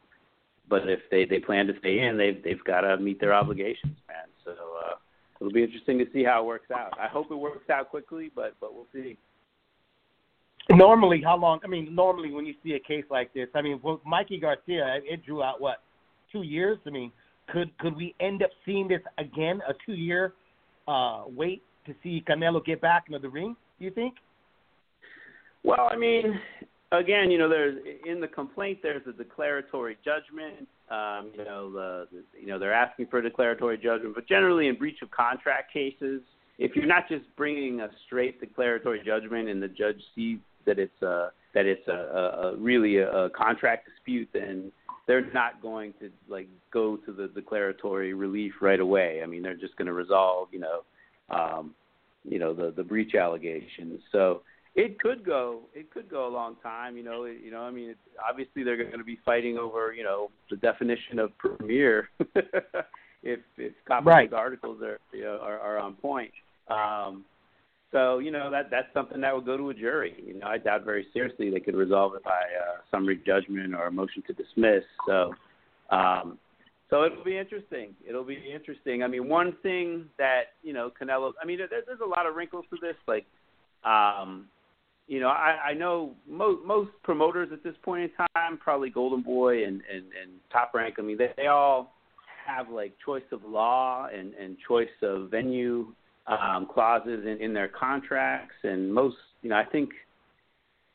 but 0.69 0.87
if 0.87 0.99
they 1.11 1.25
they 1.25 1.39
plan 1.39 1.67
to 1.67 1.73
stay 1.79 1.99
in, 1.99 2.17
they've 2.17 2.41
they've 2.43 2.63
got 2.63 2.81
to 2.81 2.97
meet 2.97 3.19
their 3.19 3.33
obligations, 3.33 3.97
man. 4.07 4.27
So 4.45 4.51
uh, 4.51 4.95
it'll 5.39 5.53
be 5.53 5.63
interesting 5.63 5.97
to 5.99 6.05
see 6.13 6.23
how 6.23 6.43
it 6.43 6.45
works 6.45 6.71
out. 6.71 6.93
I 6.99 7.07
hope 7.07 7.31
it 7.31 7.35
works 7.35 7.69
out 7.69 7.89
quickly, 7.89 8.31
but 8.35 8.55
but 8.59 8.73
we'll 8.73 8.87
see. 8.93 9.17
Normally, 10.69 11.21
how 11.23 11.37
long? 11.37 11.59
I 11.63 11.67
mean, 11.67 11.93
normally 11.93 12.31
when 12.31 12.45
you 12.45 12.53
see 12.63 12.73
a 12.73 12.79
case 12.79 13.03
like 13.09 13.33
this, 13.33 13.49
I 13.53 13.61
mean, 13.61 13.79
with 13.83 13.99
Mikey 14.05 14.39
Garcia, 14.39 14.99
it 15.03 15.25
drew 15.25 15.43
out 15.43 15.59
what 15.59 15.81
two 16.31 16.43
years. 16.43 16.77
I 16.87 16.89
mean, 16.89 17.11
could 17.49 17.77
could 17.79 17.95
we 17.95 18.15
end 18.19 18.43
up 18.43 18.49
seeing 18.65 18.87
this 18.87 19.01
again, 19.17 19.61
a 19.67 19.73
two 19.85 19.93
year 19.93 20.33
uh, 20.87 21.23
wait 21.27 21.63
to 21.85 21.93
see 22.01 22.23
Canelo 22.27 22.63
get 22.63 22.79
back 22.79 23.05
into 23.07 23.19
the 23.19 23.29
ring? 23.29 23.55
Do 23.77 23.85
you 23.85 23.91
think? 23.91 24.15
Well, 25.63 25.89
I 25.91 25.97
mean, 25.97 26.39
again, 26.91 27.29
you 27.29 27.37
know, 27.37 27.49
there's 27.49 27.77
in 28.05 28.21
the 28.21 28.27
complaint 28.27 28.79
there's 28.81 29.05
a 29.07 29.13
declaratory 29.13 29.97
judgment. 30.03 30.67
Um, 30.89 31.31
you 31.37 31.43
know, 31.43 31.71
the, 31.71 32.07
the 32.11 32.39
you 32.39 32.47
know 32.47 32.57
they're 32.57 32.73
asking 32.73 33.07
for 33.07 33.19
a 33.19 33.23
declaratory 33.23 33.77
judgment, 33.77 34.15
but 34.15 34.27
generally 34.27 34.67
in 34.69 34.77
breach 34.77 35.01
of 35.01 35.11
contract 35.11 35.73
cases, 35.73 36.21
if 36.57 36.75
you're 36.75 36.85
not 36.85 37.09
just 37.09 37.25
bringing 37.35 37.81
a 37.81 37.89
straight 38.05 38.39
declaratory 38.39 39.01
judgment 39.05 39.49
and 39.49 39.61
the 39.61 39.67
judge 39.67 39.99
sees 40.15 40.39
that 40.65 40.79
it's 40.79 41.01
a 41.01 41.31
that 41.53 41.65
it's 41.65 41.87
a, 41.87 41.91
a, 41.91 42.47
a 42.47 42.55
really 42.57 42.97
a, 42.97 43.25
a 43.25 43.29
contract 43.29 43.87
dispute, 43.87 44.27
then 44.33 44.71
they're 45.07 45.31
not 45.33 45.61
going 45.61 45.93
to 45.99 46.09
like 46.27 46.47
go 46.71 46.97
to 46.97 47.11
the 47.11 47.27
declaratory 47.27 48.13
relief 48.13 48.53
right 48.61 48.79
away. 48.79 49.21
I 49.21 49.25
mean, 49.25 49.41
they're 49.43 49.55
just 49.55 49.75
going 49.75 49.87
to 49.87 49.93
resolve, 49.93 50.47
you 50.51 50.59
know, 50.59 50.81
um, 51.29 51.75
you 52.23 52.39
know, 52.39 52.53
the 52.53 52.71
the 52.71 52.83
breach 52.83 53.15
allegations. 53.15 54.01
So 54.11 54.41
it 54.75 54.99
could 54.99 55.25
go 55.25 55.61
it 55.73 55.91
could 55.91 56.09
go 56.09 56.27
a 56.27 56.29
long 56.31 56.55
time. 56.63 56.97
You 56.97 57.03
know, 57.03 57.23
it, 57.23 57.37
you 57.43 57.51
know, 57.51 57.61
I 57.61 57.71
mean, 57.71 57.89
it's, 57.89 57.99
obviously 58.27 58.63
they're 58.63 58.77
going 58.77 58.97
to 58.97 59.03
be 59.03 59.19
fighting 59.25 59.57
over, 59.57 59.93
you 59.93 60.03
know, 60.03 60.31
the 60.49 60.55
definition 60.57 61.19
of 61.19 61.37
premier. 61.37 62.09
if 63.23 63.39
if 63.57 63.73
copyright 63.87 64.31
right. 64.31 64.39
articles 64.39 64.81
are, 64.81 64.99
you 65.11 65.23
know, 65.23 65.39
are 65.41 65.59
are 65.59 65.79
on 65.79 65.95
point. 65.95 66.31
Um, 66.69 67.25
so 67.93 68.17
you 68.17 68.31
know 68.31 68.49
that 68.49 68.69
that's 68.71 68.91
something 68.93 69.21
that 69.21 69.33
would 69.33 69.45
go 69.45 69.55
to 69.55 69.69
a 69.69 69.73
jury. 69.73 70.15
You 70.25 70.39
know, 70.39 70.47
I 70.47 70.57
doubt 70.57 70.83
very 70.83 71.07
seriously 71.13 71.49
they 71.49 71.59
could 71.59 71.75
resolve 71.75 72.15
it 72.15 72.23
by 72.23 72.31
uh, 72.31 72.81
summary 72.91 73.21
judgment 73.25 73.73
or 73.75 73.85
a 73.85 73.91
motion 73.91 74.23
to 74.27 74.33
dismiss. 74.33 74.83
So, 75.07 75.33
um, 75.91 76.39
so 76.89 77.05
it'll 77.05 77.23
be 77.23 77.37
interesting. 77.37 77.93
It'll 78.07 78.23
be 78.23 78.39
interesting. 78.53 79.03
I 79.03 79.07
mean, 79.07 79.29
one 79.29 79.55
thing 79.61 80.05
that 80.17 80.55
you 80.63 80.73
know, 80.73 80.91
Canelo. 80.99 81.33
I 81.41 81.45
mean, 81.45 81.59
there, 81.59 81.83
there's 81.85 82.01
a 82.03 82.09
lot 82.09 82.25
of 82.25 82.35
wrinkles 82.35 82.65
to 82.71 82.77
this. 82.81 82.95
Like, 83.07 83.27
um, 83.85 84.47
you 85.07 85.19
know, 85.19 85.29
I, 85.29 85.69
I 85.69 85.73
know 85.73 86.15
mo- 86.27 86.59
most 86.65 86.89
promoters 87.03 87.49
at 87.53 87.63
this 87.63 87.75
point 87.83 88.03
in 88.03 88.09
time, 88.35 88.57
probably 88.57 88.89
Golden 88.89 89.21
Boy 89.21 89.65
and 89.65 89.81
and, 89.93 90.05
and 90.19 90.31
Top 90.51 90.73
Rank. 90.73 90.95
I 90.97 91.03
mean, 91.03 91.17
they, 91.17 91.31
they 91.37 91.47
all 91.47 91.93
have 92.47 92.69
like 92.69 92.93
choice 93.05 93.23
of 93.31 93.43
law 93.45 94.07
and 94.07 94.33
and 94.33 94.57
choice 94.67 94.89
of 95.03 95.29
venue 95.29 95.93
um, 96.27 96.67
clauses 96.71 97.25
in, 97.25 97.37
in 97.41 97.53
their 97.53 97.67
contracts, 97.67 98.55
and 98.63 98.93
most, 98.93 99.17
you 99.41 99.49
know, 99.49 99.55
I 99.55 99.65
think. 99.65 99.89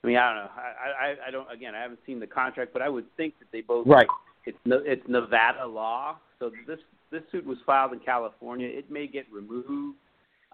I 0.04 0.06
mean, 0.06 0.16
I 0.16 0.32
don't 0.32 0.44
know. 0.44 0.50
I, 0.56 1.06
I, 1.06 1.28
I 1.28 1.30
don't. 1.30 1.52
Again, 1.52 1.74
I 1.74 1.82
haven't 1.82 2.00
seen 2.06 2.20
the 2.20 2.26
contract, 2.26 2.72
but 2.72 2.82
I 2.82 2.88
would 2.88 3.04
think 3.16 3.34
that 3.40 3.46
they 3.52 3.60
both. 3.60 3.86
Right. 3.86 4.06
It's 4.46 4.58
it's 4.64 5.02
Nevada 5.08 5.66
law, 5.66 6.16
so 6.38 6.50
this 6.66 6.78
this 7.10 7.22
suit 7.32 7.44
was 7.44 7.58
filed 7.66 7.92
in 7.92 8.00
California. 8.00 8.68
It 8.68 8.90
may 8.90 9.06
get 9.06 9.26
removed. 9.32 9.96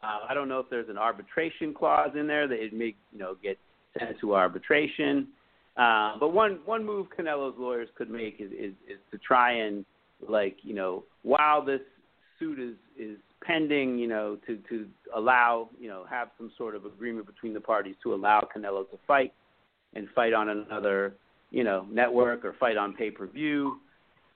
Uh, 0.02 0.20
I 0.28 0.34
don't 0.34 0.48
know 0.48 0.58
if 0.58 0.66
there's 0.70 0.88
an 0.88 0.98
arbitration 0.98 1.72
clause 1.72 2.10
in 2.18 2.26
there 2.26 2.46
that 2.48 2.62
it 2.62 2.72
may, 2.72 2.94
you 3.12 3.18
know, 3.18 3.36
get 3.42 3.58
sent 3.98 4.18
to 4.20 4.34
arbitration. 4.34 5.28
Uh, 5.76 6.18
but 6.18 6.32
one 6.32 6.60
one 6.64 6.84
move 6.84 7.06
Canelo's 7.16 7.56
lawyers 7.58 7.88
could 7.96 8.10
make 8.10 8.36
is, 8.40 8.50
is 8.52 8.72
is 8.88 8.98
to 9.10 9.18
try 9.18 9.52
and 9.52 9.84
like 10.28 10.56
you 10.62 10.74
know 10.74 11.04
while 11.22 11.64
this 11.64 11.80
suit 12.44 12.58
is 12.58 12.74
is 12.98 13.18
pending, 13.42 13.98
you 13.98 14.08
know, 14.08 14.38
to 14.46 14.58
to 14.68 14.86
allow, 15.14 15.68
you 15.78 15.88
know, 15.88 16.04
have 16.08 16.28
some 16.38 16.50
sort 16.56 16.74
of 16.74 16.84
agreement 16.84 17.26
between 17.26 17.54
the 17.54 17.60
parties 17.60 17.96
to 18.02 18.14
allow 18.14 18.46
Canelo 18.54 18.88
to 18.90 18.98
fight 19.06 19.32
and 19.94 20.08
fight 20.14 20.32
on 20.32 20.48
another, 20.48 21.14
you 21.50 21.64
know, 21.64 21.86
network 21.90 22.44
or 22.44 22.54
fight 22.58 22.76
on 22.76 22.94
pay-per-view. 22.94 23.78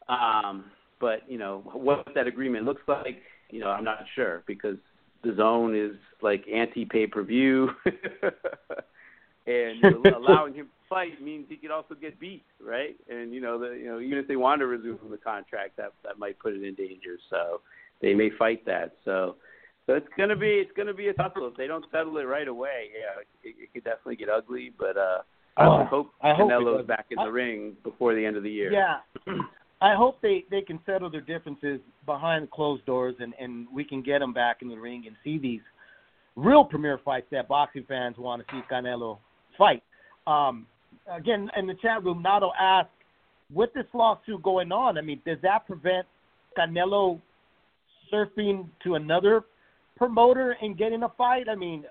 Um, 0.08 0.64
but 1.00 1.20
you 1.28 1.38
know 1.38 1.62
what 1.72 2.08
that 2.14 2.26
agreement 2.26 2.64
looks 2.64 2.82
like, 2.88 3.22
you 3.50 3.60
know, 3.60 3.68
I'm 3.68 3.84
not 3.84 4.04
sure 4.14 4.42
because 4.46 4.76
DAZN 5.24 5.90
is 5.90 5.96
like 6.22 6.44
anti-pay-per-view, 6.52 7.70
and 9.46 10.06
allowing 10.06 10.54
him 10.54 10.66
to 10.66 10.72
fight 10.88 11.20
means 11.22 11.46
he 11.48 11.56
could 11.56 11.70
also 11.70 11.94
get 11.94 12.18
beat, 12.18 12.44
right? 12.60 12.96
And 13.08 13.32
you 13.32 13.40
know, 13.40 13.58
the, 13.58 13.76
you 13.76 13.86
know, 13.86 14.00
even 14.00 14.18
if 14.18 14.26
they 14.28 14.36
want 14.36 14.60
to 14.60 14.66
resume 14.66 14.98
the 15.10 15.18
contract, 15.18 15.76
that 15.76 15.92
that 16.04 16.18
might 16.18 16.38
put 16.38 16.54
it 16.54 16.62
in 16.62 16.74
danger. 16.74 17.18
So 17.30 17.60
they 18.00 18.14
may 18.14 18.30
fight 18.38 18.64
that. 18.66 18.94
So, 19.04 19.36
so 19.86 19.94
it's 19.94 20.06
gonna 20.16 20.36
be 20.36 20.48
it's 20.48 20.72
gonna 20.76 20.94
be 20.94 21.08
a 21.08 21.14
tussle 21.14 21.46
if 21.48 21.56
they 21.56 21.66
don't 21.66 21.84
settle 21.90 22.16
it 22.18 22.22
right 22.24 22.48
away. 22.48 22.88
Yeah, 22.98 23.20
it, 23.50 23.54
it 23.58 23.72
could 23.72 23.84
definitely 23.84 24.16
get 24.16 24.28
ugly. 24.28 24.72
But 24.78 24.96
uh, 24.96 25.18
I 25.56 25.66
Oh, 25.66 25.84
hope 25.84 26.10
I 26.22 26.34
hope 26.34 26.50
Canelo's 26.50 26.86
back 26.86 27.06
in 27.10 27.18
I- 27.18 27.24
the 27.24 27.32
ring 27.32 27.76
before 27.82 28.14
the 28.14 28.24
end 28.24 28.36
of 28.36 28.42
the 28.42 28.50
year. 28.50 28.72
Yeah. 28.72 28.98
I 29.80 29.94
hope 29.94 30.20
they 30.20 30.44
they 30.50 30.60
can 30.62 30.80
settle 30.84 31.08
their 31.08 31.20
differences 31.20 31.80
behind 32.04 32.50
closed 32.50 32.84
doors 32.84 33.14
and 33.20 33.32
and 33.38 33.66
we 33.72 33.84
can 33.84 34.02
get 34.02 34.18
them 34.18 34.32
back 34.32 34.62
in 34.62 34.68
the 34.68 34.76
ring 34.76 35.04
and 35.06 35.14
see 35.22 35.38
these 35.38 35.60
real 36.34 36.64
premier 36.64 36.98
fights 37.04 37.26
that 37.30 37.46
boxing 37.48 37.84
fans 37.88 38.16
want 38.18 38.44
to 38.46 38.54
see 38.54 38.60
Canelo 38.70 39.18
fight. 39.56 39.82
Um, 40.26 40.66
again, 41.10 41.50
in 41.56 41.66
the 41.66 41.74
chat 41.74 42.04
room, 42.04 42.22
Nato 42.22 42.52
asked, 42.60 42.90
with 43.52 43.72
this 43.72 43.86
lawsuit 43.94 44.42
going 44.42 44.70
on, 44.70 44.98
I 44.98 45.00
mean, 45.00 45.20
does 45.26 45.38
that 45.42 45.66
prevent 45.66 46.06
Canelo 46.56 47.20
surfing 48.12 48.68
to 48.84 48.94
another 48.94 49.44
promoter 49.96 50.56
and 50.62 50.76
getting 50.76 51.02
a 51.02 51.08
fight? 51.10 51.48
I 51.48 51.54
mean, 51.54 51.84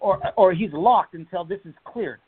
or 0.00 0.20
or 0.36 0.52
he's 0.52 0.72
locked 0.72 1.14
until 1.14 1.44
this 1.44 1.60
is 1.64 1.74
cleared. 1.84 2.20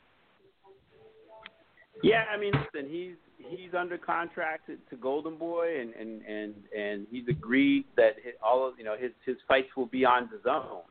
Yeah, 2.03 2.23
I 2.33 2.37
mean, 2.39 2.53
listen, 2.53 2.89
he's 2.89 3.15
he's 3.49 3.73
under 3.77 3.97
contract 3.97 4.67
to, 4.67 4.77
to 4.89 4.95
Golden 5.01 5.37
Boy, 5.37 5.81
and 5.81 5.93
and 5.93 6.21
and 6.25 6.53
and 6.77 7.07
he's 7.11 7.27
agreed 7.27 7.85
that 7.97 8.15
all 8.43 8.67
of 8.67 8.75
you 8.77 8.83
know 8.83 8.95
his 8.97 9.11
his 9.25 9.37
fights 9.47 9.69
will 9.75 9.87
be 9.87 10.05
on 10.05 10.29
DAZN. 10.29 10.81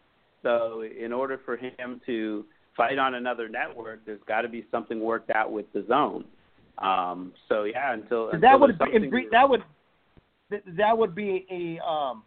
So 0.43 0.83
in 0.83 1.13
order 1.13 1.41
for 1.45 1.57
him 1.57 2.01
to 2.07 2.45
fight 2.77 2.99
on 2.99 3.15
another 3.15 3.49
network, 3.49 4.05
there's 4.07 4.21
got 4.29 4.43
to 4.43 4.49
be 4.49 4.65
something 4.71 5.01
worked 5.01 5.31
out 5.31 5.51
with 5.53 5.67
DAZN. 5.73 6.25
Um, 6.79 7.33
so 7.49 7.65
yeah, 7.65 7.93
until, 7.93 8.27
until 8.27 8.41
that 8.41 8.61
would 8.61 8.79
something- 8.79 9.29
that 9.33 9.49
would 9.49 9.63
th- 10.51 10.63
that 10.77 10.97
would 10.97 11.15
be 11.15 11.47
a 11.51 11.85
um 11.85 12.23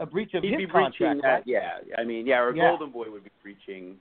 a 0.00 0.06
breach 0.06 0.32
of 0.34 0.42
he'd 0.42 0.52
his 0.52 0.58
be 0.58 0.66
breaching 0.66 0.92
contract, 0.98 1.22
that. 1.22 1.28
right? 1.28 1.42
Yeah, 1.46 1.70
I 1.98 2.04
mean, 2.04 2.26
yeah, 2.26 2.40
or 2.40 2.54
Yeah. 2.54 2.70
Golden 2.70 2.90
Boy 2.90 3.10
would 3.10 3.24
be 3.24 3.30
breaching 3.42 3.96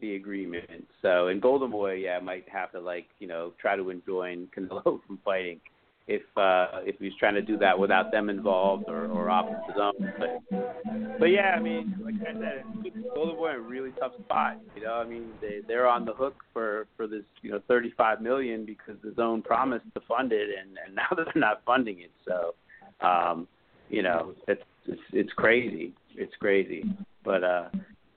the 0.00 0.16
agreement. 0.16 0.88
So, 1.02 1.28
and 1.28 1.40
Golden 1.40 1.70
Boy, 1.70 1.94
yeah, 1.94 2.18
might 2.20 2.48
have 2.48 2.72
to 2.72 2.80
like 2.80 3.06
you 3.18 3.26
know 3.26 3.52
try 3.60 3.76
to 3.76 3.90
enjoin 3.90 4.48
Canelo 4.56 5.00
from 5.06 5.18
fighting 5.24 5.60
if 6.08 6.22
uh 6.36 6.80
if 6.84 6.96
he's 6.98 7.12
trying 7.20 7.34
to 7.34 7.42
do 7.42 7.56
that 7.58 7.78
without 7.78 8.10
them 8.10 8.28
involved 8.28 8.84
or 8.88 9.06
or 9.06 9.30
off 9.30 9.46
his 9.66 9.76
own. 9.80 10.12
But 10.18 10.42
but 11.20 11.26
yeah, 11.26 11.54
I 11.56 11.60
mean, 11.60 11.94
like 12.04 12.14
I 12.26 12.32
said, 12.32 12.64
Golden 13.14 13.36
Boy 13.36 13.50
in 13.50 13.56
a 13.56 13.60
really 13.60 13.92
tough 14.00 14.12
spot. 14.24 14.58
You 14.74 14.82
know, 14.82 14.94
I 14.94 15.04
mean, 15.04 15.28
they 15.40 15.60
they're 15.68 15.86
on 15.88 16.04
the 16.04 16.14
hook 16.14 16.34
for 16.52 16.86
for 16.96 17.06
this 17.06 17.22
you 17.42 17.50
know 17.50 17.60
35 17.68 18.20
million 18.20 18.64
because 18.64 18.96
DAZN 19.04 19.44
promised 19.44 19.84
to 19.94 20.00
fund 20.08 20.32
it, 20.32 20.48
and 20.58 20.76
and 20.84 20.94
now 20.96 21.06
they're 21.14 21.26
not 21.36 21.62
funding 21.64 22.00
it. 22.00 22.10
So, 22.26 22.54
um, 23.02 23.48
you 23.90 24.02
know, 24.02 24.34
it's 24.48 24.62
it's 24.86 25.00
it's 25.12 25.32
crazy. 25.32 25.92
It's 26.16 26.34
crazy. 26.38 26.84
But 27.24 27.44
uh, 27.44 27.68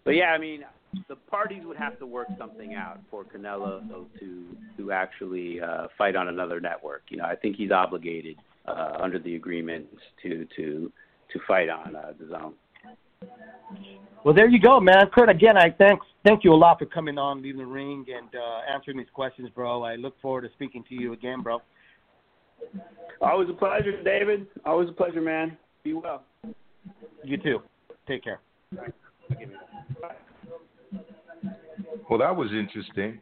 but 0.04 0.16
yeah, 0.16 0.32
I 0.32 0.38
mean, 0.38 0.64
the 1.08 1.16
parties 1.16 1.64
would 1.66 1.78
have 1.78 2.00
to 2.00 2.06
work 2.06 2.28
something 2.38 2.76
out 2.76 3.00
for 3.10 3.24
Canelo 3.24 3.82
to 4.20 4.58
to 4.78 4.92
actually 4.92 5.62
uh, 5.62 5.88
fight 5.98 6.16
on 6.16 6.28
another 6.28 6.60
network. 6.60 7.04
You 7.10 7.18
know, 7.18 7.26
I 7.26 7.36
think 7.36 7.56
he's 7.56 7.72
obligated 7.72 8.38
uh, 8.68 8.98
under 9.00 9.20
the 9.20 9.36
agreement 9.36 9.88
to 10.24 10.48
to 10.56 10.92
to 11.32 11.40
fight 11.48 11.70
on 11.70 11.96
uh, 11.96 12.14
DAZN. 12.22 12.54
Well, 14.24 14.34
there 14.34 14.48
you 14.48 14.60
go, 14.60 14.80
man. 14.80 15.08
Kurt, 15.14 15.30
again, 15.30 15.58
I 15.58 15.70
thanks 15.70 16.06
thank 16.26 16.44
you 16.44 16.54
a 16.54 16.56
lot 16.56 16.80
for 16.80 16.86
coming 16.86 17.18
on, 17.18 17.42
leaving 17.42 17.60
the 17.60 17.66
ring, 17.66 18.06
and 18.10 18.30
uh, 18.36 18.74
answering 18.74 18.98
these 18.98 19.10
questions, 19.14 19.50
bro. 19.50 19.84
I 19.84 19.96
look 19.96 20.20
forward 20.22 20.42
to 20.42 20.50
speaking 20.54 20.84
to 20.90 20.96
you 20.96 21.14
again, 21.14 21.42
bro. 21.42 21.62
Always 23.22 23.50
a 23.50 23.54
pleasure, 23.54 24.04
David. 24.04 24.48
Always 24.66 24.90
a 24.90 24.94
pleasure, 24.94 25.22
man. 25.22 25.58
Be 25.84 25.94
well. 25.94 26.24
You 27.24 27.38
too. 27.38 27.60
Take 28.08 28.24
care. 28.24 28.40
Well, 32.10 32.20
that 32.20 32.36
was 32.36 32.50
interesting. 32.52 33.20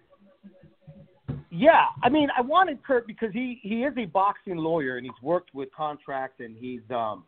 Yeah, 1.49 1.85
I 2.01 2.09
mean, 2.09 2.29
I 2.35 2.41
wanted 2.41 2.83
Kurt 2.83 3.05
because 3.05 3.31
he 3.31 3.59
he 3.61 3.83
is 3.83 3.93
a 3.97 4.05
boxing 4.05 4.57
lawyer 4.57 4.97
and 4.97 5.05
he's 5.05 5.21
worked 5.21 5.53
with 5.53 5.69
contracts 5.71 6.39
and 6.39 6.57
he's 6.57 6.81
um, 6.89 7.23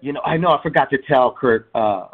you 0.00 0.12
know, 0.12 0.20
I 0.20 0.36
know 0.36 0.50
I 0.50 0.62
forgot 0.62 0.90
to 0.90 0.98
tell 1.08 1.34
Kurt, 1.38 1.70
uh, 1.74 2.08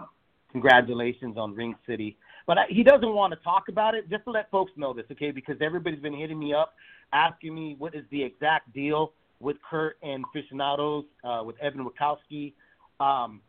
congratulations 0.53 1.36
on 1.36 1.55
Ring 1.55 1.74
City, 1.86 2.16
but 2.47 2.59
I, 2.59 2.62
he 2.68 2.82
doesn't 2.82 3.14
want 3.14 3.32
to 3.32 3.38
talk 3.43 3.64
about 3.68 3.95
it. 3.95 4.09
Just 4.11 4.24
to 4.24 4.30
let 4.30 4.51
folks 4.51 4.72
know 4.76 4.93
this, 4.93 5.05
okay? 5.12 5.30
Because 5.30 5.57
everybody's 5.61 6.01
been 6.01 6.16
hitting 6.16 6.38
me 6.38 6.53
up 6.55 6.74
asking 7.12 7.55
me 7.55 7.76
what 7.78 7.95
is 7.95 8.05
the 8.11 8.22
exact 8.22 8.72
deal 8.72 9.12
with 9.40 9.57
Kurt 9.68 9.97
and 10.03 10.24
Aficionados, 10.30 11.05
uh, 11.24 11.43
with 11.45 11.57
Evan 11.61 11.86
Wachowski. 11.86 12.53
Um, 13.01 13.40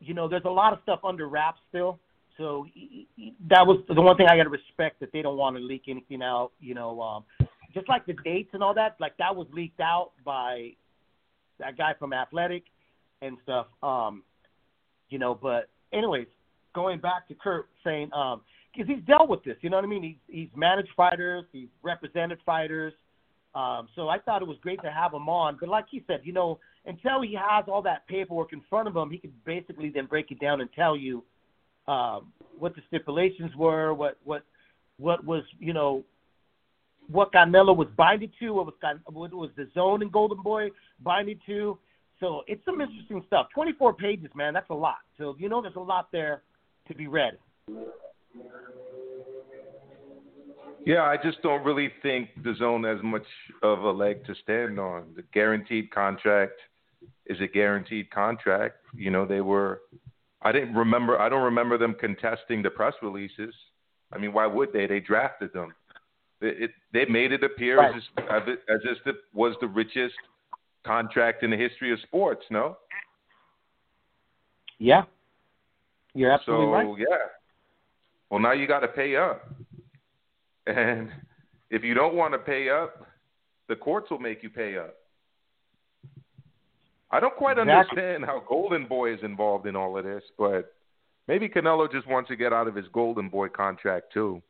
you 0.00 0.14
know, 0.14 0.28
there's 0.28 0.44
a 0.44 0.50
lot 0.50 0.72
of 0.72 0.80
stuff 0.82 1.00
under 1.04 1.28
wraps 1.28 1.60
still. 1.68 1.98
so 2.36 2.66
he, 2.72 3.06
he, 3.16 3.34
that 3.48 3.66
was 3.66 3.82
the 3.88 4.00
one 4.00 4.16
thing 4.16 4.26
I 4.28 4.36
got 4.36 4.44
to 4.44 4.50
respect 4.50 5.00
that 5.00 5.12
they 5.12 5.22
don't 5.22 5.36
want 5.36 5.56
to 5.56 5.62
leak 5.62 5.84
anything 5.88 6.22
out. 6.22 6.50
You 6.60 6.74
know, 6.74 7.00
um, 7.00 7.24
just 7.74 7.88
like 7.88 8.06
the 8.06 8.14
dates 8.24 8.50
and 8.52 8.62
all 8.62 8.74
that, 8.74 8.96
like 9.00 9.16
that 9.18 9.34
was 9.34 9.46
leaked 9.52 9.80
out 9.80 10.10
by 10.24 10.70
that 11.58 11.76
guy 11.76 11.94
from 11.98 12.12
Athletic 12.12 12.64
and 13.22 13.36
stuff. 13.42 13.66
Um, 13.82 14.22
you 15.08 15.18
know, 15.18 15.34
but 15.40 15.68
anyways, 15.92 16.26
going 16.78 17.00
back 17.00 17.26
to 17.26 17.34
Kurt 17.34 17.66
saying, 17.82 18.08
um, 18.12 18.40
because 18.72 18.86
he's 18.88 19.04
dealt 19.04 19.28
with 19.28 19.42
this, 19.42 19.56
you 19.62 19.68
know 19.70 19.78
what 19.78 19.84
I 19.84 19.88
mean? 19.88 20.04
He's 20.04 20.16
he's 20.28 20.48
managed 20.54 20.90
fighters, 20.96 21.44
he's 21.50 21.66
represented 21.82 22.38
fighters. 22.46 22.92
Um, 23.56 23.88
so 23.96 24.08
I 24.08 24.18
thought 24.20 24.42
it 24.42 24.46
was 24.46 24.58
great 24.62 24.80
to 24.82 24.90
have 24.92 25.12
him 25.12 25.28
on. 25.28 25.56
But 25.58 25.68
like 25.68 25.86
he 25.90 26.04
said, 26.06 26.20
you 26.22 26.32
know, 26.32 26.60
until 26.86 27.20
he 27.20 27.34
has 27.34 27.64
all 27.66 27.82
that 27.82 28.06
paperwork 28.06 28.52
in 28.52 28.62
front 28.70 28.86
of 28.86 28.94
him, 28.94 29.10
he 29.10 29.18
could 29.18 29.32
basically 29.44 29.90
then 29.92 30.06
break 30.06 30.30
it 30.30 30.38
down 30.38 30.60
and 30.60 30.70
tell 30.72 30.96
you 30.96 31.24
um, 31.88 32.32
what 32.56 32.76
the 32.76 32.82
stipulations 32.86 33.50
were, 33.56 33.92
what 33.92 34.18
what 34.22 34.44
what 34.98 35.24
was 35.24 35.42
you 35.58 35.72
know 35.72 36.04
what 37.10 37.32
Canelo 37.32 37.76
was 37.76 37.88
binding 37.96 38.30
to, 38.38 38.50
what 38.52 38.66
was 38.66 39.00
what 39.06 39.32
was 39.32 39.50
DAZN 39.58 40.02
and 40.02 40.12
Golden 40.12 40.40
Boy 40.40 40.68
binding 41.02 41.40
to. 41.46 41.76
So 42.20 42.42
it's 42.46 42.64
some 42.64 42.80
interesting 42.80 43.24
stuff. 43.26 43.46
24 43.54 43.94
pages, 43.94 44.30
man, 44.36 44.54
that's 44.54 44.70
a 44.70 44.74
lot. 44.74 44.98
So 45.16 45.34
you 45.40 45.48
know, 45.48 45.60
there's 45.60 45.74
a 45.74 45.80
lot 45.80 46.12
there 46.12 46.42
to 46.88 46.94
be 46.94 47.06
read. 47.06 47.38
Yeah, 50.86 51.02
I 51.02 51.16
just 51.22 51.42
don't 51.42 51.64
really 51.64 51.90
think 52.02 52.30
DAZN 52.42 52.90
has 52.90 53.02
much 53.04 53.26
of 53.62 53.80
a 53.80 53.90
leg 53.90 54.24
to 54.24 54.34
stand 54.42 54.78
on. 54.78 55.12
The 55.16 55.22
guaranteed 55.34 55.90
contract 55.90 56.54
is 57.26 57.38
a 57.40 57.46
guaranteed 57.46 58.10
contract. 58.10 58.76
You 58.94 59.10
know, 59.10 59.26
they 59.26 59.40
were. 59.40 59.82
I 60.40 60.52
didn't 60.52 60.74
remember. 60.74 61.20
I 61.20 61.28
don't 61.28 61.42
remember 61.42 61.76
them 61.76 61.94
contesting 61.98 62.62
the 62.62 62.70
press 62.70 62.94
releases. 63.02 63.54
I 64.12 64.18
mean, 64.18 64.32
why 64.32 64.46
would 64.46 64.72
they? 64.72 64.86
They 64.86 65.00
drafted 65.00 65.52
them. 65.52 65.74
It, 66.40 66.62
it, 66.62 66.70
they 66.92 67.04
made 67.04 67.32
it 67.32 67.42
appear 67.42 67.78
right. 67.78 67.94
as, 67.94 68.02
as, 68.30 68.42
as 68.72 68.80
if 68.84 69.06
it 69.06 69.16
was 69.34 69.56
the 69.60 69.66
richest 69.66 70.14
contract 70.86 71.42
in 71.42 71.50
the 71.50 71.56
history 71.56 71.92
of 71.92 71.98
sports. 72.00 72.44
No. 72.50 72.78
Yeah, 74.78 75.02
you're 76.18 76.32
absolutely 76.32 76.66
so, 76.66 76.72
right. 76.72 76.86
So 76.86 76.96
yeah. 76.96 77.16
Well, 78.30 78.40
now 78.40 78.52
you 78.52 78.66
got 78.66 78.80
to 78.80 78.88
pay 78.88 79.16
up, 79.16 79.48
and 80.66 81.10
if 81.70 81.84
you 81.84 81.94
don't 81.94 82.14
want 82.14 82.34
to 82.34 82.38
pay 82.38 82.68
up, 82.68 83.06
the 83.68 83.76
courts 83.76 84.10
will 84.10 84.18
make 84.18 84.42
you 84.42 84.50
pay 84.50 84.76
up. 84.76 84.94
I 87.10 87.20
don't 87.20 87.36
quite 87.36 87.56
exactly. 87.56 88.02
understand 88.02 88.24
how 88.24 88.42
Golden 88.46 88.86
Boy 88.86 89.14
is 89.14 89.20
involved 89.22 89.66
in 89.66 89.76
all 89.76 89.96
of 89.96 90.04
this, 90.04 90.22
but 90.36 90.74
maybe 91.26 91.48
Canelo 91.48 91.90
just 91.90 92.06
wants 92.06 92.28
to 92.28 92.36
get 92.36 92.52
out 92.52 92.68
of 92.68 92.74
his 92.74 92.86
Golden 92.92 93.28
Boy 93.28 93.48
contract 93.48 94.12
too. 94.12 94.42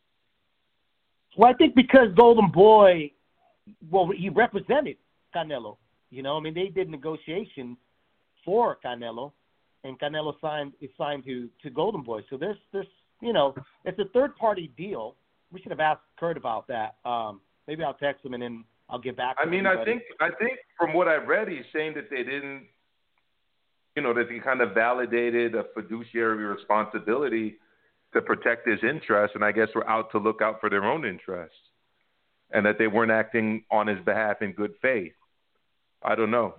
Well, 1.37 1.51
I 1.51 1.55
think 1.55 1.75
because 1.77 2.09
Golden 2.17 2.51
Boy, 2.51 3.13
well, 3.91 4.11
he 4.17 4.29
represented 4.29 4.97
Canelo. 5.35 5.77
You 6.11 6.23
know, 6.23 6.37
I 6.37 6.41
mean, 6.41 6.55
they 6.55 6.69
did 6.69 6.89
negotiations 6.89 7.77
for 8.45 8.79
Canelo, 8.85 9.33
and 9.89 9.99
Canelo 9.99 10.35
signed 10.41 10.73
is 10.81 10.91
signed 10.97 11.25
to 11.25 11.49
to 11.63 11.71
Golden 11.71 12.03
Boy. 12.03 12.21
So 12.31 12.37
there's 12.37 12.57
this, 12.73 12.87
you 13.21 13.33
know, 13.33 13.55
it's 13.85 13.99
a 13.99 14.05
third 14.13 14.37
party 14.37 14.71
deal. 14.77 15.17
We 15.51 15.61
should 15.61 15.73
have 15.73 15.81
asked 15.81 16.03
Kurt 16.19 16.37
about 16.37 16.69
that. 16.69 16.97
Um, 17.05 17.41
maybe 17.67 17.83
I'll 17.83 17.95
text 17.95 18.25
him 18.25 18.35
and 18.35 18.43
then 18.43 18.65
I'll 18.91 18.99
get 18.99 19.17
back. 19.17 19.37
I 19.43 19.49
mean, 19.49 19.67
I 19.67 19.85
think 19.85 20.03
I 20.21 20.29
think 20.39 20.59
from 20.79 20.93
what 20.95 21.09
I've 21.09 21.27
read, 21.27 21.49
he's 21.49 21.65
saying 21.73 21.95
that 21.95 22.11
they 22.11 22.23
didn't, 22.23 22.67
you 23.97 24.03
know, 24.03 24.15
that 24.15 24.29
they 24.29 24.39
kind 24.39 24.61
of 24.61 24.75
validated 24.75 25.55
a 25.55 25.65
fiduciary 25.75 26.45
responsibility 26.45 27.57
to 28.15 28.23
protect 28.23 28.67
his 28.67 28.79
interests, 28.83 29.35
and 29.35 29.45
I 29.45 29.53
guess 29.53 29.69
were 29.75 29.89
out 29.89 30.11
to 30.13 30.19
look 30.19 30.41
out 30.41 30.61
for 30.61 30.71
their 30.71 30.85
own 30.85 31.05
interests, 31.05 31.57
and 32.51 32.65
that 32.65 32.79
they 32.79 32.87
weren't 32.87 33.11
acting 33.11 33.65
on 33.71 33.87
his 33.87 33.99
behalf 34.05 34.41
in 34.41 34.53
good 34.53 34.73
faith. 34.81 35.13
I 36.03 36.15
don't 36.15 36.31
know. 36.31 36.55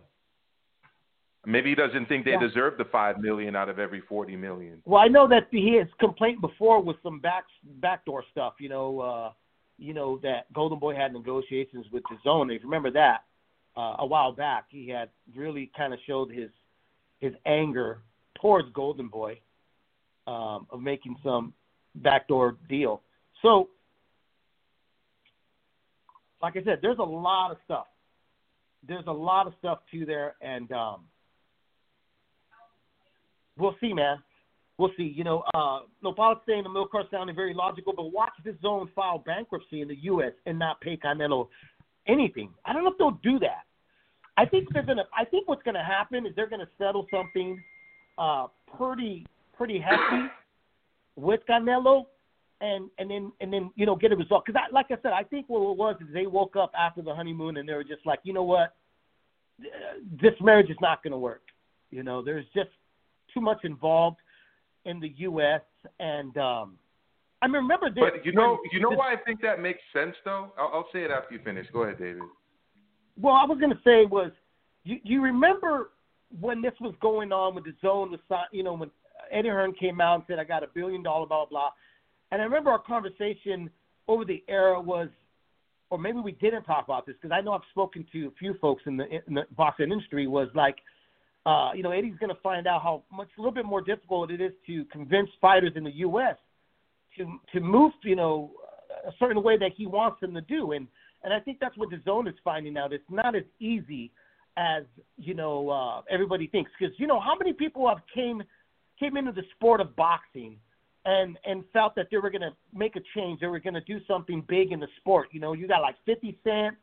Maybe 1.45 1.69
he 1.69 1.75
doesn't 1.75 2.07
think 2.07 2.25
they 2.25 2.31
yeah. 2.31 2.39
deserve 2.39 2.77
the 2.77 2.85
five 2.85 3.19
million 3.19 3.55
out 3.55 3.69
of 3.69 3.79
every 3.79 4.01
forty 4.01 4.35
million. 4.35 4.81
Well, 4.85 5.01
I 5.01 5.07
know 5.07 5.27
that 5.29 5.47
he 5.51 5.75
has 5.77 5.87
complained 5.99 6.41
before 6.41 6.81
with 6.81 6.97
some 7.01 7.19
back 7.19 7.45
backdoor 7.79 8.25
stuff. 8.31 8.55
You 8.59 8.69
know, 8.69 8.99
uh, 8.99 9.31
you 9.77 9.93
know 9.93 10.19
that 10.21 10.51
Golden 10.53 10.79
Boy 10.79 10.95
had 10.95 11.13
negotiations 11.13 11.85
with 11.91 12.03
DAZN. 12.03 12.53
If 12.53 12.61
you 12.61 12.67
remember 12.67 12.91
that 12.91 13.23
uh, 13.77 13.95
a 13.99 14.05
while 14.05 14.33
back, 14.33 14.65
he 14.69 14.89
had 14.89 15.09
really 15.33 15.71
kind 15.77 15.93
of 15.93 15.99
showed 16.05 16.29
his 16.29 16.49
his 17.19 17.33
anger 17.45 17.99
towards 18.41 18.69
Golden 18.73 19.07
Boy 19.07 19.39
um, 20.27 20.67
of 20.69 20.81
making 20.81 21.15
some 21.23 21.53
backdoor 21.95 22.57
deal. 22.67 23.01
So, 23.41 23.69
like 26.41 26.57
I 26.57 26.63
said, 26.63 26.79
there's 26.81 26.99
a 26.99 27.03
lot 27.03 27.51
of 27.51 27.57
stuff. 27.65 27.87
There's 28.87 29.07
a 29.07 29.11
lot 29.11 29.47
of 29.47 29.53
stuff 29.59 29.79
to 29.91 30.05
there, 30.05 30.35
and 30.41 30.71
um, 30.71 31.01
we'll 33.60 33.76
see, 33.82 33.93
man 33.93 34.18
we'll 34.80 34.91
see. 34.97 35.14
You 35.16 35.24
know, 35.24 35.43
uh, 35.53 35.82
no 36.01 36.14
politics 36.14 36.45
saying 36.47 36.64
the 36.64 36.70
milk 36.70 36.91
cart 36.91 37.05
sounding 37.12 37.36
very 37.36 37.53
logical, 37.53 37.93
but 37.95 38.12
watch 38.12 38.32
this 38.43 38.55
zone 38.64 38.89
file 38.95 39.20
bankruptcy 39.20 39.82
in 39.82 39.88
the 39.88 39.97
U.S. 40.03 40.32
and 40.47 40.57
not 40.57 40.82
pay 40.82 40.97
Canelo 40.97 41.49
anything. 42.07 42.49
I 42.66 42.74
don't 42.74 42.84
know 42.84 42.91
if 42.91 42.97
they'll 42.97 43.20
do 43.32 43.38
that. 43.39 43.66
I 44.38 44.45
think 44.45 44.70
they're 44.74 44.86
gonna. 44.86 45.03
I 45.16 45.26
think 45.26 45.47
what's 45.47 45.62
gonna 45.64 45.84
happen 45.84 46.26
is 46.26 46.34
they're 46.36 46.49
gonna 46.49 46.70
settle 46.80 47.05
something 47.12 47.62
uh, 48.18 48.47
pretty 48.78 49.28
pretty 49.55 49.80
hefty 49.80 50.32
with 51.18 51.41
Canelo, 51.47 52.05
and 52.62 52.89
and 52.97 53.12
then 53.12 53.32
and 53.41 53.51
then 53.51 53.70
you 53.76 53.86
know 53.86 53.97
get 53.97 54.14
a 54.14 54.16
result. 54.16 54.45
Because 54.45 54.62
like 54.72 54.88
I 54.89 54.95
said, 55.03 55.12
I 55.12 55.24
think 55.24 55.47
what 55.49 55.60
it 55.72 55.78
was 55.78 55.97
is 55.99 56.07
they 56.14 56.26
woke 56.26 56.55
up 56.55 56.72
after 56.80 57.01
the 57.01 57.14
honeymoon 57.14 57.57
and 57.57 57.68
they 57.68 57.74
were 57.74 57.84
just 57.84 58.05
like, 58.05 58.20
you 58.24 58.32
know 58.32 58.43
what, 58.43 58.76
this 60.22 60.34
marriage 60.39 60.70
is 60.70 60.78
not 60.82 61.03
to 61.03 61.18
work. 61.18 61.41
You 61.91 62.03
know, 62.03 62.24
there's 62.24 62.45
just 62.55 62.70
too 63.34 63.41
much 63.41 63.59
involved 63.63 64.17
in 64.86 64.99
the 64.99 65.13
U.S. 65.17 65.61
and 65.99 66.36
um, 66.38 66.77
I 67.41 67.47
mean, 67.47 67.55
remember 67.55 67.89
this. 67.89 68.03
But 68.03 68.25
you 68.25 68.34
know, 68.34 68.59
you 68.71 68.80
know 68.80 68.89
why 68.89 69.13
I 69.13 69.15
think 69.15 69.41
that 69.41 69.61
makes 69.61 69.80
sense, 69.93 70.15
though. 70.25 70.51
I'll, 70.57 70.71
I'll 70.73 70.88
say 70.91 71.03
it 71.03 71.11
after 71.11 71.36
you 71.36 71.41
finish. 71.43 71.67
Go 71.71 71.84
ahead, 71.84 71.97
David. 71.97 72.23
Well, 73.19 73.34
I 73.34 73.45
was 73.45 73.57
going 73.59 73.71
to 73.71 73.80
say 73.84 74.05
was 74.05 74.32
you 74.84 74.97
you 75.03 75.21
remember 75.21 75.91
when 76.39 76.61
this 76.61 76.73
was 76.82 76.93
going 77.01 77.32
on 77.32 77.55
with 77.55 77.65
DAZN, 77.65 78.11
the 78.11 78.38
you 78.51 78.63
know 78.63 78.73
when 78.73 78.91
Eddie 79.32 79.49
Hearn 79.49 79.73
came 79.73 80.01
out 80.01 80.15
and 80.15 80.23
said 80.27 80.39
I 80.39 80.43
got 80.43 80.63
a 80.63 80.67
billion 80.67 81.03
dollar 81.03 81.25
blah 81.25 81.45
blah, 81.45 81.69
and 82.32 82.41
I 82.41 82.45
remember 82.45 82.71
our 82.71 82.80
conversation 82.80 83.69
over 84.07 84.25
the 84.25 84.43
era 84.47 84.80
was, 84.80 85.07
or 85.89 85.97
maybe 85.97 86.19
we 86.19 86.34
didn't 86.34 86.63
talk 86.63 86.84
about 86.86 87.05
this 87.05 87.15
because 87.21 87.34
I 87.34 87.41
know 87.41 87.53
I've 87.53 87.61
spoken 87.71 88.05
to 88.11 88.27
a 88.27 88.32
few 88.32 88.55
folks 88.55 88.84
in 88.86 88.97
the 88.97 89.05
in 89.27 89.36
the 89.36 89.43
boxing 89.55 89.91
industry 89.91 90.27
was 90.27 90.49
like 90.55 90.77
uh, 91.50 91.74
you 91.74 91.82
know, 91.82 91.91
Eddie's 91.91 92.18
going 92.20 92.34
to 92.34 92.41
find 92.41 92.68
out 92.68 92.84
how 92.84 93.04
much 93.12 93.30
a 93.38 93.41
little 93.41 93.54
bit 93.54 93.66
more 93.66 93.82
difficult 93.82 94.30
it 94.30 94.39
is 94.39 94.52
to 94.68 94.86
convince 94.86 95.30
fighters 95.41 95.72
in 95.76 95.84
the 95.84 95.95
U.S. 96.08 96.36
to 97.18 97.39
to 97.54 97.60
move, 97.60 97.91
you 98.04 98.16
know, 98.16 98.52
a 99.08 99.12
certain 99.18 99.41
way 99.41 99.58
that 99.58 99.72
he 99.76 99.86
wants 99.86 100.20
them 100.22 100.34
to 100.36 100.41
do, 100.41 100.74
and 100.74 100.88
and 101.24 101.34
I 101.34 101.39
think 101.39 101.58
that's 101.60 101.76
what 101.78 101.89
DAZN 101.89 102.28
is 102.28 102.36
finding 102.43 102.78
out. 102.78 102.93
It's 102.93 103.10
not 103.10 103.36
as 103.36 103.43
easy 103.60 104.12
as 104.58 104.84
you 105.18 105.34
know 105.34 105.70
uh, 105.70 106.02
everybody 106.10 106.47
thinks, 106.47 106.72
because 106.78 106.93
you 107.00 107.08
know 107.08 107.20
how 107.20 107.36
many 107.36 107.54
people 107.54 107.88
have 107.88 108.02
came 108.14 108.43
came 109.00 109.18
into 109.18 109.32
the 109.32 109.43
sport 109.56 109.82
of 109.82 109.95
boxing 109.95 110.58
and 111.06 111.38
and 111.45 111.64
felt 111.74 111.95
that 111.95 112.08
they 112.12 112.18
were 112.18 112.30
going 112.30 112.41
to 112.41 112.54
make 112.74 112.95
a 112.95 113.02
change, 113.16 113.39
they 113.39 113.47
were 113.47 113.60
going 113.60 113.74
to 113.74 113.82
do 113.82 114.00
something 114.08 114.43
big 114.47 114.72
in 114.72 114.80
the 114.80 114.88
sport. 114.97 115.30
You 115.32 115.39
know, 115.39 115.54
you 115.54 115.68
got 115.68 115.82
like 115.82 115.95
50 116.06 116.38
Cent, 116.43 116.76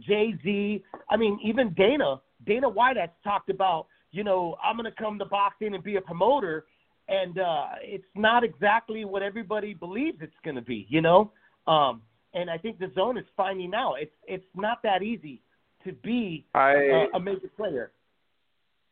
Jay 0.00 0.34
Z. 0.42 0.84
I 1.10 1.16
mean, 1.16 1.38
even 1.42 1.72
Dana 1.72 2.20
Dana 2.46 2.68
White 2.68 2.96
has 2.98 3.10
talked 3.24 3.48
about 3.48 3.86
you 4.12 4.24
know, 4.24 4.56
I'm 4.62 4.76
going 4.76 4.90
to 4.90 5.02
come 5.02 5.18
to 5.18 5.24
boxing 5.24 5.74
and 5.74 5.82
be 5.84 5.96
a 5.96 6.00
promoter, 6.00 6.64
and 7.08 7.38
uh, 7.38 7.66
it's 7.82 8.04
not 8.14 8.44
exactly 8.44 9.04
what 9.04 9.22
everybody 9.22 9.74
believes 9.74 10.18
it's 10.20 10.32
going 10.44 10.56
to 10.56 10.62
be, 10.62 10.86
you 10.88 11.00
know. 11.00 11.32
Um, 11.66 12.02
and 12.34 12.48
I 12.48 12.58
think 12.58 12.78
DAZN 12.78 13.18
is 13.18 13.26
finding 13.36 13.74
out 13.74 13.94
it's 14.00 14.14
it's 14.26 14.44
not 14.54 14.82
that 14.82 15.02
easy 15.02 15.42
to 15.84 15.92
be 15.92 16.46
I, 16.54 16.72
a, 16.72 17.06
a 17.16 17.20
major 17.20 17.48
player. 17.56 17.92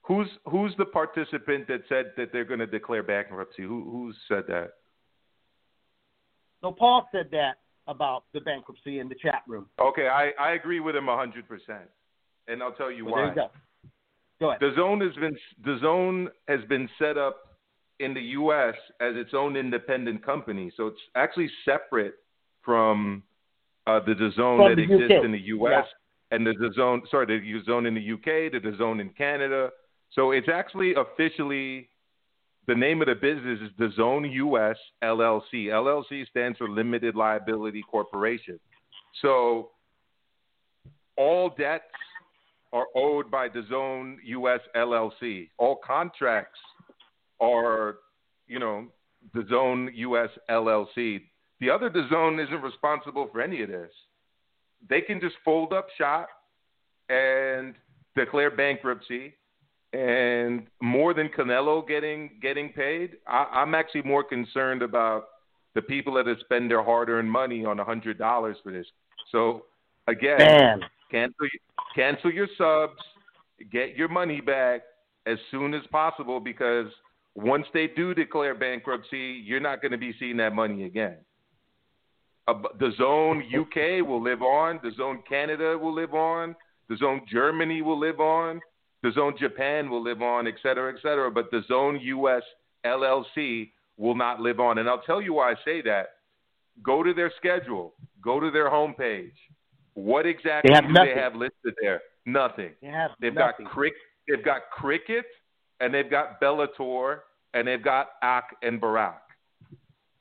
Who's 0.02 0.28
who's 0.50 0.72
the 0.78 0.86
participant 0.86 1.68
that 1.68 1.82
said 1.88 2.12
that 2.16 2.32
they're 2.32 2.44
going 2.44 2.60
to 2.60 2.66
declare 2.66 3.02
bankruptcy? 3.02 3.62
Who 3.62 3.84
who 3.90 4.12
said 4.26 4.44
that? 4.48 4.70
No, 6.62 6.72
Paul 6.72 7.08
said 7.12 7.28
that 7.32 7.58
about 7.86 8.24
the 8.34 8.40
bankruptcy 8.40 8.98
in 8.98 9.08
the 9.08 9.14
chat 9.14 9.42
room. 9.46 9.66
Okay, 9.80 10.08
I, 10.08 10.30
I 10.40 10.52
agree 10.52 10.80
with 10.80 10.96
him 10.96 11.06
hundred 11.06 11.46
percent, 11.46 11.88
and 12.48 12.62
I'll 12.62 12.72
tell 12.72 12.90
you 12.90 13.04
well, 13.04 13.14
why. 13.14 13.20
There 13.20 13.28
you 13.28 13.34
go. 13.34 13.50
Go 14.40 14.50
ahead. 14.50 14.60
DAZN 14.60 15.04
has 15.04 15.14
been 15.16 15.36
DAZN 15.66 16.26
has 16.48 16.60
been 16.68 16.88
set 16.98 17.18
up 17.18 17.36
in 18.00 18.14
the 18.14 18.20
U.S. 18.20 18.74
as 19.00 19.16
its 19.16 19.30
own 19.34 19.56
independent 19.56 20.24
company, 20.24 20.70
so 20.76 20.86
it's 20.86 21.00
actually 21.16 21.50
separate 21.64 22.14
from 22.62 23.22
uh, 23.86 24.00
DAZN 24.00 24.76
that 24.76 24.80
exists 24.80 25.14
UK. 25.18 25.24
in 25.24 25.32
the 25.32 25.40
U.S. 25.46 25.84
Yeah. 26.30 26.36
and 26.36 26.46
DAZN. 26.46 27.00
Sorry, 27.10 27.26
DAZN 27.26 27.88
in 27.88 27.94
the 27.94 28.12
UK, 28.12 28.52
DAZN 28.52 29.00
in 29.00 29.10
Canada. 29.10 29.70
So 30.12 30.30
it's 30.30 30.48
actually 30.48 30.94
officially 30.94 31.88
the 32.68 32.74
name 32.74 33.00
of 33.00 33.08
the 33.08 33.14
business 33.14 33.58
is 33.62 33.70
DAZN 33.80 34.32
US 34.34 34.76
LLC. 35.02 35.66
LLC 35.66 36.28
stands 36.28 36.58
for 36.58 36.68
Limited 36.68 37.16
Liability 37.16 37.82
Corporation. 37.90 38.60
So 39.22 39.70
all 41.16 41.50
debts 41.58 41.84
are 42.72 42.86
owed 42.94 43.30
by 43.30 43.48
DAZN 43.48 44.16
US 44.24 44.60
LLC. 44.76 45.48
All 45.58 45.78
contracts 45.84 46.58
are, 47.40 47.96
you 48.46 48.58
know, 48.58 48.86
DAZN 49.34 49.88
US 49.94 50.30
LLC. 50.50 51.22
The 51.60 51.70
other 51.70 51.90
DAZN 51.90 52.44
isn't 52.44 52.62
responsible 52.62 53.28
for 53.32 53.40
any 53.40 53.62
of 53.62 53.68
this. 53.68 53.90
They 54.88 55.00
can 55.00 55.20
just 55.20 55.36
fold 55.44 55.72
up 55.72 55.88
shop 55.96 56.28
and 57.08 57.74
declare 58.14 58.50
bankruptcy 58.50 59.34
and 59.92 60.66
more 60.82 61.14
than 61.14 61.28
Canelo 61.28 61.86
getting 61.86 62.30
getting 62.42 62.72
paid, 62.72 63.16
I, 63.26 63.46
I'm 63.52 63.74
actually 63.74 64.02
more 64.02 64.22
concerned 64.22 64.82
about 64.82 65.28
the 65.74 65.82
people 65.82 66.14
that 66.14 66.26
have 66.26 66.38
spent 66.40 66.68
their 66.68 66.82
hard-earned 66.82 67.30
money 67.30 67.64
on 67.64 67.80
a 67.80 67.84
hundred 67.84 68.18
dollars 68.18 68.56
for 68.62 68.72
this. 68.72 68.86
So 69.32 69.64
again. 70.06 70.80
Cancel 71.10 71.48
cancel 71.94 72.32
your 72.32 72.48
subs, 72.58 73.00
get 73.72 73.96
your 73.96 74.08
money 74.08 74.40
back 74.40 74.82
as 75.26 75.38
soon 75.50 75.74
as 75.74 75.82
possible 75.90 76.40
because 76.40 76.86
once 77.34 77.66
they 77.72 77.86
do 77.86 78.14
declare 78.14 78.54
bankruptcy, 78.54 79.42
you're 79.44 79.60
not 79.60 79.80
going 79.80 79.92
to 79.92 79.98
be 79.98 80.14
seeing 80.18 80.36
that 80.38 80.54
money 80.54 80.84
again. 80.84 81.16
Uh, 82.48 82.54
DAZN 82.80 83.42
UK 83.54 84.06
will 84.06 84.22
live 84.22 84.42
on. 84.42 84.78
DAZN 84.80 85.18
Canada 85.28 85.76
will 85.78 85.94
live 85.94 86.14
on. 86.14 86.56
DAZN 86.90 87.20
Germany 87.28 87.82
will 87.82 87.98
live 87.98 88.20
on. 88.20 88.60
DAZN 89.04 89.38
Japan 89.38 89.90
will 89.90 90.02
live 90.02 90.22
on, 90.22 90.46
et 90.46 90.54
cetera, 90.62 90.92
et 90.92 91.00
cetera. 91.02 91.30
But 91.30 91.52
DAZN 91.52 92.02
US 92.02 92.42
LLC 92.84 93.70
will 93.98 94.16
not 94.16 94.40
live 94.40 94.60
on. 94.60 94.78
And 94.78 94.88
I'll 94.88 95.02
tell 95.02 95.20
you 95.20 95.34
why 95.34 95.52
I 95.52 95.54
say 95.64 95.82
that. 95.82 96.06
Go 96.82 97.02
to 97.02 97.12
their 97.12 97.32
schedule. 97.36 97.94
Go 98.22 98.40
to 98.40 98.50
their 98.50 98.70
homepage. 98.70 99.32
What 99.98 100.26
exactly 100.26 100.70
They 100.70 100.74
have 100.76 100.86
do 100.86 100.92
nothing. 100.92 101.14
they 101.16 101.20
have 101.20 101.34
listed 101.34 101.74
there? 101.82 102.00
Nothing. 102.24 102.70
They 102.80 102.86
have 102.86 103.10
They've 103.20 103.34
nothing. 103.34 103.64
got 103.66 103.74
crick. 103.74 103.94
They've 104.28 104.44
got 104.44 104.70
cricket, 104.70 105.24
and 105.80 105.92
they've 105.92 106.08
got 106.08 106.40
Bellator, 106.40 107.18
and 107.52 107.66
they've 107.66 107.82
got 107.82 108.10
Ak 108.22 108.44
and 108.62 108.80
Barak. 108.80 109.20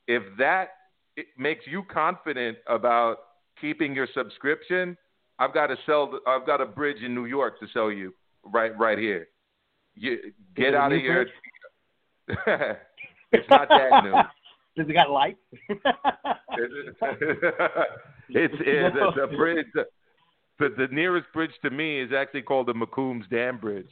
If 0.08 0.24
that 0.38 0.70
it 1.16 1.26
makes 1.38 1.64
you 1.68 1.84
confident 1.84 2.58
about 2.66 3.18
keeping 3.60 3.94
your 3.94 4.08
subscription, 4.14 4.96
I've 5.38 5.54
got 5.54 5.68
to 5.68 5.76
sell. 5.86 6.10
The, 6.10 6.18
I've 6.28 6.44
got 6.44 6.60
a 6.60 6.66
bridge 6.66 7.02
in 7.04 7.14
New 7.14 7.26
York 7.26 7.60
to 7.60 7.68
sell 7.72 7.92
you 7.92 8.12
right 8.44 8.76
right 8.76 8.98
here. 8.98 9.28
You 9.94 10.32
get 10.56 10.74
out 10.74 10.92
of 10.92 10.98
here. 10.98 11.28
it's 13.30 13.48
not 13.48 13.68
that 13.68 14.02
new. 14.02 14.12
Does 14.76 14.88
it 14.90 14.92
got 14.92 15.10
lights? 15.10 15.38
it's 18.44 18.54
it's 18.58 19.16
a 19.22 19.36
bridge. 19.36 19.66
The, 19.74 20.68
the 20.76 20.88
nearest 20.90 21.26
bridge 21.32 21.52
to 21.62 21.70
me 21.70 22.00
is 22.00 22.10
actually 22.12 22.42
called 22.42 22.66
the 22.66 22.74
McCombs 22.74 23.28
Dam 23.30 23.58
Bridge. 23.58 23.90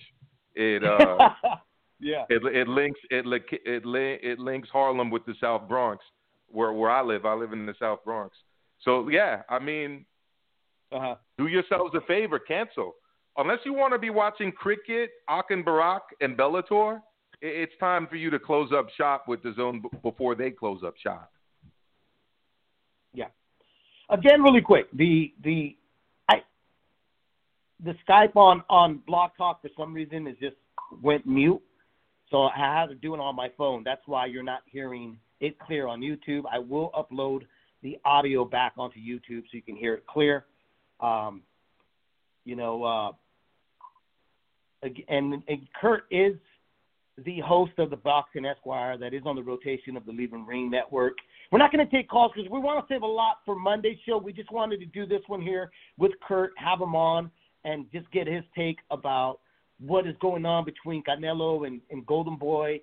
It 0.55 0.83
uh, 0.85 1.31
yeah. 2.01 2.25
it 2.29 2.43
it 2.45 2.69
links 2.69 3.01
it 3.11 3.25
it 3.65 3.83
it 3.85 4.39
links 4.39 4.69
Harlem 4.73 5.11
with 5.11 5.25
the 5.27 5.35
South 5.41 5.69
Bronx, 5.69 6.05
where 6.49 6.73
where 6.73 6.91
I 6.91 7.03
live. 7.03 7.25
I 7.25 7.35
live 7.35 7.53
in 7.53 7.67
the 7.67 7.75
South 7.79 8.01
Bronx. 8.05 8.37
So 8.83 9.09
yeah, 9.09 9.43
I 9.49 9.59
mean, 9.59 10.05
Uh-huh. 10.93 11.17
do 11.39 11.47
yourselves 11.47 11.95
a 11.95 12.01
favor, 12.03 12.39
cancel. 12.39 12.95
Unless 13.39 13.61
you 13.65 13.75
want 13.75 13.93
to 13.93 13.99
be 13.99 14.11
watching 14.11 14.51
cricket, 14.51 15.11
Akin 15.29 15.63
Barak, 15.63 16.03
and 16.21 16.37
Bellator, 16.39 17.01
it's 17.43 17.73
time 17.79 18.07
for 18.07 18.17
you 18.17 18.31
to 18.31 18.39
close 18.39 18.71
up 18.73 18.87
shop 18.97 19.25
with 19.29 19.43
DAZN 19.43 19.83
before 20.03 20.35
they 20.35 20.51
close 20.51 20.83
up 20.83 20.95
shop. 20.97 21.31
Again, 24.09 24.43
really 24.43 24.61
quick, 24.61 24.87
the 24.93 25.33
the 25.43 25.77
I 26.29 26.43
the 27.85 27.95
Skype 28.09 28.37
on 28.37 28.63
on 28.71 29.03
Blog 29.07 29.33
Talk 29.37 29.63
for 29.63 29.71
some 29.77 29.93
reason 29.93 30.27
is 30.27 30.37
just 30.41 30.57
went 31.03 31.27
mute, 31.27 31.63
so 32.31 32.45
I 32.45 32.57
had 32.57 32.87
to 32.87 32.95
do 32.95 33.15
it 33.15 33.21
on 33.21 33.35
my 33.35 33.51
phone. 33.59 33.83
That's 33.85 34.03
why 34.07 34.27
you're 34.27 34.45
not 34.45 34.63
hearing 34.67 35.19
it 35.41 35.59
clear 35.59 35.87
on 35.87 36.01
YouTube. 36.01 36.43
I 36.51 36.59
will 36.59 36.91
upload 36.93 37.43
the 37.83 37.99
audio 38.05 38.45
back 38.45 38.75
onto 38.79 38.99
YouTube 38.99 39.43
so 39.43 39.53
you 39.53 39.63
can 39.63 39.77
hear 39.77 39.95
it 39.95 40.07
clear. 40.07 40.47
Um, 41.01 41.43
you 42.45 42.57
know, 42.57 42.85
uh, 42.85 43.13
and, 45.09 45.43
and 45.49 45.69
Kurt 45.81 46.05
is 46.11 46.37
the 47.25 47.41
host 47.41 47.73
of 47.79 47.91
the 47.91 47.97
Boxing 47.97 48.45
Esquire 48.45 48.97
that 48.99 49.15
is 49.15 49.23
on 49.27 49.37
the 49.37 49.43
rotation 49.43 49.97
of 49.97 50.07
the 50.07 50.13
Leave 50.13 50.33
and 50.33 50.47
Ring 50.47 50.71
Network. 50.71 51.17
We're 51.53 51.59
not 51.59 51.73
going 51.73 51.87
to 51.87 51.91
take 51.91 52.09
calls 52.09 52.33
because 52.35 52.51
we 52.51 52.59
want 52.59 52.87
to 52.87 52.93
save 52.93 53.03
a 53.03 53.07
lot 53.07 53.39
for 53.45 53.55
Monday's 53.55 53.99
show. 54.07 54.19
We 54.19 54.33
just 54.33 54.51
wanted 54.51 54.81
to 54.81 54.87
do 54.87 55.07
this 55.07 55.21
one 55.29 55.41
here 55.41 55.71
with 55.99 56.13
Kurt, 56.27 56.53
have 56.57 56.81
him 56.81 56.97
on, 56.97 57.31
and 57.65 57.87
just 57.93 58.11
get 58.11 58.27
his 58.27 58.43
take 58.57 58.79
about 58.91 59.39
what 59.79 60.07
is 60.07 60.15
going 60.21 60.45
on 60.47 60.65
between 60.65 61.03
Canelo 61.05 61.67
and, 61.67 61.81
and 61.91 62.05
Golden 62.07 62.37
Boy 62.37 62.81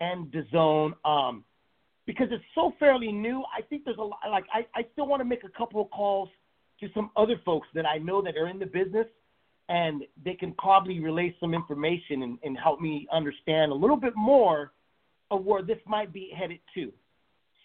and 0.00 0.32
DAZN. 0.32 0.92
Um, 1.04 1.44
because 2.06 2.28
it's 2.30 2.44
so 2.54 2.72
fairly 2.78 3.10
new, 3.10 3.42
I 3.56 3.62
think 3.62 3.84
there's 3.84 3.98
a 3.98 4.02
lot. 4.02 4.18
Like 4.30 4.44
I, 4.52 4.66
I 4.78 4.84
still 4.92 5.06
want 5.06 5.20
to 5.20 5.24
make 5.24 5.42
a 5.44 5.48
couple 5.48 5.80
of 5.80 5.90
calls 5.90 6.28
to 6.80 6.88
some 6.94 7.10
other 7.16 7.40
folks 7.44 7.68
that 7.74 7.86
I 7.86 7.98
know 7.98 8.20
that 8.22 8.36
are 8.36 8.48
in 8.48 8.58
the 8.58 8.66
business, 8.66 9.06
and 9.68 10.02
they 10.22 10.34
can 10.34 10.52
probably 10.52 11.00
relay 11.00 11.34
some 11.40 11.54
information 11.54 12.22
and, 12.22 12.38
and 12.42 12.58
help 12.58 12.80
me 12.80 13.08
understand 13.12 13.72
a 13.72 13.74
little 13.74 13.96
bit 13.96 14.12
more 14.14 14.72
of 15.30 15.44
where 15.44 15.62
this 15.62 15.78
might 15.86 16.12
be 16.12 16.30
headed 16.36 16.58
to. 16.74 16.92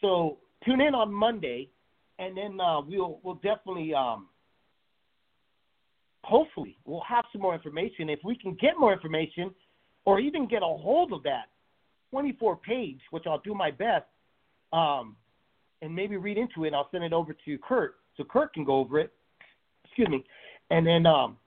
So 0.02 0.38
tune 0.66 0.82
in 0.82 0.96
on 0.96 1.14
Monday, 1.14 1.70
and 2.20 2.36
then 2.38 2.60
uh, 2.60 2.82
we'll 2.82 3.20
we'll 3.24 3.36
definitely 3.36 3.94
um, 3.94 4.28
hopefully 6.24 6.78
we'll 6.86 7.04
have 7.08 7.26
some 7.32 7.42
more 7.42 7.54
information. 7.54 8.10
If 8.10 8.20
we 8.24 8.36
can 8.36 8.56
get 8.60 8.74
more 8.78 8.94
information, 8.94 9.54
or 10.06 10.20
even 10.20 10.48
get 10.48 10.62
a 10.62 10.66
hold 10.66 11.14
of 11.14 11.24
that 11.24 11.46
24 12.12 12.58
page, 12.58 13.00
which 13.12 13.26
I'll 13.28 13.40
do 13.40 13.54
my 13.54 13.72
best, 13.72 14.06
um, 14.74 15.16
and 15.82 15.94
maybe 15.94 16.18
read 16.18 16.38
into 16.38 16.66
it. 16.66 16.74
I'll 16.74 16.90
send 16.92 17.04
it 17.04 17.14
over 17.14 17.36
to 17.46 17.58
Kurt 17.60 17.96
so 18.18 18.24
Kurt 18.24 18.54
can 18.54 18.64
go 18.64 18.78
over 18.78 19.00
it. 19.00 19.12
Excuse 19.86 20.10
me, 20.10 20.24
and 20.70 20.86
then 20.86 21.06
um, 21.06 21.38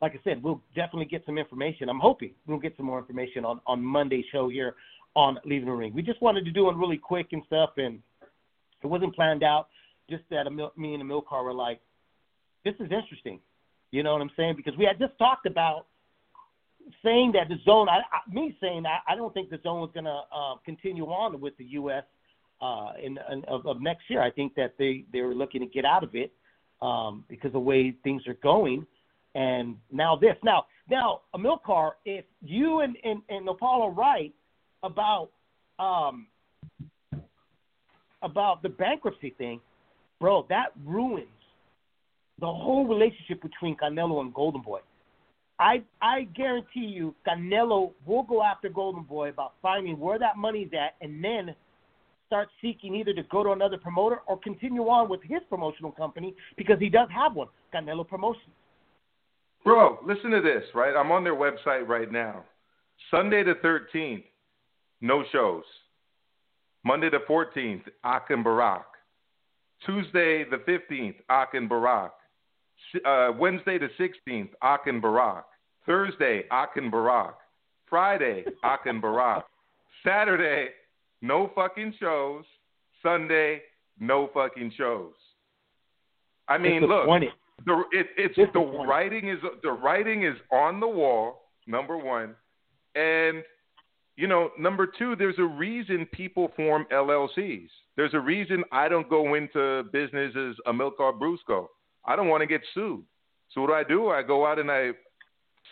like 0.00 0.12
I 0.12 0.20
said, 0.24 0.42
we'll 0.42 0.60
definitely 0.74 1.06
get 1.06 1.24
some 1.26 1.38
information. 1.38 1.88
I'm 1.88 2.00
hoping 2.00 2.32
we'll 2.46 2.58
get 2.58 2.76
some 2.76 2.86
more 2.86 2.98
information 2.98 3.44
on 3.44 3.60
on 3.66 3.82
Monday's 3.82 4.24
show 4.32 4.48
here 4.48 4.74
on 5.16 5.38
Leaving 5.44 5.66
the 5.66 5.72
Ring. 5.72 5.92
We 5.94 6.02
just 6.02 6.20
wanted 6.20 6.44
to 6.44 6.52
do 6.52 6.68
it 6.68 6.76
really 6.76 6.98
quick 6.98 7.28
and 7.32 7.42
stuff, 7.46 7.70
and 7.78 8.00
it 8.84 8.86
wasn't 8.86 9.16
planned 9.16 9.42
out. 9.42 9.68
Just 10.08 10.22
that 10.30 10.44
me 10.52 10.94
and 10.94 11.02
Amilcar 11.02 11.42
were 11.42 11.54
like, 11.54 11.80
this 12.64 12.74
is 12.74 12.92
interesting. 12.92 13.40
You 13.90 14.02
know 14.02 14.12
what 14.12 14.20
I'm 14.20 14.30
saying? 14.36 14.54
Because 14.56 14.76
we 14.76 14.84
had 14.84 14.98
just 14.98 15.18
talked 15.18 15.46
about 15.46 15.86
saying 17.02 17.32
that 17.32 17.48
DAZN. 17.48 17.88
I, 17.88 17.98
I 17.98 18.32
me 18.32 18.56
saying 18.60 18.84
I, 18.86 19.12
I 19.12 19.16
don't 19.16 19.32
think 19.32 19.50
DAZN 19.50 19.88
is 19.88 19.92
going 19.94 20.04
to 20.04 20.20
uh, 20.32 20.54
continue 20.64 21.06
on 21.06 21.40
with 21.40 21.56
the 21.56 21.64
U.S. 21.64 22.04
Uh, 22.60 22.92
in, 23.02 23.18
in 23.32 23.42
of, 23.48 23.66
of 23.66 23.80
next 23.80 24.02
year. 24.08 24.20
I 24.20 24.30
think 24.30 24.54
that 24.56 24.74
they 24.78 25.04
they 25.12 25.22
were 25.22 25.34
looking 25.34 25.62
to 25.62 25.66
get 25.66 25.84
out 25.84 26.04
of 26.04 26.14
it 26.14 26.32
um, 26.82 27.24
because 27.28 27.48
of 27.48 27.54
the 27.54 27.60
way 27.60 27.96
things 28.04 28.22
are 28.28 28.36
going. 28.42 28.86
And 29.34 29.76
now 29.90 30.14
this. 30.14 30.36
Now 30.44 30.66
now 30.90 31.22
Amilcar, 31.34 31.92
if 32.04 32.26
you 32.42 32.80
and 32.80 32.96
and, 33.02 33.22
and 33.30 33.48
are 33.48 33.90
right 33.90 34.34
about 34.82 35.30
um, 35.78 36.26
about 38.22 38.62
the 38.62 38.68
bankruptcy 38.68 39.34
thing, 39.36 39.60
bro, 40.20 40.46
that 40.48 40.68
ruins 40.84 41.26
the 42.40 42.46
whole 42.46 42.86
relationship 42.86 43.42
between 43.42 43.76
Canelo 43.76 44.20
and 44.20 44.32
Golden 44.34 44.62
Boy. 44.62 44.80
I 45.58 45.82
I 46.02 46.22
guarantee 46.34 46.86
you, 46.86 47.14
Canelo 47.26 47.92
will 48.04 48.22
go 48.24 48.42
after 48.42 48.68
Golden 48.68 49.02
Boy 49.02 49.30
about 49.30 49.54
finding 49.62 49.98
where 49.98 50.18
that 50.18 50.36
money's 50.36 50.70
at, 50.72 50.94
and 51.00 51.22
then 51.22 51.54
start 52.26 52.48
seeking 52.60 52.94
either 52.96 53.14
to 53.14 53.22
go 53.24 53.42
to 53.44 53.52
another 53.52 53.78
promoter 53.78 54.18
or 54.26 54.38
continue 54.40 54.82
on 54.82 55.08
with 55.08 55.22
his 55.22 55.40
promotional 55.48 55.92
company 55.92 56.34
because 56.56 56.78
he 56.80 56.88
does 56.88 57.08
have 57.14 57.34
one, 57.34 57.48
Canelo 57.72 58.06
Promotions. 58.06 58.52
Bro, 59.64 59.98
listen 60.06 60.30
to 60.30 60.40
this, 60.40 60.62
right? 60.74 60.94
I'm 60.96 61.10
on 61.10 61.24
their 61.24 61.34
website 61.34 61.88
right 61.88 62.10
now. 62.10 62.44
Sunday 63.10 63.42
the 63.42 63.54
13th, 63.64 64.24
no 65.06 65.24
shows. 65.32 65.64
Monday 66.84 67.10
the 67.10 67.20
14th, 67.28 67.82
Ak 68.04 68.30
and 68.30 68.44
Barak. 68.44 68.86
Tuesday 69.84 70.44
the 70.44 70.58
15th, 70.68 71.16
Ak 71.28 71.54
and 71.54 71.68
Barak. 71.68 72.12
Uh, 73.04 73.32
Wednesday 73.38 73.78
the 73.78 73.88
16th, 73.98 74.50
Ak 74.62 74.86
and 74.86 75.02
Barak. 75.02 75.46
Thursday, 75.84 76.44
Ak 76.50 76.76
and 76.76 76.90
Barak. 76.90 77.36
Friday, 77.88 78.44
Ak 78.64 78.86
and 78.86 79.00
Barak. 79.00 79.46
Saturday, 80.04 80.70
no 81.22 81.50
fucking 81.54 81.94
shows. 81.98 82.44
Sunday, 83.02 83.62
no 84.00 84.30
fucking 84.34 84.72
shows. 84.76 85.12
I 86.48 86.58
mean, 86.58 86.82
look, 86.86 87.06
the 87.64 87.82
it, 87.92 88.06
it's 88.16 88.36
the 88.36 88.44
Disappointing. 88.46 88.86
writing 88.86 89.28
is 89.28 89.38
the 89.62 89.72
writing 89.72 90.24
is 90.24 90.36
on 90.52 90.80
the 90.80 90.88
wall. 90.88 91.42
Number 91.66 91.96
one, 91.96 92.34
and 92.94 93.42
you 94.16 94.26
know, 94.26 94.50
number 94.58 94.86
two, 94.86 95.14
there's 95.16 95.38
a 95.38 95.44
reason 95.44 96.06
people 96.12 96.50
form 96.56 96.86
LLCs. 96.92 97.68
There's 97.96 98.14
a 98.14 98.20
reason 98.20 98.64
I 98.72 98.88
don't 98.88 99.08
go 99.08 99.34
into 99.34 99.84
business 99.92 100.34
as 100.36 100.56
a 100.66 100.72
Amilcar 100.72 101.18
Brusco. 101.18 101.66
I 102.04 102.16
don't 102.16 102.28
want 102.28 102.40
to 102.40 102.46
get 102.46 102.62
sued. 102.74 103.04
So 103.50 103.60
what 103.60 103.68
do 103.68 103.74
I 103.74 103.84
do? 103.84 104.08
I 104.08 104.22
go 104.22 104.46
out 104.46 104.58
and 104.58 104.70
I 104.70 104.90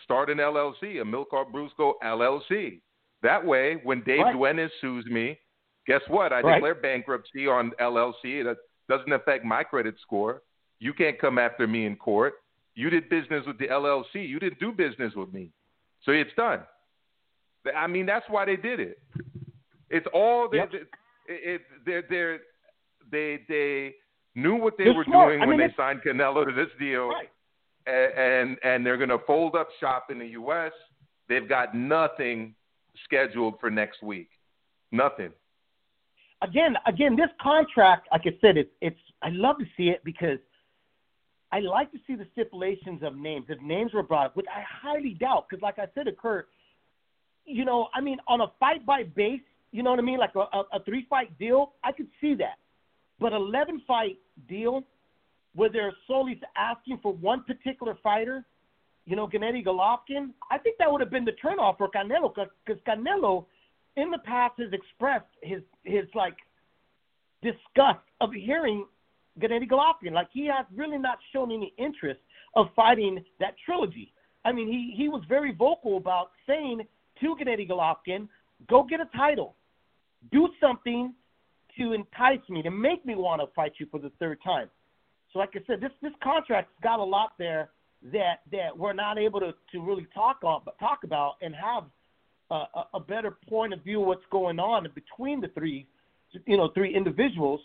start 0.03 0.29
an 0.29 0.37
LLC, 0.37 1.01
a 1.01 1.05
Amilcar 1.05 1.51
Brusco 1.51 1.93
LLC. 2.03 2.81
That 3.23 3.43
way, 3.43 3.79
when 3.83 4.01
Dave 4.01 4.25
Right. 4.25 4.35
Duenez 4.35 4.69
sues 4.81 5.05
me, 5.07 5.39
guess 5.87 6.01
what? 6.07 6.31
I 6.31 6.41
Right. 6.41 6.55
declare 6.55 6.75
bankruptcy 6.75 7.47
on 7.47 7.71
LLC. 7.79 8.43
That 8.43 8.57
doesn't 8.87 9.11
affect 9.11 9.43
my 9.43 9.63
credit 9.63 9.95
score. 9.99 10.41
You 10.79 10.93
can't 10.93 11.17
come 11.17 11.39
after 11.39 11.65
me 11.67 11.85
in 11.85 11.95
court. 11.95 12.35
You 12.75 12.89
did 12.89 13.09
business 13.09 13.45
with 13.47 13.57
the 13.57 13.69
LLC. 13.69 14.21
You 14.25 14.39
didn't 14.39 14.59
do 14.59 14.71
business 14.71 15.15
with 15.15 15.33
me. 15.33 15.51
So 16.03 16.11
it's 16.11 16.33
done. 16.35 16.61
I 17.75 17.87
mean, 17.87 18.05
that's 18.05 18.25
why 18.29 18.45
they 18.45 18.55
did 18.55 18.79
it. 18.79 18.99
It's 19.89 20.07
all 20.13 20.49
they 20.49 20.57
Yep. 20.57 20.73
it, 20.73 20.87
it, 21.27 21.61
they're, 21.85 22.03
they're, 22.09 22.39
they 23.11 23.39
they 23.47 23.95
knew 24.35 24.55
what 24.55 24.77
they 24.77 24.85
They're 24.85 24.93
were 24.93 25.05
smart. 25.05 25.29
doing 25.29 25.41
I 25.41 25.45
when 25.45 25.57
mean, 25.57 25.67
they 25.69 25.73
signed 25.75 26.01
Canelo 26.05 26.45
to 26.45 26.51
this 26.53 26.69
deal, 26.79 27.09
Right. 27.09 27.29
and 27.87 28.13
and, 28.17 28.57
and 28.63 28.85
they're 28.85 28.97
going 28.97 29.09
to 29.09 29.19
fold 29.25 29.55
up 29.55 29.69
shop 29.79 30.07
in 30.09 30.19
the 30.19 30.27
U.S. 30.29 30.71
They've 31.29 31.47
got 31.47 31.73
nothing 31.75 32.55
scheduled 33.03 33.59
for 33.59 33.69
next 33.71 34.03
week. 34.03 34.29
Nothing. 34.91 35.31
again, 36.41 36.75
again, 36.85 37.15
this 37.15 37.29
contract, 37.41 38.07
like 38.11 38.21
I 38.25 38.37
said, 38.41 38.57
it's 38.57 38.71
it's. 38.81 38.99
I 39.21 39.29
love 39.29 39.57
to 39.59 39.65
see 39.77 39.89
it 39.89 40.03
because 40.03 40.39
I 41.51 41.59
like 41.59 41.91
to 41.91 41.97
see 42.05 42.15
the 42.15 42.27
stipulations 42.33 43.01
of 43.03 43.15
names. 43.15 43.45
If 43.49 43.61
names 43.61 43.93
were 43.93 44.03
brought 44.03 44.27
up, 44.27 44.35
which 44.35 44.45
I 44.53 44.61
highly 44.67 45.13
doubt, 45.13 45.45
because 45.49 45.61
like 45.61 45.79
I 45.79 45.87
said 45.95 46.05
to 46.05 46.11
Kurt, 46.11 46.47
you 47.45 47.65
know, 47.65 47.87
I 47.93 48.01
mean, 48.01 48.17
on 48.27 48.41
a 48.41 48.47
fight 48.59 48.85
by 48.85 49.03
base, 49.03 49.41
you 49.71 49.83
know 49.83 49.91
what 49.91 49.99
I 49.99 50.03
mean, 50.03 50.19
like 50.19 50.35
a, 50.35 50.39
a, 50.39 50.63
a 50.73 50.83
three 50.83 51.05
fight 51.09 51.37
deal, 51.37 51.73
I 51.83 51.91
could 51.91 52.07
see 52.21 52.33
that. 52.35 52.57
But 53.19 53.33
eleven 53.33 53.81
fight 53.87 54.17
deal, 54.47 54.83
where 55.53 55.69
they're 55.69 55.93
solely 56.07 56.39
asking 56.57 56.99
for 57.01 57.13
one 57.13 57.43
particular 57.43 57.97
fighter, 58.03 58.45
you 59.05 59.15
know, 59.15 59.27
Gennady 59.27 59.65
Golovkin, 59.65 60.31
I 60.51 60.57
think 60.57 60.77
that 60.79 60.91
would 60.91 61.01
have 61.01 61.11
been 61.11 61.25
the 61.25 61.33
turnoff 61.43 61.77
for 61.77 61.89
Canelo, 61.89 62.33
because 62.65 62.81
Canelo 62.87 63.45
in 63.95 64.11
the 64.11 64.17
past 64.19 64.59
has 64.59 64.73
expressed 64.73 65.25
his 65.41 65.61
his 65.83 66.05
like 66.15 66.35
disgust 67.41 67.99
of 68.21 68.31
hearing 68.33 68.85
Gennady 69.39 69.69
Golovkin. 69.69 70.11
Like 70.13 70.29
he 70.31 70.47
has 70.47 70.65
really 70.75 70.97
not 70.97 71.19
shown 71.31 71.51
any 71.51 71.73
interest 71.77 72.19
of 72.55 72.67
fighting 72.75 73.23
that 73.39 73.55
trilogy. 73.65 74.11
I 74.43 74.51
mean, 74.51 74.67
he 74.67 74.93
he 74.95 75.09
was 75.09 75.23
very 75.29 75.53
vocal 75.53 75.97
about 75.97 76.31
saying 76.47 76.81
to 77.21 77.35
Gennady 77.35 77.69
Golovkin, 77.69 78.27
"Go 78.67 78.83
get 78.83 78.99
a 78.99 79.09
title, 79.15 79.55
do 80.31 80.49
something 80.59 81.13
to 81.77 81.93
entice 81.93 82.47
me, 82.49 82.61
to 82.61 82.71
make 82.71 83.05
me 83.05 83.15
want 83.15 83.41
to 83.41 83.47
fight 83.47 83.73
you 83.79 83.85
for 83.87 83.99
the 83.99 84.09
third 84.19 84.41
time." 84.43 84.69
So, 85.31 85.39
like 85.39 85.55
I 85.55 85.59
said, 85.67 85.81
this 85.81 85.91
this 86.01 86.13
contract's 86.23 86.71
got 86.81 86.99
a 86.99 87.03
lot 87.03 87.33
there 87.37 87.69
that 88.11 88.41
that 88.51 88.77
we're 88.77 88.93
not 88.93 89.17
able 89.17 89.39
to 89.39 89.53
to 89.71 89.81
really 89.81 90.07
talk 90.13 90.43
on, 90.43 90.61
but 90.63 90.77
talk 90.79 91.03
about 91.03 91.35
and 91.41 91.55
have 91.55 91.85
a, 92.51 92.65
a- 92.93 92.99
better 92.99 93.31
point 93.49 93.73
of 93.73 93.81
view 93.81 94.01
of 94.01 94.07
what's 94.07 94.25
going 94.31 94.59
on 94.59 94.87
between 94.93 95.41
the 95.41 95.47
three, 95.49 95.87
you 96.45 96.57
know, 96.57 96.69
three 96.69 96.93
individuals. 96.95 97.59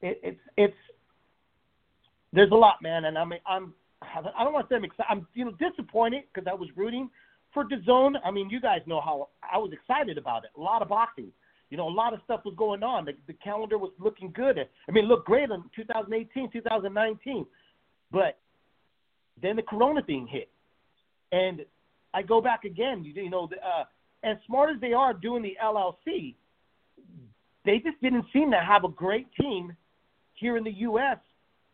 It, 0.00 0.20
it's 0.22 0.40
it's 0.56 0.76
there's 2.32 2.50
a 2.50 2.54
lot, 2.54 2.80
man, 2.82 3.06
and 3.06 3.18
I'm 3.18 3.32
I'm 3.46 3.74
I 4.02 4.44
don't 4.44 4.52
want 4.52 4.68
to 4.68 4.72
say 4.72 4.76
I'm 4.76 4.84
excited. 4.84 5.06
I'm 5.10 5.26
you 5.34 5.44
know 5.44 5.52
disappointed 5.52 6.24
because 6.32 6.48
I 6.50 6.54
was 6.54 6.68
rooting 6.76 7.10
for 7.52 7.64
DAZN. 7.64 8.14
I 8.24 8.30
mean, 8.30 8.50
you 8.50 8.60
guys 8.60 8.80
know 8.86 9.00
how 9.00 9.28
I 9.42 9.58
was 9.58 9.72
excited 9.72 10.18
about 10.18 10.44
it. 10.44 10.50
A 10.56 10.60
lot 10.60 10.82
of 10.82 10.88
boxing. 10.88 11.32
You 11.70 11.78
know, 11.78 11.88
a 11.88 11.90
lot 11.90 12.12
of 12.12 12.20
stuff 12.24 12.42
was 12.44 12.54
going 12.56 12.82
on. 12.82 13.06
The, 13.06 13.12
the 13.26 13.32
calendar 13.32 13.78
was 13.78 13.92
looking 13.98 14.30
good. 14.32 14.58
I 14.58 14.92
mean, 14.92 15.06
looked 15.06 15.26
great 15.26 15.50
in 15.50 15.62
2018, 15.74 16.50
2019. 16.52 17.46
But 18.10 18.38
then 19.40 19.56
the 19.56 19.62
Corona 19.62 20.02
thing 20.02 20.26
hit, 20.30 20.50
and 21.32 21.64
I 22.12 22.22
go 22.22 22.42
back 22.42 22.64
again. 22.64 23.02
You, 23.04 23.14
you 23.14 23.30
know, 23.30 23.48
the, 23.48 23.56
uh, 23.56 23.84
as 24.22 24.36
smart 24.46 24.70
as 24.74 24.80
they 24.80 24.92
are 24.92 25.14
doing 25.14 25.42
the 25.42 25.56
LLC, 25.64 26.34
they 27.64 27.78
just 27.78 28.00
didn't 28.02 28.26
seem 28.32 28.50
to 28.50 28.60
have 28.60 28.84
a 28.84 28.88
great 28.88 29.28
team 29.40 29.74
here 30.34 30.56
in 30.56 30.64
the 30.64 30.72
U.S. 30.72 31.18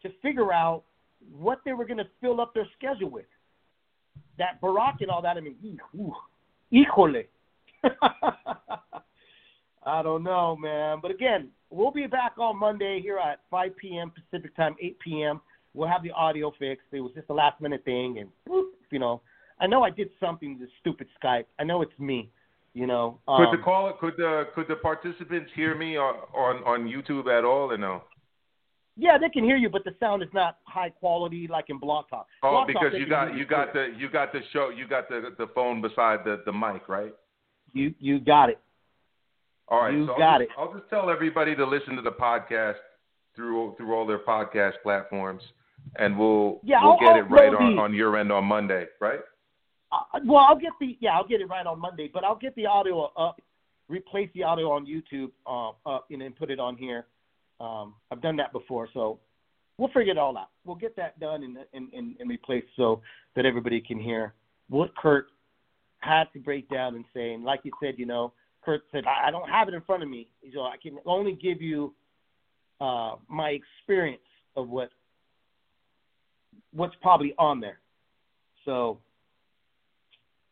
to 0.03 0.11
figure 0.23 0.53
out 0.53 0.85
what 1.33 1.61
they 1.65 1.73
were 1.73 1.85
going 1.85 1.99
to 1.99 2.09
fill 2.21 2.41
up 2.41 2.55
their 2.55 2.69
schedule 2.77 3.11
with. 3.11 3.27
That 4.39 4.61
Barack 4.61 5.01
and 5.01 5.11
all 5.11 5.23
that. 5.23 5.37
I 5.37 5.41
mean, 5.41 5.57
ooh, 5.99 6.15
híjole. 6.73 7.27
I 9.87 10.03
don't 10.03 10.23
know, 10.23 10.57
man. 10.57 10.99
But 11.01 11.11
again, 11.11 11.49
we'll 11.71 11.91
be 11.91 12.07
back 12.07 12.39
on 12.39 12.59
Monday 12.59 13.01
here 13.03 13.19
at 13.19 13.41
5 13.51 13.77
p.m. 13.77 14.11
Pacific 14.11 14.55
time, 14.57 14.77
8 14.81 14.99
p.m. 14.99 15.41
We'll 15.75 15.89
have 15.89 16.03
the 16.03 16.11
audio 16.13 16.53
fixed. 16.59 16.87
It 16.93 17.01
was 17.01 17.13
just 17.15 17.29
a 17.31 17.35
last 17.35 17.61
minute 17.61 17.85
thing, 17.85 18.19
and 18.19 18.29
whoop, 18.47 18.75
you 18.91 18.99
know, 18.99 19.21
I 19.61 19.67
know 19.67 19.83
I 19.83 19.91
did 19.91 20.11
something 20.21 20.59
to 20.59 20.67
stupid 20.81 21.09
Skype. 21.23 21.45
I 21.59 21.65
know 21.65 21.83
it's 21.83 21.99
me. 21.99 22.31
You 22.75 22.87
know, 22.87 23.19
um, 23.27 23.45
Could 23.45 23.59
the 23.59 23.63
call 23.63 23.93
could 23.99 24.15
the 24.17 24.45
could 24.55 24.69
the 24.69 24.77
participants 24.77 25.51
hear 25.57 25.75
me 25.75 25.97
on 25.97 26.15
on, 26.35 26.63
on 26.65 26.87
YouTube 26.87 27.27
at 27.27 27.45
all 27.45 27.73
or 27.73 27.79
no? 27.79 28.03
Yeah, 29.01 29.17
they 29.17 29.29
can 29.29 29.45
hear 29.45 29.57
you, 29.57 29.71
but 29.71 29.85
the 29.85 29.95
sound 30.01 30.25
is 30.25 30.29
not 30.35 30.59
high 30.65 30.91
quality 30.91 31.47
like 31.49 31.67
in 31.69 31.79
Blog 31.79 32.09
Talk. 32.11 32.27
Oh, 32.43 32.51
Blog 32.51 32.67
Talk, 32.67 32.83
because 32.83 32.93
they 32.93 32.99
you 32.99 33.09
got 33.09 33.35
you 33.35 33.47
got 33.47 33.73
the 33.73 33.95
you 33.97 34.11
got 34.11 34.33
the 34.33 34.41
show 34.53 34.71
you 34.71 34.89
got 34.89 35.09
the 35.09 35.35
the 35.39 35.47
phone 35.55 35.81
beside 35.81 36.25
the 36.25 36.43
the 36.45 36.53
mic, 36.53 36.89
right? 36.89 37.15
you 37.73 37.95
you 37.99 38.19
got 38.19 38.51
it. 38.51 38.59
All 39.69 39.83
right, 39.83 39.93
You 39.93 40.07
so 40.07 40.17
got 40.17 40.23
I'll 40.23 40.39
just, 40.39 40.51
it. 40.51 40.57
I'll 40.59 40.73
just 40.75 40.91
tell 40.91 41.11
everybody 41.11 41.55
to 41.55 41.65
listen 41.65 41.95
to 41.97 42.03
the 42.03 42.11
podcast 42.11 42.77
through 43.37 43.75
through 43.77 43.95
all 43.95 44.07
their 44.07 44.19
podcast 44.19 44.75
platforms, 44.83 45.43
and 45.97 46.19
we'll 46.19 46.61
Yeah, 46.65 46.83
we'll 46.83 46.93
I'll 46.93 46.99
get 46.99 47.17
it 47.17 47.31
right 47.31 47.55
on, 47.55 47.79
on 47.79 47.95
your 47.95 48.17
end 48.17 48.33
on 48.33 48.45
Monday, 48.45 48.87
right? 49.01 49.21
Uh, 49.93 50.21
well, 50.25 50.45
I'll 50.49 50.59
get 50.59 50.73
the 50.81 50.97
yeah, 51.01 51.11
I'll 51.11 51.27
get 51.27 51.41
it 51.41 51.47
right 51.47 51.67
on 51.67 51.79
Monday, 51.79 52.11
but 52.13 52.25
I'll 52.25 52.37
get 52.37 52.55
the 52.57 52.67
audio 52.67 53.13
up, 53.17 53.41
replace 53.89 54.31
the 54.35 54.43
audio 54.43 54.71
on 54.71 54.87
YouTube 54.87 55.31
uh, 55.47 55.71
up, 55.89 56.07
and 56.11 56.21
then 56.21 56.33
put 56.33 56.51
it 56.51 56.59
on 56.59 56.77
here. 56.77 57.07
Um, 57.61 57.95
I've 58.11 58.23
done 58.23 58.37
that 58.37 58.53
before, 58.53 58.89
so 58.95 59.19
we'll 59.77 59.89
figure 59.89 60.13
it 60.13 60.19
all 60.19 60.37
out. 60.37 60.51
We'll 60.65 60.77
get 60.77 60.97
that 60.97 61.19
done 61.19 61.43
and 61.43 61.59
and 61.73 61.93
and, 61.93 62.17
and 62.21 62.29
replaced 62.29 62.69
so 62.77 63.03
that 63.35 63.47
everybody 63.47 63.81
can 63.81 63.99
hear 63.99 64.35
what 64.69 64.97
Kurt 64.97 65.27
had 66.01 66.25
to 66.33 66.39
break 66.39 66.69
down 66.69 66.95
and 66.95 67.05
say. 67.15 67.33
And 67.33 67.45
like 67.45 67.61
you 67.65 67.73
said, 67.83 67.95
you 67.97 68.07
know, 68.07 68.33
Kurt 68.65 68.83
said, 68.93 69.05
I, 69.07 69.29
I 69.29 69.31
don't 69.31 69.49
have 69.49 69.69
it 69.69 69.75
in 69.75 69.81
front 69.83 70.03
of 70.03 70.09
me, 70.09 70.29
so 70.55 70.61
I 70.61 70.77
can 70.81 70.99
only 71.05 71.33
give 71.33 71.61
you 71.61 71.95
uh, 72.81 73.17
my 73.29 73.51
experience 73.51 74.23
of 74.57 74.69
what 74.69 74.91
what's 76.73 76.95
probably 77.03 77.35
on 77.39 77.61
there. 77.61 77.81
So 78.65 78.99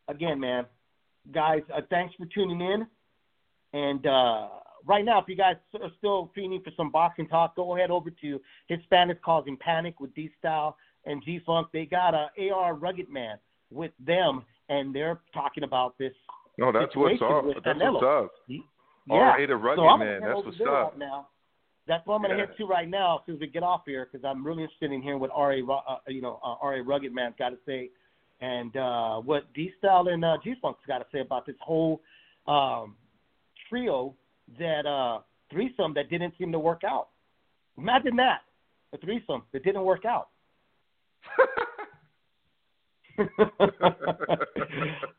again, 0.09 0.41
man, 0.41 0.67
guys, 1.33 1.63
uh, 1.75 1.83
thanks 1.91 2.15
for 2.17 2.27
tuning 2.27 2.61
in. 2.61 2.87
And 3.73 4.07
uh, 4.07 4.49
right 4.87 5.05
now, 5.05 5.21
if 5.21 5.29
you 5.29 5.37
guys 5.37 5.57
are 5.81 5.91
still 5.99 6.31
feeling 6.35 6.61
for 6.63 6.71
some 6.77 6.91
boxing 6.91 7.29
talk, 7.29 7.57
go 7.57 7.77
ahead 7.77 7.91
over 7.91 8.11
to 8.11 8.41
Hispanic 8.69 9.23
Causing 9.23 9.57
Panic 9.57 10.01
with 10.01 10.15
D 10.15 10.31
Style 10.39 10.77
and 11.05 11.23
G 11.25 11.41
Funk. 11.45 11.69
They 11.73 11.87
got 11.87 12.15
a 12.15 12.29
AR 12.51 12.75
Rugged 12.75 13.09
Man 13.09 13.39
with 13.71 13.93
them, 14.05 14.45
and 14.69 14.95
they're 14.95 15.21
talking 15.35 15.65
about 15.65 15.99
this. 15.99 16.13
No, 16.59 16.73
that's 16.73 16.95
what's 16.97 17.21
up. 17.23 17.45
That's 17.65 17.79
Canelo. 17.79 17.95
what's 17.95 18.05
up. 18.05 18.31
Yeah. 18.49 18.61
R.A. 19.11 19.47
the 19.47 19.57
Rugged 19.57 19.79
so 19.79 19.97
Man. 19.99 20.21
That's 20.21 20.45
what's 20.45 20.61
up. 20.69 20.99
now. 20.99 21.29
That's 21.87 22.05
what 22.07 22.17
I'm 22.17 22.23
going 22.23 22.33
to 22.33 22.39
Yeah. 22.39 22.47
head 22.47 22.57
to 22.57 22.67
right 22.67 22.89
now 22.89 23.19
as 23.19 23.27
soon 23.27 23.37
as 23.37 23.41
we 23.41 23.47
get 23.47 23.63
off 23.63 23.83
here 23.87 24.09
because 24.11 24.25
I'm 24.25 24.45
really 24.45 24.63
interested 24.63 24.91
in 24.91 25.01
hearing 25.03 25.21
what 25.21 25.31
R.A. 25.33 25.63
Uh, 25.63 25.99
you 26.09 26.21
know, 26.21 26.41
uh, 26.43 26.57
R.A. 26.61 26.83
Rugged 26.83 27.15
Man's 27.15 27.35
got 27.39 27.51
to 27.51 27.59
say 27.65 27.91
and 28.41 28.77
uh, 28.77 29.21
what 29.21 29.53
D 29.55 29.73
Style 29.79 30.09
and 30.09 30.25
uh, 30.25 30.37
G 30.43 30.55
Funk's 30.61 30.81
got 30.87 30.99
to 30.99 31.07
say 31.13 31.21
about 31.21 31.47
this 31.47 31.57
whole 31.61 32.03
um, 32.47 32.97
trio 33.69 34.15
that 34.59 34.87
uh, 34.87 35.21
threesome 35.51 35.95
that 35.95 36.11
didn't 36.11 36.35
seem 36.39 36.53
to 36.53 36.59
work 36.59 36.83
out. 36.85 37.09
Imagine 37.79 38.17
that 38.17 38.41
a 38.93 38.99
threesome 38.99 39.43
that 39.53 39.65
didn't 39.65 39.85
work 39.85 40.05
out. 40.05 40.29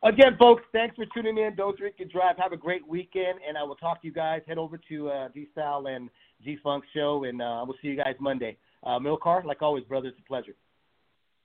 Again, 0.04 0.38
folks, 0.38 0.64
thanks 0.72 0.96
for 0.96 1.06
tuning 1.14 1.38
in. 1.38 1.56
Don't 1.56 1.78
drink 1.78 1.96
and 2.00 2.10
drive. 2.10 2.38
Have 2.38 2.54
a 2.54 2.58
great 2.58 2.88
weekend, 2.88 3.40
and 3.48 3.58
I 3.58 3.64
will 3.64 3.76
talk 3.76 4.02
to 4.02 4.08
you 4.08 4.14
guys. 4.14 4.42
Head 4.48 4.58
over 4.58 4.80
to 4.90 5.10
uh, 5.10 5.28
D 5.30 5.48
Style 5.52 5.88
and 5.88 6.10
G 6.44 6.58
Funk 6.64 6.84
show, 6.94 7.24
and 7.24 7.42
uh, 7.42 7.64
we'll 7.68 7.78
see 7.82 7.88
you 7.90 7.98
guys 7.98 8.16
Monday. 8.20 8.58
Uh, 8.84 9.00
Milcar, 9.00 9.44
like 9.44 9.62
always, 9.62 9.84
brother, 9.84 10.10
it's 10.10 10.20
a 10.20 10.28
pleasure. 10.28 10.56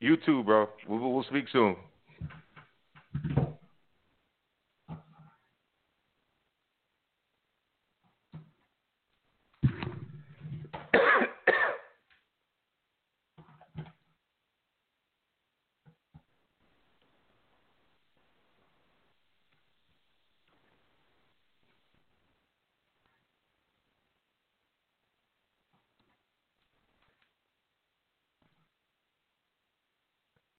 You 0.00 0.16
too, 0.16 0.42
bro. 0.42 0.68
We'll, 0.88 1.12
we'll 1.12 1.24
speak 1.24 1.46
soon. 1.52 1.76